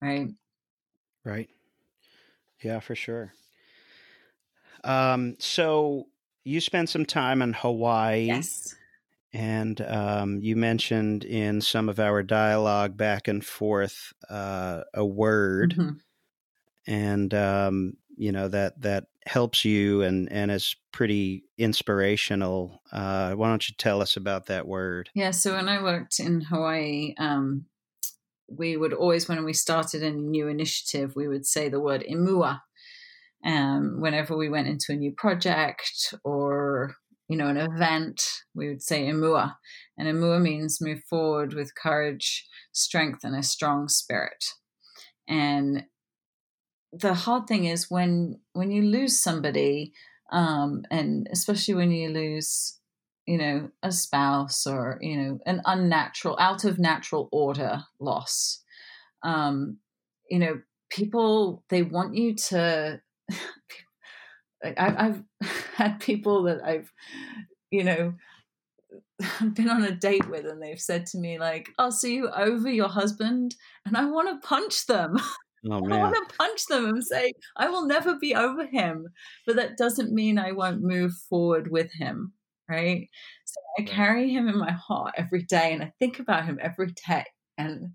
right? 0.00 0.28
Right. 1.24 1.50
Yeah, 2.62 2.80
for 2.80 2.94
sure. 2.94 3.32
Um, 4.84 5.36
so 5.38 6.06
you 6.44 6.60
spent 6.60 6.88
some 6.88 7.04
time 7.04 7.42
in 7.42 7.52
Hawaii. 7.52 8.26
Yes. 8.26 8.74
And 9.32 9.80
um, 9.82 10.40
you 10.40 10.56
mentioned 10.56 11.24
in 11.24 11.60
some 11.60 11.88
of 11.88 12.00
our 12.00 12.22
dialogue 12.22 12.96
back 12.96 13.28
and 13.28 13.44
forth 13.44 14.14
uh, 14.30 14.82
a 14.94 15.04
word, 15.04 15.74
mm-hmm. 15.76 15.96
and 16.86 17.34
um, 17.34 17.94
you 18.16 18.32
know 18.32 18.48
that 18.48 18.80
that 18.80 19.08
helps 19.26 19.62
you 19.62 20.00
and 20.00 20.32
and 20.32 20.50
is 20.50 20.76
pretty 20.90 21.44
inspirational. 21.58 22.80
Uh, 22.90 23.32
why 23.32 23.50
don't 23.50 23.68
you 23.68 23.74
tell 23.76 24.00
us 24.00 24.16
about 24.16 24.46
that 24.46 24.66
word? 24.66 25.10
Yeah. 25.12 25.32
So 25.32 25.54
when 25.54 25.68
I 25.68 25.82
worked 25.82 26.18
in 26.18 26.40
Hawaii, 26.40 27.12
um, 27.18 27.66
we 28.48 28.76
would 28.76 28.92
always, 28.92 29.28
when 29.28 29.44
we 29.44 29.52
started 29.52 30.02
a 30.02 30.10
new 30.10 30.48
initiative, 30.48 31.14
we 31.16 31.28
would 31.28 31.46
say 31.46 31.68
the 31.68 31.80
word 31.80 32.04
imua. 32.10 32.60
Um, 33.44 34.00
whenever 34.00 34.36
we 34.36 34.48
went 34.48 34.66
into 34.66 34.92
a 34.92 34.96
new 34.96 35.12
project 35.12 36.14
or 36.24 36.96
you 37.28 37.36
know, 37.36 37.48
an 37.48 37.56
event, 37.56 38.22
we 38.54 38.68
would 38.68 38.82
say 38.82 39.06
imua. 39.06 39.54
And 39.98 40.08
imua 40.08 40.40
means 40.40 40.80
move 40.80 41.02
forward 41.08 41.54
with 41.54 41.74
courage, 41.74 42.46
strength, 42.72 43.24
and 43.24 43.34
a 43.34 43.42
strong 43.42 43.88
spirit. 43.88 44.44
And 45.28 45.84
the 46.92 47.14
hard 47.14 47.46
thing 47.46 47.64
is 47.64 47.90
when 47.90 48.40
when 48.52 48.70
you 48.70 48.82
lose 48.82 49.18
somebody, 49.18 49.92
um, 50.30 50.82
and 50.90 51.26
especially 51.32 51.74
when 51.74 51.90
you 51.90 52.10
lose, 52.10 52.75
you 53.26 53.38
know, 53.38 53.70
a 53.82 53.92
spouse 53.92 54.66
or 54.66 54.98
you 55.00 55.16
know, 55.16 55.38
an 55.46 55.62
unnatural, 55.66 56.36
out 56.38 56.64
of 56.64 56.78
natural 56.78 57.28
order 57.32 57.82
loss. 58.00 58.62
Um, 59.22 59.78
you 60.30 60.38
know, 60.38 60.62
people 60.90 61.64
they 61.68 61.82
want 61.82 62.14
you 62.14 62.34
to 62.34 63.00
I've, 64.64 64.96
I've 64.96 65.22
had 65.74 66.00
people 66.00 66.44
that 66.44 66.64
I've, 66.64 66.92
you 67.70 67.84
know, 67.84 68.14
been 69.54 69.68
on 69.68 69.82
a 69.84 69.94
date 69.94 70.28
with 70.28 70.46
and 70.46 70.62
they've 70.62 70.80
said 70.80 71.06
to 71.06 71.18
me 71.18 71.38
like, 71.38 71.70
"Oh, 71.78 71.90
so 71.90 72.06
you 72.06 72.28
over 72.30 72.70
your 72.70 72.88
husband?" 72.88 73.54
And 73.84 73.96
I 73.96 74.04
want 74.06 74.28
to 74.42 74.46
punch 74.46 74.86
them. 74.86 75.16
Oh, 75.68 75.80
I 75.90 75.96
want 75.96 76.28
to 76.28 76.36
punch 76.36 76.66
them 76.66 76.84
and 76.86 77.04
say, 77.04 77.32
"I 77.56 77.68
will 77.68 77.86
never 77.86 78.16
be 78.18 78.34
over 78.34 78.66
him," 78.66 79.08
but 79.46 79.56
that 79.56 79.76
doesn't 79.76 80.12
mean 80.14 80.38
I 80.38 80.52
won't 80.52 80.82
move 80.82 81.12
forward 81.28 81.70
with 81.72 81.92
him, 81.92 82.34
right? 82.68 83.08
So 83.44 83.60
I 83.78 83.82
carry 83.82 84.32
him 84.32 84.48
in 84.48 84.58
my 84.58 84.72
heart 84.72 85.14
every 85.16 85.42
day, 85.42 85.72
and 85.72 85.82
I 85.82 85.92
think 85.98 86.18
about 86.18 86.44
him 86.44 86.58
every 86.62 86.92
day, 87.08 87.24
and 87.58 87.92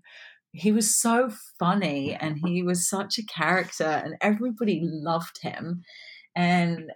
he 0.52 0.70
was 0.70 0.94
so 0.94 1.30
funny 1.58 2.14
and 2.14 2.38
he 2.44 2.62
was 2.62 2.88
such 2.88 3.18
a 3.18 3.26
character 3.26 3.84
and 3.84 4.14
everybody 4.20 4.80
loved 4.82 5.38
him 5.40 5.82
and 6.36 6.92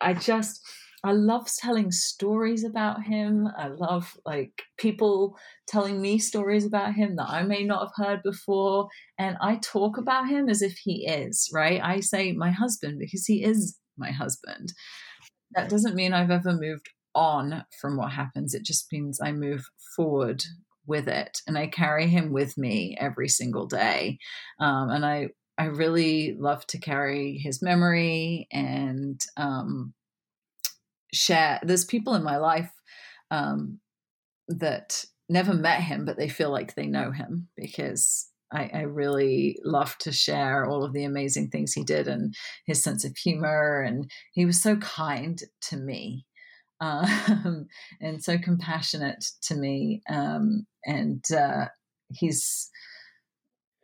i 0.00 0.12
just 0.12 0.60
i 1.04 1.12
love 1.12 1.46
telling 1.56 1.92
stories 1.92 2.64
about 2.64 3.02
him 3.04 3.48
i 3.56 3.68
love 3.68 4.16
like 4.26 4.62
people 4.76 5.36
telling 5.68 6.00
me 6.00 6.18
stories 6.18 6.66
about 6.66 6.94
him 6.94 7.14
that 7.16 7.28
i 7.28 7.42
may 7.42 7.62
not 7.62 7.88
have 7.96 8.06
heard 8.06 8.22
before 8.24 8.88
and 9.18 9.36
i 9.40 9.56
talk 9.56 9.96
about 9.96 10.28
him 10.28 10.48
as 10.48 10.60
if 10.60 10.76
he 10.76 11.06
is 11.06 11.48
right 11.52 11.80
i 11.82 12.00
say 12.00 12.32
my 12.32 12.50
husband 12.50 12.98
because 12.98 13.24
he 13.24 13.44
is 13.44 13.78
my 13.96 14.10
husband 14.10 14.72
that 15.54 15.70
doesn't 15.70 15.94
mean 15.94 16.12
i've 16.12 16.30
ever 16.30 16.52
moved 16.52 16.88
on 17.14 17.64
from 17.80 17.96
what 17.96 18.12
happens 18.12 18.54
it 18.54 18.64
just 18.64 18.90
means 18.92 19.20
i 19.22 19.30
move 19.32 19.66
forward 19.96 20.42
with 20.86 21.08
it 21.08 21.40
and 21.46 21.56
I 21.56 21.66
carry 21.66 22.08
him 22.08 22.32
with 22.32 22.58
me 22.58 22.96
every 23.00 23.28
single 23.28 23.66
day. 23.66 24.18
Um, 24.60 24.90
and 24.90 25.04
I, 25.04 25.28
I 25.56 25.66
really 25.66 26.36
love 26.38 26.66
to 26.68 26.78
carry 26.78 27.38
his 27.38 27.62
memory 27.62 28.48
and 28.52 29.20
um, 29.36 29.94
share. 31.12 31.60
There's 31.62 31.84
people 31.84 32.14
in 32.14 32.22
my 32.22 32.36
life 32.36 32.70
um, 33.30 33.80
that 34.48 35.04
never 35.28 35.54
met 35.54 35.80
him, 35.80 36.04
but 36.04 36.16
they 36.16 36.28
feel 36.28 36.50
like 36.50 36.74
they 36.74 36.86
know 36.86 37.12
him 37.12 37.48
because 37.56 38.28
I, 38.54 38.70
I, 38.72 38.80
really 38.82 39.58
love 39.64 39.96
to 39.98 40.12
share 40.12 40.64
all 40.64 40.84
of 40.84 40.92
the 40.92 41.04
amazing 41.04 41.48
things 41.48 41.72
he 41.72 41.82
did 41.82 42.06
and 42.06 42.34
his 42.66 42.82
sense 42.82 43.04
of 43.04 43.16
humor. 43.16 43.82
And 43.82 44.10
he 44.32 44.46
was 44.46 44.62
so 44.62 44.76
kind 44.76 45.40
to 45.62 45.76
me 45.76 46.24
um, 46.80 47.66
and 48.00 48.22
so 48.22 48.38
compassionate 48.38 49.24
to 49.42 49.54
me. 49.54 50.02
Um, 50.08 50.66
and 50.84 51.24
uh, 51.32 51.66
he's 52.12 52.70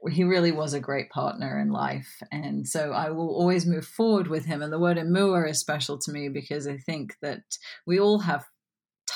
he 0.09 0.25
really 0.25 0.53
was 0.53 0.73
a 0.73 0.81
great 0.81 1.11
partner 1.11 1.61
in 1.61 1.71
life. 1.71 2.23
And 2.33 2.67
so 2.67 2.93
I 2.93 3.11
will 3.11 3.35
always 3.35 3.67
move 3.67 3.85
forward 3.85 4.29
with 4.29 4.47
him. 4.47 4.63
And 4.63 4.73
the 4.73 4.79
word 4.79 4.97
imua 4.97 5.51
is 5.51 5.61
special 5.61 5.99
to 5.99 6.13
me 6.13 6.31
because 6.31 6.67
I 6.67 6.79
think 6.79 7.17
that 7.21 7.43
we 7.87 8.01
all 8.01 8.21
have 8.21 8.45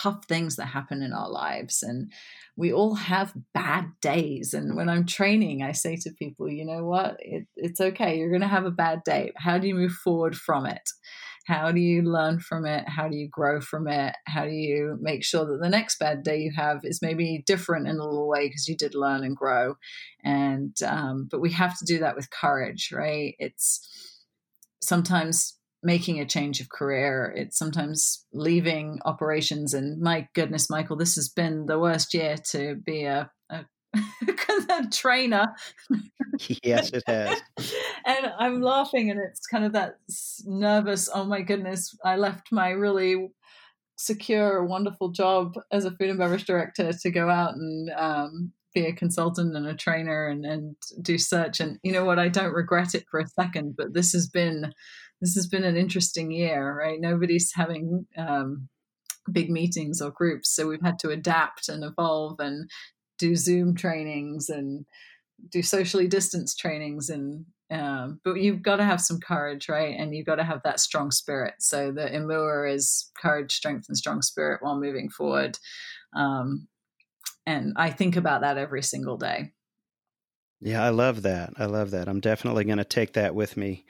tough 0.04 0.24
things 0.26 0.56
that 0.56 0.66
happen 0.66 1.02
in 1.02 1.12
our 1.12 1.30
lives 1.30 1.82
and 1.82 2.12
we 2.56 2.72
all 2.72 2.94
have 2.94 3.32
bad 3.54 3.86
days 4.02 4.52
and 4.52 4.76
when 4.76 4.88
i'm 4.88 5.06
training 5.06 5.62
i 5.62 5.72
say 5.72 5.96
to 5.96 6.10
people 6.18 6.48
you 6.48 6.64
know 6.64 6.84
what 6.84 7.16
it, 7.20 7.46
it's 7.56 7.80
okay 7.80 8.18
you're 8.18 8.28
going 8.28 8.40
to 8.40 8.46
have 8.46 8.66
a 8.66 8.70
bad 8.70 9.02
day 9.04 9.32
how 9.36 9.58
do 9.58 9.66
you 9.66 9.74
move 9.74 9.92
forward 9.92 10.36
from 10.36 10.66
it 10.66 10.88
how 11.46 11.70
do 11.72 11.80
you 11.80 12.02
learn 12.02 12.40
from 12.40 12.64
it? 12.64 12.88
How 12.88 13.06
do 13.06 13.16
you 13.16 13.28
grow 13.28 13.60
from 13.60 13.86
it? 13.86 14.14
How 14.26 14.44
do 14.44 14.50
you 14.50 14.96
make 15.00 15.22
sure 15.22 15.44
that 15.44 15.60
the 15.60 15.68
next 15.68 15.98
bad 15.98 16.22
day 16.22 16.38
you 16.38 16.52
have 16.56 16.80
is 16.84 17.02
maybe 17.02 17.44
different 17.46 17.86
in 17.86 17.98
a 17.98 18.04
little 18.04 18.28
way 18.28 18.48
because 18.48 18.66
you 18.66 18.76
did 18.76 18.94
learn 18.94 19.24
and 19.24 19.36
grow? 19.36 19.76
And, 20.24 20.74
um, 20.82 21.28
but 21.30 21.42
we 21.42 21.52
have 21.52 21.78
to 21.78 21.84
do 21.84 21.98
that 21.98 22.16
with 22.16 22.30
courage, 22.30 22.90
right? 22.92 23.34
It's 23.38 23.86
sometimes 24.82 25.58
making 25.84 26.18
a 26.18 26.26
change 26.26 26.60
of 26.60 26.70
career. 26.70 27.32
It's 27.36 27.58
sometimes 27.58 28.24
leaving 28.32 28.98
operations. 29.04 29.74
And 29.74 30.00
my 30.00 30.26
goodness, 30.34 30.70
Michael, 30.70 30.96
this 30.96 31.14
has 31.16 31.28
been 31.28 31.66
the 31.66 31.78
worst 31.78 32.14
year 32.14 32.36
to 32.50 32.74
be 32.74 33.04
a, 33.04 33.30
a 33.50 33.64
trainer. 34.90 35.54
yes, 36.62 36.90
it 36.90 37.02
has. 37.06 37.40
and 38.06 38.32
I'm 38.38 38.62
laughing, 38.62 39.10
and 39.10 39.20
it's 39.20 39.46
kind 39.46 39.64
of 39.64 39.72
that 39.74 39.98
nervous. 40.44 41.08
Oh 41.12 41.24
my 41.24 41.42
goodness! 41.42 41.96
I 42.04 42.16
left 42.16 42.48
my 42.50 42.70
really 42.70 43.28
secure, 43.96 44.64
wonderful 44.64 45.10
job 45.10 45.54
as 45.70 45.84
a 45.84 45.90
food 45.92 46.10
and 46.10 46.18
beverage 46.18 46.44
director 46.44 46.92
to 46.92 47.10
go 47.10 47.30
out 47.30 47.54
and 47.54 47.90
um, 47.96 48.52
be 48.74 48.86
a 48.86 48.92
consultant 48.92 49.56
and 49.56 49.66
a 49.66 49.74
trainer 49.74 50.26
and, 50.26 50.44
and 50.44 50.76
do 51.00 51.16
search. 51.16 51.60
And 51.60 51.78
you 51.82 51.92
know 51.92 52.04
what? 52.04 52.18
I 52.18 52.28
don't 52.28 52.52
regret 52.52 52.94
it 52.94 53.04
for 53.10 53.20
a 53.20 53.28
second. 53.28 53.76
But 53.76 53.94
this 53.94 54.12
has 54.12 54.28
been 54.28 54.72
this 55.24 55.34
has 55.34 55.46
been 55.46 55.64
an 55.64 55.76
interesting 55.76 56.30
year, 56.30 56.76
right? 56.78 57.00
Nobody's 57.00 57.50
having 57.54 58.06
um, 58.18 58.68
big 59.32 59.50
meetings 59.50 60.02
or 60.02 60.10
groups. 60.10 60.54
So 60.54 60.68
we've 60.68 60.82
had 60.82 60.98
to 60.98 61.08
adapt 61.08 61.70
and 61.70 61.82
evolve 61.82 62.40
and 62.40 62.70
do 63.18 63.34
Zoom 63.34 63.74
trainings 63.74 64.50
and 64.50 64.84
do 65.50 65.62
socially 65.62 66.06
distanced 66.06 66.58
trainings 66.58 67.08
and 67.08 67.46
um, 67.70 68.20
but 68.22 68.34
you've 68.34 68.62
got 68.62 68.76
to 68.76 68.84
have 68.84 69.00
some 69.00 69.18
courage, 69.18 69.70
right? 69.70 69.96
And 69.98 70.14
you've 70.14 70.26
got 70.26 70.36
to 70.36 70.44
have 70.44 70.60
that 70.64 70.78
strong 70.78 71.10
spirit. 71.10 71.54
So 71.60 71.90
the 71.90 72.02
imua 72.02 72.72
is 72.72 73.10
courage, 73.20 73.54
strength, 73.54 73.86
and 73.88 73.96
strong 73.96 74.20
spirit 74.20 74.62
while 74.62 74.78
moving 74.78 75.08
forward. 75.08 75.58
Um, 76.14 76.68
and 77.46 77.72
I 77.76 77.90
think 77.90 78.16
about 78.16 78.42
that 78.42 78.58
every 78.58 78.82
single 78.82 79.16
day. 79.16 79.52
Yeah, 80.60 80.84
I 80.84 80.90
love 80.90 81.22
that. 81.22 81.54
I 81.56 81.64
love 81.64 81.90
that. 81.92 82.06
I'm 82.06 82.20
definitely 82.20 82.64
going 82.64 82.78
to 82.78 82.84
take 82.84 83.14
that 83.14 83.34
with 83.34 83.56
me. 83.56 83.86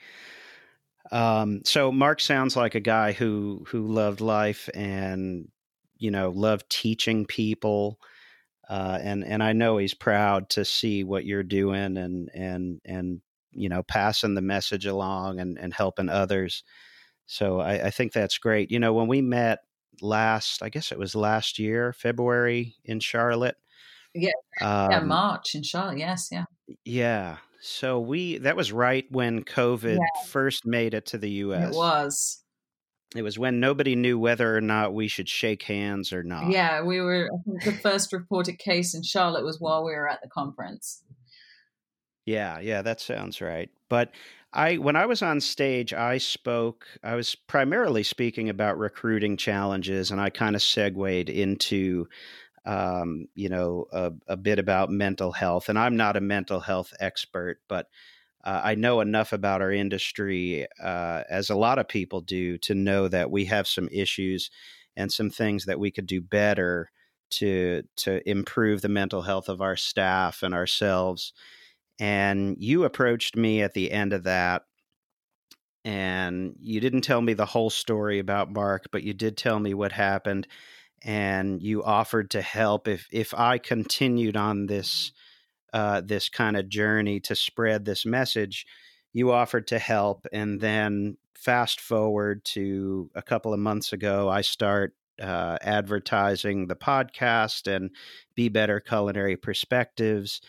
Um, 1.11 1.61
so 1.65 1.91
Mark 1.91 2.19
sounds 2.19 2.55
like 2.55 2.75
a 2.75 2.79
guy 2.79 3.11
who 3.11 3.63
who 3.67 3.87
loved 3.87 4.21
life 4.21 4.69
and 4.73 5.49
you 5.97 6.11
know 6.11 6.31
loved 6.31 6.69
teaching 6.69 7.25
people 7.25 7.99
uh, 8.69 8.97
and 9.01 9.23
and 9.23 9.43
I 9.43 9.53
know 9.53 9.77
he's 9.77 9.93
proud 9.93 10.49
to 10.51 10.65
see 10.65 11.03
what 11.03 11.25
you're 11.25 11.43
doing 11.43 11.97
and 11.97 12.29
and 12.33 12.81
and 12.83 13.21
you 13.51 13.69
know 13.69 13.83
passing 13.83 14.33
the 14.33 14.41
message 14.41 14.85
along 14.85 15.39
and 15.39 15.57
and 15.59 15.73
helping 15.73 16.09
others. 16.09 16.63
So 17.27 17.59
I, 17.59 17.87
I 17.87 17.89
think 17.91 18.13
that's 18.13 18.37
great. 18.37 18.71
You 18.71 18.79
know, 18.79 18.93
when 18.93 19.07
we 19.07 19.21
met 19.21 19.59
last, 20.01 20.61
I 20.63 20.69
guess 20.69 20.91
it 20.91 20.99
was 20.99 21.15
last 21.15 21.59
year, 21.59 21.93
February 21.93 22.75
in 22.83 22.99
Charlotte. 22.99 23.55
Yeah, 24.13 24.31
um, 24.61 24.91
yeah, 24.91 24.99
March 25.01 25.55
in 25.55 25.63
Charlotte. 25.63 25.99
Yes, 25.99 26.29
yeah, 26.31 26.45
yeah. 26.83 27.37
So 27.67 27.99
we 27.99 28.37
that 28.39 28.55
was 28.55 28.71
right 28.71 29.05
when 29.09 29.43
COVID 29.43 29.95
yeah. 29.95 30.23
first 30.27 30.67
made 30.67 30.93
it 30.93 31.07
to 31.07 31.17
the 31.17 31.29
U.S. 31.31 31.73
It 31.73 31.77
was. 31.77 32.43
It 33.15 33.23
was 33.23 33.39
when 33.39 33.59
nobody 33.59 33.95
knew 33.95 34.19
whether 34.19 34.55
or 34.55 34.61
not 34.61 34.93
we 34.93 35.07
should 35.07 35.27
shake 35.27 35.63
hands 35.63 36.13
or 36.13 36.21
not. 36.21 36.51
Yeah, 36.51 36.83
we 36.83 37.01
were. 37.01 37.29
the 37.63 37.71
first 37.71 38.13
reported 38.13 38.59
case 38.59 38.93
in 38.93 39.01
Charlotte 39.01 39.43
was 39.43 39.59
while 39.59 39.83
we 39.83 39.93
were 39.93 40.07
at 40.07 40.21
the 40.21 40.29
conference. 40.29 41.01
Yeah, 42.25 42.59
yeah, 42.59 42.83
that 42.83 42.99
sounds 42.99 43.41
right. 43.41 43.69
But 43.89 44.11
I, 44.53 44.77
when 44.77 44.95
I 44.95 45.05
was 45.05 45.21
on 45.21 45.41
stage, 45.41 45.93
I 45.93 46.17
spoke. 46.17 46.85
I 47.03 47.15
was 47.15 47.35
primarily 47.35 48.03
speaking 48.03 48.47
about 48.49 48.77
recruiting 48.77 49.37
challenges, 49.37 50.11
and 50.11 50.21
I 50.21 50.29
kind 50.29 50.55
of 50.55 50.61
segued 50.61 51.29
into, 51.29 52.07
um, 52.65 53.27
you 53.35 53.49
know, 53.49 53.85
a, 53.91 54.11
a 54.27 54.37
bit 54.37 54.59
about 54.59 54.89
mental 54.89 55.31
health. 55.31 55.69
And 55.69 55.77
I'm 55.77 55.95
not 55.95 56.17
a 56.17 56.21
mental 56.21 56.59
health 56.59 56.93
expert, 56.99 57.59
but 57.67 57.87
uh, 58.43 58.61
I 58.63 58.75
know 58.75 59.01
enough 59.01 59.33
about 59.33 59.61
our 59.61 59.71
industry, 59.71 60.67
uh, 60.81 61.23
as 61.29 61.49
a 61.49 61.55
lot 61.55 61.79
of 61.79 61.87
people 61.87 62.21
do, 62.21 62.57
to 62.59 62.75
know 62.75 63.07
that 63.07 63.31
we 63.31 63.45
have 63.45 63.67
some 63.67 63.89
issues 63.91 64.51
and 64.95 65.11
some 65.11 65.29
things 65.29 65.65
that 65.65 65.79
we 65.79 65.91
could 65.91 66.07
do 66.07 66.21
better 66.21 66.91
to 67.31 67.81
to 67.97 68.27
improve 68.29 68.81
the 68.81 68.89
mental 68.89 69.23
health 69.23 69.49
of 69.49 69.61
our 69.61 69.75
staff 69.75 70.43
and 70.43 70.53
ourselves. 70.53 71.33
And 71.99 72.57
you 72.59 72.83
approached 72.83 73.35
me 73.35 73.61
at 73.61 73.73
the 73.73 73.91
end 73.91 74.13
of 74.13 74.23
that, 74.23 74.63
and 75.83 76.55
you 76.61 76.79
didn't 76.79 77.01
tell 77.01 77.21
me 77.21 77.33
the 77.33 77.45
whole 77.45 77.69
story 77.69 78.19
about 78.19 78.51
Mark, 78.51 78.85
but 78.91 79.03
you 79.03 79.13
did 79.13 79.37
tell 79.37 79.59
me 79.59 79.73
what 79.73 79.91
happened, 79.91 80.47
and 81.05 81.61
you 81.61 81.83
offered 81.83 82.31
to 82.31 82.41
help 82.41 82.87
if 82.87 83.07
if 83.11 83.33
I 83.33 83.59
continued 83.59 84.35
on 84.35 84.65
this 84.65 85.11
uh, 85.71 86.01
this 86.01 86.29
kind 86.29 86.57
of 86.57 86.67
journey 86.67 87.19
to 87.19 87.35
spread 87.35 87.85
this 87.85 88.05
message, 88.05 88.65
you 89.13 89.31
offered 89.31 89.67
to 89.67 89.77
help. 89.77 90.25
And 90.33 90.59
then 90.59 91.17
fast 91.35 91.79
forward 91.79 92.43
to 92.45 93.11
a 93.13 93.21
couple 93.21 93.53
of 93.53 93.59
months 93.59 93.93
ago, 93.93 94.29
I 94.29 94.41
start 94.41 94.95
uh, 95.21 95.57
advertising 95.61 96.67
the 96.67 96.75
podcast 96.75 97.73
and 97.73 97.91
Be 98.35 98.49
Better 98.49 98.79
Culinary 98.79 99.35
Perspectives. 99.35 100.41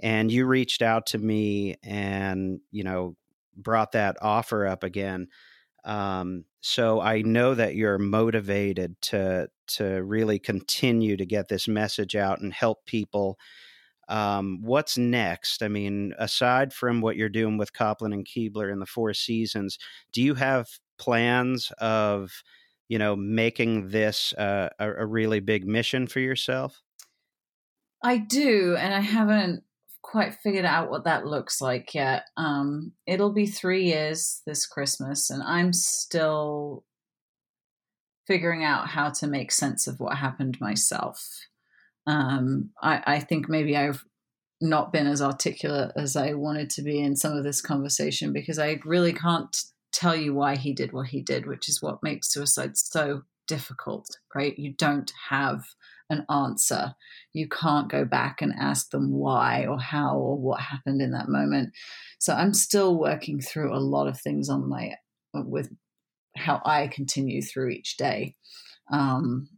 And 0.00 0.30
you 0.30 0.46
reached 0.46 0.82
out 0.82 1.06
to 1.06 1.18
me 1.18 1.76
and, 1.82 2.60
you 2.70 2.84
know, 2.84 3.16
brought 3.56 3.92
that 3.92 4.16
offer 4.20 4.66
up 4.66 4.84
again. 4.84 5.28
Um, 5.84 6.44
so 6.60 7.00
I 7.00 7.22
know 7.22 7.54
that 7.54 7.74
you're 7.74 7.98
motivated 7.98 9.00
to 9.02 9.48
to 9.66 10.02
really 10.02 10.38
continue 10.38 11.16
to 11.16 11.26
get 11.26 11.48
this 11.48 11.68
message 11.68 12.16
out 12.16 12.40
and 12.40 12.52
help 12.52 12.84
people 12.86 13.38
um, 14.06 14.60
what's 14.60 14.98
next? 14.98 15.62
I 15.62 15.68
mean, 15.68 16.12
aside 16.18 16.74
from 16.74 17.00
what 17.00 17.16
you're 17.16 17.30
doing 17.30 17.56
with 17.56 17.72
Kopplin 17.72 18.12
and 18.12 18.26
Kuebler 18.26 18.70
in 18.70 18.78
the 18.78 18.84
Four 18.84 19.14
Seasons, 19.14 19.78
do 20.12 20.20
you 20.20 20.34
have 20.34 20.68
plans 20.98 21.72
of 21.78 22.42
you 22.88 22.98
know, 22.98 23.16
making 23.16 23.88
this 23.88 24.32
uh, 24.34 24.68
a, 24.78 24.92
a 24.92 25.06
really 25.06 25.40
big 25.40 25.66
mission 25.66 26.06
for 26.06 26.20
yourself? 26.20 26.82
I 28.02 28.18
do, 28.18 28.76
and 28.78 28.92
I 28.92 29.00
haven't 29.00 29.64
quite 30.04 30.34
figured 30.34 30.66
out 30.66 30.90
what 30.90 31.04
that 31.04 31.26
looks 31.26 31.60
like 31.60 31.94
yet. 31.94 32.26
Um, 32.36 32.92
it'll 33.06 33.32
be 33.32 33.46
three 33.46 33.86
years 33.86 34.42
this 34.46 34.66
Christmas, 34.66 35.30
and 35.30 35.42
I'm 35.42 35.72
still 35.72 36.84
figuring 38.26 38.62
out 38.62 38.88
how 38.88 39.10
to 39.10 39.26
make 39.26 39.50
sense 39.50 39.86
of 39.86 39.98
what 39.98 40.18
happened 40.18 40.58
myself. 40.60 41.26
Um, 42.06 42.70
I, 42.82 43.02
I 43.06 43.20
think 43.20 43.48
maybe 43.48 43.76
I've 43.76 44.04
not 44.60 44.92
been 44.92 45.06
as 45.06 45.22
articulate 45.22 45.92
as 45.96 46.16
I 46.16 46.34
wanted 46.34 46.68
to 46.70 46.82
be 46.82 47.00
in 47.00 47.16
some 47.16 47.32
of 47.32 47.42
this 47.42 47.62
conversation 47.62 48.32
because 48.32 48.58
I 48.58 48.80
really 48.84 49.14
can't 49.14 49.56
tell 49.90 50.14
you 50.14 50.34
why 50.34 50.56
he 50.56 50.74
did 50.74 50.92
what 50.92 51.08
he 51.08 51.22
did, 51.22 51.46
which 51.46 51.68
is 51.68 51.80
what 51.80 52.02
makes 52.02 52.30
suicide 52.30 52.76
so 52.76 53.22
difficult, 53.46 54.06
right? 54.34 54.58
You 54.58 54.74
don't 54.74 55.12
have 55.30 55.64
an 56.10 56.26
answer. 56.30 56.94
You 57.32 57.48
can't 57.48 57.90
go 57.90 58.04
back 58.04 58.42
and 58.42 58.52
ask 58.58 58.90
them 58.90 59.12
why 59.12 59.66
or 59.66 59.78
how 59.78 60.16
or 60.16 60.38
what 60.38 60.60
happened 60.60 61.00
in 61.00 61.12
that 61.12 61.28
moment. 61.28 61.72
So 62.18 62.34
I'm 62.34 62.54
still 62.54 62.98
working 62.98 63.40
through 63.40 63.74
a 63.74 63.80
lot 63.80 64.06
of 64.06 64.20
things 64.20 64.48
on 64.48 64.68
my 64.68 64.94
with 65.34 65.70
how 66.36 66.60
I 66.64 66.88
continue 66.88 67.42
through 67.42 67.70
each 67.70 67.96
day. 67.96 68.36
Um, 68.92 69.48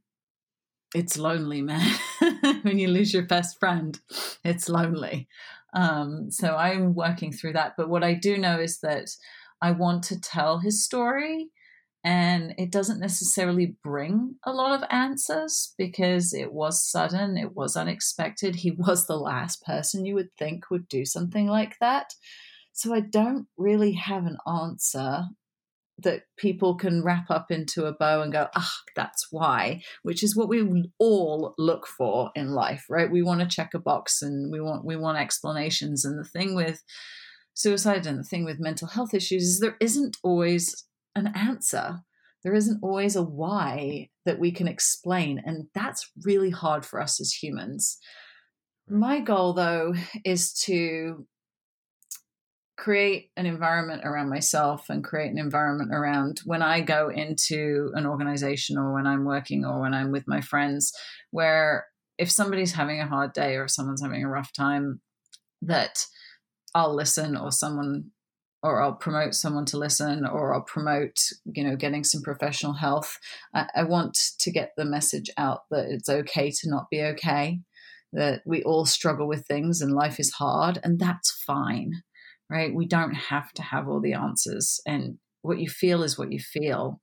it's 0.95 1.19
lonely, 1.19 1.63
man. 1.63 1.95
when 2.63 2.79
you 2.79 2.89
lose 2.89 3.13
your 3.13 3.25
best 3.25 3.59
friend, 3.59 3.99
it's 4.45 4.69
lonely. 4.69 5.29
Um, 5.75 6.31
so 6.31 6.57
I'm 6.57 6.95
working 6.95 7.33
through 7.33 7.55
that. 7.55 7.75
But 7.77 7.89
what 7.89 8.05
I 8.05 8.15
do 8.15 8.39
know 8.39 8.59
is 8.59 8.81
that 8.81 9.11
I 9.61 9.73
want 9.73 10.05
to 10.05 10.21
tell 10.21 10.59
his 10.59 10.85
story. 10.85 11.51
And 12.07 12.55
it 12.57 12.71
doesn't 12.71 13.01
necessarily 13.01 13.75
bring 13.83 14.37
a 14.45 14.53
lot 14.53 14.81
of 14.81 14.89
answers 14.93 15.75
because 15.77 16.33
it 16.33 16.53
was 16.53 16.89
sudden, 16.89 17.37
it 17.37 17.57
was 17.57 17.77
unexpected. 17.77 18.55
He 18.55 18.71
was 18.79 19.07
the 19.07 19.17
last 19.17 19.65
person 19.65 20.07
you 20.07 20.15
would 20.15 20.31
think 20.39 20.71
would 20.71 20.87
do 20.87 21.05
something 21.05 21.49
like 21.49 21.75
that. 21.81 22.15
So 22.73 22.95
I 22.95 23.01
don't 23.01 23.49
really 23.57 23.95
have 23.95 24.25
an 24.25 24.39
answer 24.47 25.25
that 25.99 26.23
people 26.37 26.77
can 26.77 27.03
wrap 27.03 27.29
up 27.29 27.51
into 27.51 27.87
a 27.87 27.93
bow 27.93 28.23
and 28.23 28.33
go, 28.33 28.47
ah, 28.55 28.73
that's 28.95 29.27
why, 29.33 29.83
which 30.03 30.23
is 30.23 30.37
what 30.37 30.49
we 30.49 30.89
all 31.01 31.55
look 31.59 31.89
for 31.89 32.31
in 32.37 32.53
life, 32.53 32.85
right? 32.89 33.11
We 33.11 33.23
want 33.23 33.41
to 33.41 33.49
check 33.49 33.71
a 33.75 33.81
box 33.81 34.23
and 34.23 34.53
we 34.53 34.61
want 34.61 34.85
we 34.85 34.95
want 34.95 35.19
explanations. 35.19 36.05
And 36.05 36.17
the 36.17 36.29
thing 36.29 36.55
with 36.55 36.85
suicide 37.55 38.07
and 38.07 38.21
the 38.21 38.25
thing 38.25 38.45
with 38.45 38.61
mental 38.61 38.87
health 38.87 39.13
issues 39.13 39.43
is 39.43 39.59
there 39.59 39.79
isn't 39.81 40.19
always 40.23 40.87
an 41.17 41.33
answer. 41.35 42.01
There 42.45 42.55
isn't 42.55 42.81
always 42.83 43.17
a 43.17 43.23
why 43.23 44.11
that 44.25 44.39
we 44.39 44.53
can 44.53 44.69
explain. 44.69 45.43
And 45.45 45.67
that's 45.75 46.11
really 46.25 46.51
hard 46.51 46.87
for 46.87 47.01
us 47.01 47.21
as 47.21 47.33
humans. 47.33 47.99
Mm. 48.89 48.99
My 48.99 49.21
goal, 49.21 49.53
though, 49.53 49.95
is 50.25 50.53
to 50.65 51.27
create 52.77 53.31
an 53.37 53.47
environment 53.47 54.03
around 54.05 54.29
myself 54.29 54.91
and 54.91 55.03
create 55.03 55.33
an 55.33 55.39
environment 55.39 55.93
around 55.93 56.41
when 56.45 56.63
I 56.63 56.83
go 56.83 57.09
into 57.09 57.91
an 57.95 58.07
organization 58.07 58.77
or 58.77 58.93
when 58.93 59.07
I'm 59.07 59.25
working 59.25 59.65
or 59.65 59.81
when 59.81 59.95
I'm 59.95 60.13
with 60.13 60.29
my 60.29 60.43
friends, 60.43 60.93
where 61.31 61.87
if 62.19 62.31
somebody's 62.31 62.73
having 62.73 63.01
a 63.01 63.09
hard 63.09 63.33
day 63.33 63.57
or 63.57 63.67
someone's 63.67 64.03
having 64.03 64.23
a 64.23 64.29
rough 64.29 64.53
time, 64.53 65.01
that 65.63 66.05
I'll 66.75 66.95
listen 66.95 67.37
or 67.37 67.51
someone 67.51 68.11
or 68.63 68.83
I'll 68.83 68.95
promote 68.95 69.35
someone 69.35 69.67
to 69.67 69.79
listen 69.79 70.27
or 70.27 70.55
I'll 70.55 70.63
promote, 70.63 71.19
you 71.45 71.63
know, 71.63 71.77
getting 71.77 72.05
some 72.05 72.23
professional 72.23 72.73
health. 72.73 73.19
I, 73.55 73.67
I 73.77 73.83
want 73.85 74.19
to 74.39 74.51
get 74.51 74.73
the 74.77 74.85
message 74.85 75.31
out 75.37 75.63
that 75.71 75.87
it's 75.89 76.09
okay 76.09 76.51
to 76.51 76.71
not 76.71 76.91
be 76.91 77.03
okay, 77.03 77.61
that 78.13 78.43
we 78.45 78.63
all 78.63 78.87
struggle 78.87 79.29
with 79.29 79.47
things 79.47 79.81
and 79.81 79.93
life 79.93 80.19
is 80.19 80.33
hard, 80.33 80.79
and 80.83 80.99
that's 80.99 81.31
fine 81.31 82.03
right? 82.51 82.75
We 82.75 82.87
don't 82.87 83.15
have 83.15 83.53
to 83.53 83.63
have 83.63 83.89
all 83.89 84.01
the 84.01 84.13
answers. 84.13 84.81
And 84.87 85.19
what 85.43 85.59
you 85.59 85.69
feel 85.69 86.03
is 86.03 86.19
what 86.19 86.33
you 86.33 86.41
feel. 86.41 87.01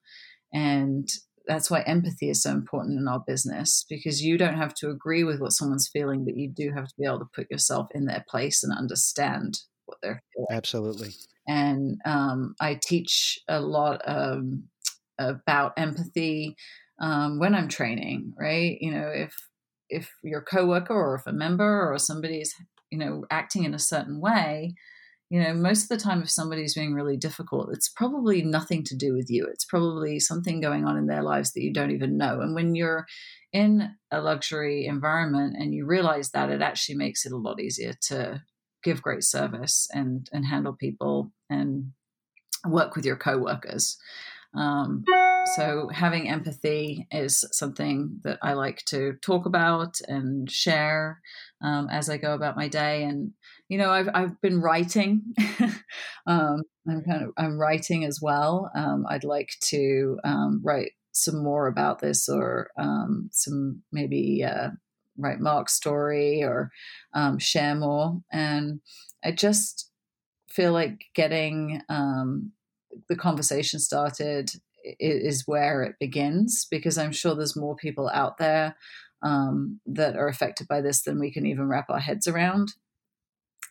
And 0.54 1.08
that's 1.48 1.70
why 1.70 1.82
empathy 1.82 2.30
is 2.30 2.42
so 2.42 2.52
important 2.52 3.00
in 3.00 3.08
our 3.08 3.24
business 3.26 3.86
because 3.90 4.24
you 4.24 4.38
don't 4.38 4.58
have 4.58 4.74
to 4.76 4.90
agree 4.90 5.24
with 5.24 5.42
what 5.42 5.52
someone's 5.52 5.90
feeling, 5.92 6.24
but 6.24 6.38
you 6.38 6.50
do 6.50 6.72
have 6.74 6.88
to 6.88 6.94
be 6.98 7.06
able 7.06 7.20
to 7.20 7.30
put 7.36 7.52
yourself 7.52 7.88
in 7.94 8.06
their 8.06 8.24
place 8.30 8.64
and 8.64 8.72
understand 8.72 9.60
what 9.86 9.98
they're 10.02 10.22
feeling. 10.34 10.48
Absolutely. 10.52 11.10
And 11.48 12.00
um, 12.06 12.56
I 12.60 12.80
teach 12.82 13.40
a 13.48 13.60
lot 13.60 14.02
um, 14.06 14.64
about 15.20 15.74
empathy 15.78 16.56
um, 17.02 17.40
when 17.40 17.56
I'm 17.56 17.68
training, 17.68 18.34
right? 18.40 18.78
You 18.80 18.92
know, 18.92 19.08
if 19.08 19.36
if 19.90 20.12
your 20.24 20.42
coworker 20.42 20.94
or 20.94 21.16
if 21.16 21.28
a 21.28 21.34
member 21.34 21.92
or 21.92 22.00
somebody 22.00 22.40
is, 22.40 22.54
you 22.90 22.98
know, 22.98 23.26
acting 23.30 23.64
in 23.64 23.74
a 23.74 23.80
certain 23.80 24.20
way, 24.22 24.74
you 25.34 25.42
know 25.42 25.56
most 25.56 25.84
of 25.84 25.90
the 25.90 25.98
time 25.98 26.22
if 26.22 26.30
somebody's 26.30 26.76
being 26.76 26.94
really 26.94 27.18
difficult 27.18 27.70
it's 27.72 27.90
probably 27.90 28.44
nothing 28.44 28.84
to 28.84 28.96
do 28.96 29.14
with 29.14 29.32
you 29.32 29.48
it's 29.52 29.66
probably 29.66 30.20
something 30.20 30.62
going 30.62 30.86
on 30.86 30.96
in 30.96 31.08
their 31.08 31.24
lives 31.24 31.54
that 31.54 31.64
you 31.64 31.74
don't 31.74 31.90
even 31.90 32.18
know 32.18 32.40
and 32.42 32.54
when 32.54 32.76
you're 32.76 33.08
in 33.52 33.90
a 34.12 34.22
luxury 34.22 34.86
environment 34.86 35.56
and 35.58 35.74
you 35.74 35.88
realize 35.88 36.30
that 36.32 36.52
it 36.52 36.62
actually 36.62 36.96
makes 36.96 37.26
it 37.26 37.32
a 37.32 37.38
lot 37.38 37.60
easier 37.60 37.94
to 38.00 38.44
give 38.84 39.02
great 39.02 39.24
service 39.24 39.88
and 39.94 40.30
and 40.32 40.46
handle 40.46 40.74
people 40.74 41.32
and 41.50 41.92
work 42.66 42.96
with 42.96 43.06
your 43.06 43.18
coworkers 43.18 43.98
um, 44.56 45.04
so 45.56 45.90
having 45.92 46.30
empathy 46.30 47.08
is 47.12 47.44
something 47.52 48.20
that 48.24 48.40
I 48.42 48.54
like 48.54 48.84
to 48.86 49.14
talk 49.22 49.46
about 49.46 50.00
and 50.08 50.50
share 50.50 51.22
um, 51.62 51.90
as 51.90 52.10
I 52.10 52.18
go 52.18 52.34
about 52.34 52.56
my 52.56 52.68
day. 52.68 53.04
And 53.04 53.32
you 53.68 53.78
know, 53.78 53.90
I've 53.90 54.10
I've 54.14 54.42
been 54.42 54.62
writing. 54.62 55.24
um, 56.28 56.62
I'm 56.88 57.04
kind 57.04 57.24
of 57.24 57.32
I'm 57.38 57.58
writing 57.58 58.06
as 58.06 58.20
well. 58.22 58.70
Um, 58.76 59.06
I'd 59.10 59.24
like 59.24 59.50
to 59.66 60.20
um, 60.24 60.62
write 60.64 60.92
some 61.12 61.44
more 61.44 61.68
about 61.68 62.00
this, 62.00 62.30
or 62.30 62.70
um, 62.78 63.30
some 63.32 63.82
maybe 63.92 64.44
uh, 64.44 64.70
write 65.18 65.40
Mark's 65.40 65.74
story, 65.74 66.44
or 66.44 66.72
um, 67.14 67.40
share 67.40 67.76
more. 67.76 68.22
And 68.32 68.80
I 69.24 69.32
just 69.32 69.90
feel 70.50 70.72
like 70.72 71.06
getting 71.16 71.82
um, 71.90 72.52
the 73.10 73.16
conversation 73.16 73.80
started 73.80 74.52
is 75.00 75.44
where 75.48 75.84
it 75.84 75.96
begins 76.00 76.68
because 76.70 76.98
I'm 76.98 77.14
sure 77.14 77.36
there's 77.36 77.56
more 77.56 77.76
people 77.76 78.10
out 78.14 78.38
there 78.38 78.76
um, 79.24 79.80
that 79.86 80.16
are 80.16 80.28
affected 80.28 80.68
by 80.68 80.82
this 80.82 81.04
than 81.04 81.20
we 81.20 81.32
can 81.32 81.46
even 81.46 81.68
wrap 81.68 81.90
our 81.90 82.00
heads 82.00 82.28
around. 82.28 82.74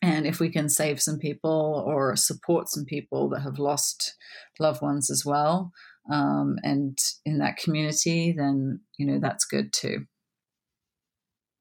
And 0.01 0.27
if 0.27 0.41
we 0.41 0.49
can 0.51 0.69
save 0.69 1.01
some 1.01 1.19
people 1.19 1.85
or 1.87 2.17
support 2.17 2.69
some 2.69 2.85
people 2.85 3.29
that 3.31 3.41
have 3.41 3.59
lost 3.59 4.17
loved 4.59 4.83
ones 4.83 5.11
as 5.11 5.25
well, 5.25 5.73
um, 6.11 6.57
and 6.65 6.99
in 7.25 7.39
that 7.39 7.57
community, 7.57 8.35
then 8.37 8.81
you 8.99 9.07
know 9.07 9.21
that's 9.21 9.45
good 9.45 9.73
too. 9.73 10.07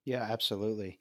Yeah, 0.06 0.24
absolutely. 0.24 1.00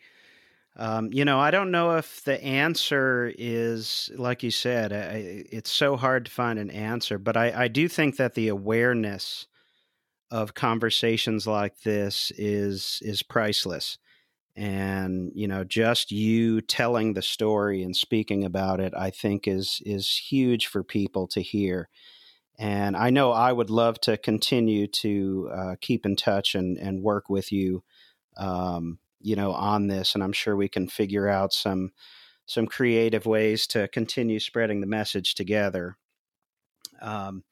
Um, 0.77 1.11
you 1.13 1.25
know, 1.25 1.41
I 1.41 1.51
don't 1.51 1.71
know 1.71 1.97
if 1.99 2.25
the 2.25 2.43
answer 2.43 3.33
is, 3.39 4.11
like 4.17 4.43
you 4.43 4.51
said, 4.51 4.93
I, 4.93 5.45
it's 5.53 5.71
so 5.71 5.97
hard 5.97 6.27
to 6.27 6.31
find 6.31 6.59
an 6.59 6.71
answer, 6.71 7.19
but 7.19 7.37
I, 7.37 7.65
I 7.65 7.69
do 7.69 7.89
think 7.89 8.17
that 8.17 8.35
the 8.35 8.49
awareness 8.49 9.47
of 10.31 10.55
conversations 10.55 11.47
like 11.47 11.81
this 11.83 12.33
is 12.39 13.01
is 13.03 13.23
priceless 13.23 13.99
and 14.57 15.33
you 15.35 15.49
know 15.49 15.65
just 15.65 16.13
you 16.13 16.61
telling 16.61 17.15
the 17.15 17.23
story 17.23 17.83
and 17.83 17.97
speaking 17.97 18.45
about 18.45 18.81
it 18.81 18.95
i 18.97 19.11
think 19.11 19.49
is 19.49 19.83
is 19.87 20.17
huge 20.31 20.67
for 20.67 20.85
people 20.85 21.27
to 21.29 21.43
hear 21.43 21.89
and 22.59 22.97
i 22.97 23.11
know 23.11 23.33
i 23.33 23.53
would 23.53 23.71
love 23.71 24.01
to 24.01 24.17
continue 24.17 24.87
to 24.87 25.51
uh, 25.53 25.75
keep 25.81 26.05
in 26.07 26.17
touch 26.17 26.55
and 26.55 26.77
and 26.79 27.03
work 27.03 27.29
with 27.31 27.53
you 27.53 27.83
um, 28.37 28.99
you 29.21 29.37
know 29.37 29.53
on 29.53 29.87
this 29.87 30.15
and 30.15 30.25
i'm 30.25 30.33
sure 30.33 30.57
we 30.57 30.69
can 30.69 30.89
figure 30.89 31.29
out 31.29 31.53
some 31.53 31.93
some 32.51 32.67
creative 32.67 33.27
ways 33.27 33.65
to 33.69 33.87
continue 33.87 34.41
spreading 34.41 34.81
the 34.81 34.87
message 34.87 35.37
together. 35.37 35.97
Um, 37.01 37.45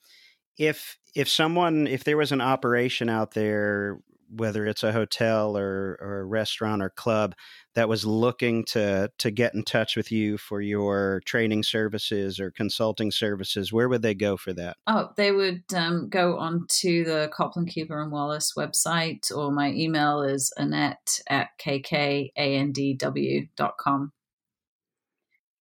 if 0.56 0.98
if 1.14 1.28
someone 1.28 1.86
if 1.86 2.02
there 2.02 2.16
was 2.16 2.32
an 2.32 2.40
operation 2.40 3.08
out 3.08 3.30
there 3.30 4.00
whether 4.30 4.66
it's 4.66 4.82
a 4.82 4.92
hotel 4.92 5.56
or, 5.56 5.98
or 6.00 6.20
a 6.20 6.24
restaurant 6.24 6.82
or 6.82 6.90
club 6.90 7.34
that 7.74 7.88
was 7.88 8.04
looking 8.04 8.64
to 8.64 9.10
to 9.18 9.30
get 9.30 9.54
in 9.54 9.62
touch 9.62 9.96
with 9.96 10.10
you 10.10 10.36
for 10.36 10.60
your 10.60 11.22
training 11.24 11.62
services 11.62 12.40
or 12.40 12.50
consulting 12.50 13.10
services, 13.10 13.72
where 13.72 13.88
would 13.88 14.02
they 14.02 14.14
go 14.14 14.36
for 14.36 14.52
that? 14.52 14.76
Oh, 14.86 15.10
they 15.16 15.32
would 15.32 15.62
um, 15.74 16.08
go 16.08 16.38
onto 16.38 17.04
the 17.04 17.30
Kopplin 17.32 17.66
Kuebler 17.72 18.02
and 18.02 18.12
Wallace 18.12 18.52
website, 18.56 19.34
or 19.34 19.50
my 19.52 19.70
email 19.72 20.22
is 20.22 20.52
annette 20.56 21.20
at 21.28 21.48
kkandw.com. 21.60 22.32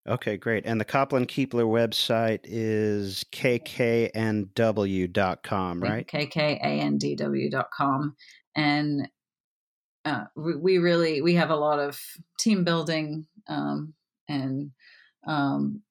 Okay, 0.07 0.37
great. 0.37 0.65
And 0.65 0.79
the 0.79 0.85
Kopplin 0.85 1.27
Kuebler 1.27 1.65
website 1.65 2.39
is 2.45 3.25
kkandw.com, 3.33 4.13
right? 5.83 6.07
kkandw.com. 6.07 7.35
And 8.57 9.07
uh, 10.03 10.25
we, 10.35 10.77
really 10.77 11.21
we 11.21 11.35
have 11.35 11.49
a 11.49 11.55
lot 11.55 11.79
of 11.79 11.99
team 12.39 12.63
building 12.63 13.25
um, 13.47 13.93
and 14.27 14.71
um, 15.27 15.81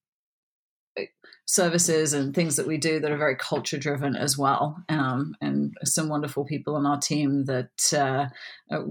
services 1.46 2.12
and 2.12 2.34
things 2.34 2.56
that 2.56 2.66
we 2.66 2.76
do 2.76 2.98
that 2.98 3.10
are 3.10 3.18
very 3.18 3.36
culture 3.36 3.78
driven 3.78 4.16
as 4.16 4.36
well 4.36 4.76
um, 4.88 5.34
and 5.40 5.74
some 5.84 6.08
wonderful 6.08 6.44
people 6.44 6.74
on 6.74 6.86
our 6.86 6.98
team 6.98 7.44
that 7.44 7.92
uh, 7.92 8.26
uh, 8.74 8.82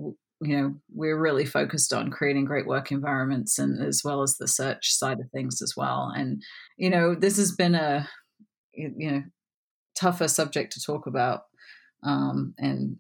you 0.42 0.56
know 0.56 0.76
we're 0.94 1.20
really 1.20 1.46
focused 1.46 1.92
on 1.92 2.12
creating 2.12 2.46
great 2.46 2.68
work 2.68 2.92
environments 2.92 3.58
and 3.60 3.84
as 3.84 4.02
well 4.06 4.22
as 4.22 4.38
the 4.38 4.48
search 4.48 4.94
side 4.94 5.20
of 5.20 5.30
things 5.32 5.62
as 5.62 5.74
well 5.76 6.14
and 6.16 6.42
you 6.78 6.90
know 6.90 7.16
this 7.16 7.38
has 7.38 7.52
been 7.52 7.76
a 7.76 8.08
you 8.74 9.12
know 9.12 9.24
tougher 9.98 10.28
subject 10.28 10.72
to 10.72 10.82
talk 10.82 11.08
about 11.08 11.42
um, 12.04 12.54
and 12.58 12.98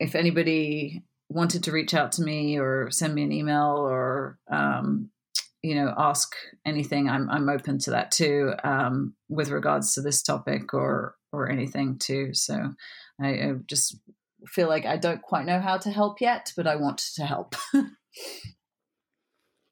if 0.00 0.14
anybody 0.14 1.04
wanted 1.28 1.62
to 1.62 1.72
reach 1.72 1.94
out 1.94 2.10
to 2.12 2.22
me 2.22 2.58
or 2.58 2.90
send 2.90 3.14
me 3.14 3.22
an 3.22 3.30
email 3.30 3.76
or 3.76 4.38
um, 4.50 5.10
you 5.62 5.74
know 5.74 5.94
ask 5.96 6.34
anything 6.66 7.08
i'm 7.08 7.28
i'm 7.30 7.48
open 7.48 7.78
to 7.78 7.90
that 7.90 8.10
too 8.10 8.52
um, 8.64 9.14
with 9.28 9.50
regards 9.50 9.94
to 9.94 10.00
this 10.00 10.22
topic 10.22 10.74
or 10.74 11.14
or 11.32 11.48
anything 11.48 11.98
too. 11.98 12.34
So 12.34 12.74
I, 13.20 13.28
I, 13.28 13.52
just 13.66 13.96
feel 14.46 14.68
like 14.68 14.86
i 14.86 14.96
don't 14.96 15.20
quite 15.20 15.44
know 15.44 15.60
how 15.60 15.76
to 15.76 15.90
help 15.90 16.18
yet 16.18 16.50
but 16.56 16.66
i 16.66 16.74
want 16.74 16.98
to 17.14 17.24
help. 17.24 17.54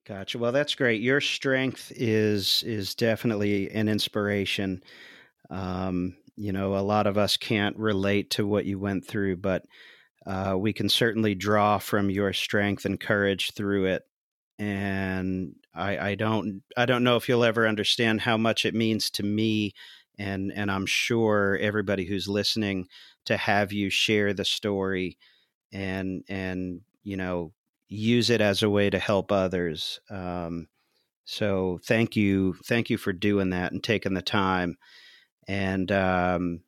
Gotcha. 0.07 0.39
Well 0.39 0.53
that's 0.53 0.75
great. 0.75 1.03
Your 1.03 1.21
strength 1.21 1.93
is 1.95 2.63
is 2.67 2.95
definitely 2.95 3.71
an 3.71 3.89
inspiration. 3.89 4.83
Um, 5.51 6.17
you 6.37 6.53
know 6.53 6.77
a 6.77 6.81
lot 6.81 7.07
of 7.07 7.19
us 7.19 7.37
can't 7.37 7.77
relate 7.77 8.31
to 8.31 8.47
what 8.47 8.65
you 8.65 8.79
went 8.79 9.07
through 9.07 9.37
but 9.37 9.65
uh, 10.29 10.55
we 10.57 10.73
can 10.73 10.89
certainly 10.89 11.35
draw 11.35 11.79
from 11.79 12.11
your 12.11 12.33
strength 12.33 12.85
and 12.85 13.01
courage 13.01 13.53
through 13.55 13.87
it 13.87 14.05
and 14.59 15.55
I, 15.75 16.11
I 16.11 16.15
don't 16.17 16.63
I 16.77 16.85
don't 16.87 17.05
know 17.05 17.17
if 17.17 17.29
you'll 17.29 17.45
ever 17.45 17.67
understand 17.67 18.21
how 18.21 18.37
much 18.37 18.65
it 18.65 18.75
means 18.75 19.11
to 19.13 19.23
me 19.23 19.73
and 20.19 20.53
and 20.53 20.71
I'm 20.71 20.87
sure 20.87 21.57
everybody 21.61 22.05
who's 22.05 22.29
listening 22.29 22.89
to 23.27 23.37
have 23.37 23.73
you 23.73 23.89
share 23.89 24.35
the 24.35 24.45
story 24.45 25.17
and 25.73 26.25
and 26.29 26.81
you 27.05 27.17
know 27.17 27.53
use 27.89 28.29
it 28.29 28.41
as 28.41 28.63
a 28.63 28.69
way 28.69 28.91
to 28.91 28.99
help 28.99 29.33
others. 29.33 30.01
Um, 30.11 30.69
so 31.25 31.79
thank 31.87 32.17
you 32.17 32.55
thank 32.67 32.91
you 32.91 32.99
for 32.99 33.13
doing 33.13 33.51
that 33.51 33.73
and 33.73 33.83
taking 33.83 34.15
the 34.15 34.23
time 34.23 34.77
and 35.47 35.91
um, 35.93 36.61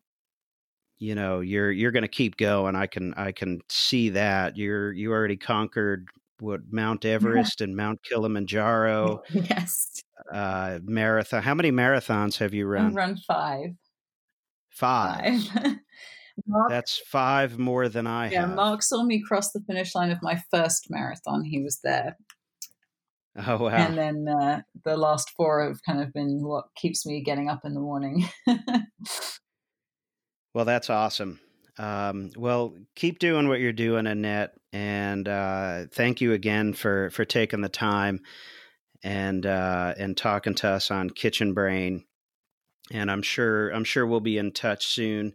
you 1.00 1.16
know 1.16 1.40
you're 1.40 1.72
you're 1.72 1.90
going 1.90 2.02
to 2.02 2.08
keep 2.08 2.36
going 2.36 2.76
i 2.76 2.86
can 2.86 3.12
i 3.14 3.32
can 3.32 3.60
see 3.68 4.10
that 4.10 4.56
you're 4.56 4.92
you 4.92 5.10
already 5.10 5.36
conquered 5.36 6.06
what 6.40 6.60
Mount 6.70 7.04
Everest 7.04 7.60
and 7.60 7.76
Mount 7.76 8.02
Kilimanjaro. 8.02 9.22
Yes. 9.32 10.02
Uh, 10.32 10.78
marathon. 10.82 11.42
How 11.42 11.54
many 11.54 11.70
marathons 11.70 12.38
have 12.38 12.54
you 12.54 12.66
run? 12.66 12.86
I've 12.86 12.94
run 12.94 13.16
five. 13.16 13.70
Five. 14.70 15.42
five. 15.44 15.76
Mark, 16.46 16.70
That's 16.70 16.98
five 16.98 17.58
more 17.58 17.88
than 17.88 18.06
I 18.06 18.30
yeah, 18.30 18.46
have. 18.46 18.54
Mark 18.54 18.82
saw 18.82 19.02
me 19.02 19.22
cross 19.22 19.52
the 19.52 19.60
finish 19.60 19.94
line 19.94 20.10
of 20.10 20.22
my 20.22 20.40
first 20.50 20.86
marathon. 20.88 21.44
He 21.44 21.60
was 21.60 21.80
there. 21.82 22.16
Oh 23.36 23.58
wow! 23.58 23.68
And 23.68 23.96
then 23.96 24.26
uh, 24.28 24.62
the 24.84 24.96
last 24.96 25.30
four 25.36 25.66
have 25.66 25.82
kind 25.84 26.00
of 26.00 26.12
been 26.12 26.42
what 26.42 26.64
keeps 26.76 27.04
me 27.04 27.22
getting 27.22 27.48
up 27.48 27.60
in 27.64 27.74
the 27.74 27.80
morning. 27.80 28.26
well, 30.54 30.64
that's 30.64 30.90
awesome. 30.90 31.40
Um, 31.78 32.30
well, 32.36 32.74
keep 32.94 33.18
doing 33.18 33.48
what 33.48 33.60
you're 33.60 33.72
doing, 33.72 34.06
Annette, 34.06 34.54
and 34.72 35.26
uh, 35.26 35.84
thank 35.92 36.20
you 36.20 36.32
again 36.32 36.72
for 36.72 37.10
for 37.10 37.24
taking 37.24 37.60
the 37.60 37.68
time 37.68 38.20
and 39.02 39.46
uh, 39.46 39.94
and 39.96 40.16
talking 40.16 40.54
to 40.56 40.68
us 40.68 40.90
on 40.90 41.10
Kitchen 41.10 41.54
Brain. 41.54 42.04
And 42.92 43.10
I'm 43.10 43.22
sure 43.22 43.70
I'm 43.70 43.84
sure 43.84 44.06
we'll 44.06 44.20
be 44.20 44.38
in 44.38 44.52
touch 44.52 44.86
soon. 44.86 45.34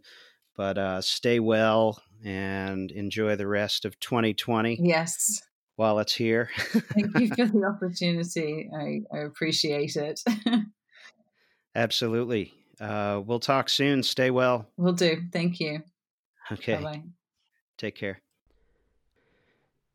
But 0.56 0.78
uh, 0.78 1.00
stay 1.02 1.38
well 1.38 2.00
and 2.24 2.90
enjoy 2.90 3.36
the 3.36 3.46
rest 3.46 3.84
of 3.84 3.98
2020. 4.00 4.78
Yes. 4.82 5.42
While 5.76 5.98
it's 5.98 6.14
here. 6.14 6.48
Thank 6.56 7.18
you 7.18 7.28
for 7.28 7.44
the 7.44 7.64
opportunity. 7.74 8.70
I, 8.74 9.00
I 9.14 9.20
appreciate 9.24 9.96
it. 9.96 10.22
Absolutely. 11.74 12.54
Uh, 12.80 13.22
we'll 13.24 13.40
talk 13.40 13.68
soon. 13.68 14.02
Stay 14.02 14.30
well. 14.30 14.66
We'll 14.76 14.92
do. 14.92 15.22
Thank 15.32 15.60
you. 15.60 15.82
Okay. 16.52 16.76
Bye-bye. 16.76 17.02
Take 17.78 17.94
care. 17.94 18.20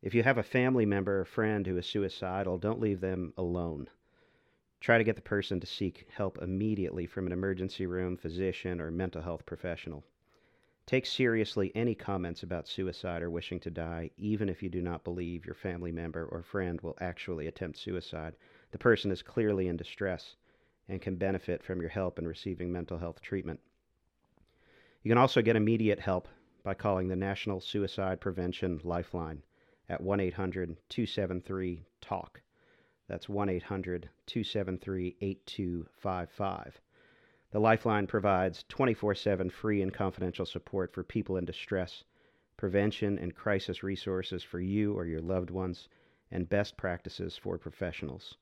If 0.02 0.14
you 0.14 0.22
have 0.24 0.38
a 0.38 0.42
family 0.42 0.84
member 0.84 1.20
or 1.20 1.24
friend 1.24 1.66
who 1.66 1.76
is 1.76 1.86
suicidal, 1.86 2.58
don't 2.58 2.80
leave 2.80 3.00
them 3.00 3.32
alone. 3.36 3.88
Try 4.80 4.98
to 4.98 5.04
get 5.04 5.14
the 5.14 5.22
person 5.22 5.60
to 5.60 5.66
seek 5.66 6.08
help 6.12 6.38
immediately 6.42 7.06
from 7.06 7.26
an 7.26 7.32
emergency 7.32 7.86
room, 7.86 8.16
physician, 8.16 8.80
or 8.80 8.90
mental 8.90 9.22
health 9.22 9.46
professional. 9.46 10.02
Take 10.86 11.06
seriously 11.06 11.70
any 11.76 11.94
comments 11.94 12.42
about 12.42 12.66
suicide 12.66 13.22
or 13.22 13.30
wishing 13.30 13.60
to 13.60 13.70
die, 13.70 14.10
even 14.16 14.48
if 14.48 14.60
you 14.60 14.68
do 14.68 14.82
not 14.82 15.04
believe 15.04 15.46
your 15.46 15.54
family 15.54 15.92
member 15.92 16.24
or 16.24 16.42
friend 16.42 16.80
will 16.80 16.98
actually 17.00 17.46
attempt 17.46 17.78
suicide. 17.78 18.34
The 18.72 18.78
person 18.78 19.12
is 19.12 19.22
clearly 19.22 19.68
in 19.68 19.76
distress 19.76 20.34
and 20.88 21.00
can 21.00 21.16
benefit 21.16 21.62
from 21.62 21.80
your 21.80 21.90
help 21.90 22.18
in 22.18 22.26
receiving 22.26 22.72
mental 22.72 22.98
health 22.98 23.20
treatment. 23.20 23.60
You 25.02 25.10
can 25.10 25.18
also 25.18 25.42
get 25.42 25.56
immediate 25.56 26.00
help 26.00 26.28
by 26.62 26.74
calling 26.74 27.08
the 27.08 27.16
National 27.16 27.60
Suicide 27.60 28.20
Prevention 28.20 28.80
Lifeline 28.84 29.42
at 29.88 30.00
1 30.00 30.20
800 30.20 30.76
273 30.88 31.84
TALK. 32.00 32.42
That's 33.08 33.28
1 33.28 33.48
800 33.48 34.08
273 34.26 35.16
8255. 35.20 36.80
The 37.50 37.60
Lifeline 37.60 38.06
provides 38.06 38.64
24 38.68 39.14
7 39.14 39.50
free 39.50 39.82
and 39.82 39.92
confidential 39.92 40.46
support 40.46 40.94
for 40.94 41.02
people 41.02 41.36
in 41.36 41.44
distress, 41.44 42.04
prevention 42.56 43.18
and 43.18 43.34
crisis 43.34 43.82
resources 43.82 44.42
for 44.42 44.60
you 44.60 44.94
or 44.96 45.04
your 45.04 45.20
loved 45.20 45.50
ones, 45.50 45.88
and 46.30 46.48
best 46.48 46.76
practices 46.76 47.36
for 47.36 47.58
professionals. 47.58 48.38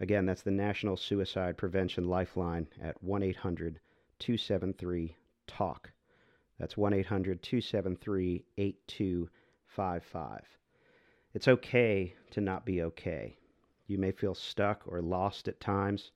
Again, 0.00 0.26
that's 0.26 0.42
the 0.42 0.50
National 0.50 0.96
Suicide 0.96 1.56
Prevention 1.56 2.08
Lifeline 2.08 2.68
at 2.80 3.02
1 3.02 3.22
800 3.22 3.80
273 4.18 5.16
TALK. 5.46 5.92
That's 6.58 6.76
1 6.76 6.92
800 6.92 7.42
273 7.42 8.44
8255. 8.56 10.40
It's 11.34 11.48
okay 11.48 12.14
to 12.30 12.40
not 12.40 12.64
be 12.64 12.82
okay. 12.82 13.36
You 13.86 13.98
may 13.98 14.12
feel 14.12 14.34
stuck 14.34 14.82
or 14.86 15.00
lost 15.00 15.48
at 15.48 15.60
times, 15.60 16.10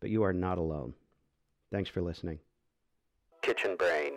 but 0.00 0.10
you 0.10 0.22
are 0.22 0.32
not 0.32 0.58
alone. 0.58 0.94
Thanks 1.70 1.90
for 1.90 2.00
listening. 2.00 2.38
Kitchen 3.42 3.76
Brain. 3.76 4.12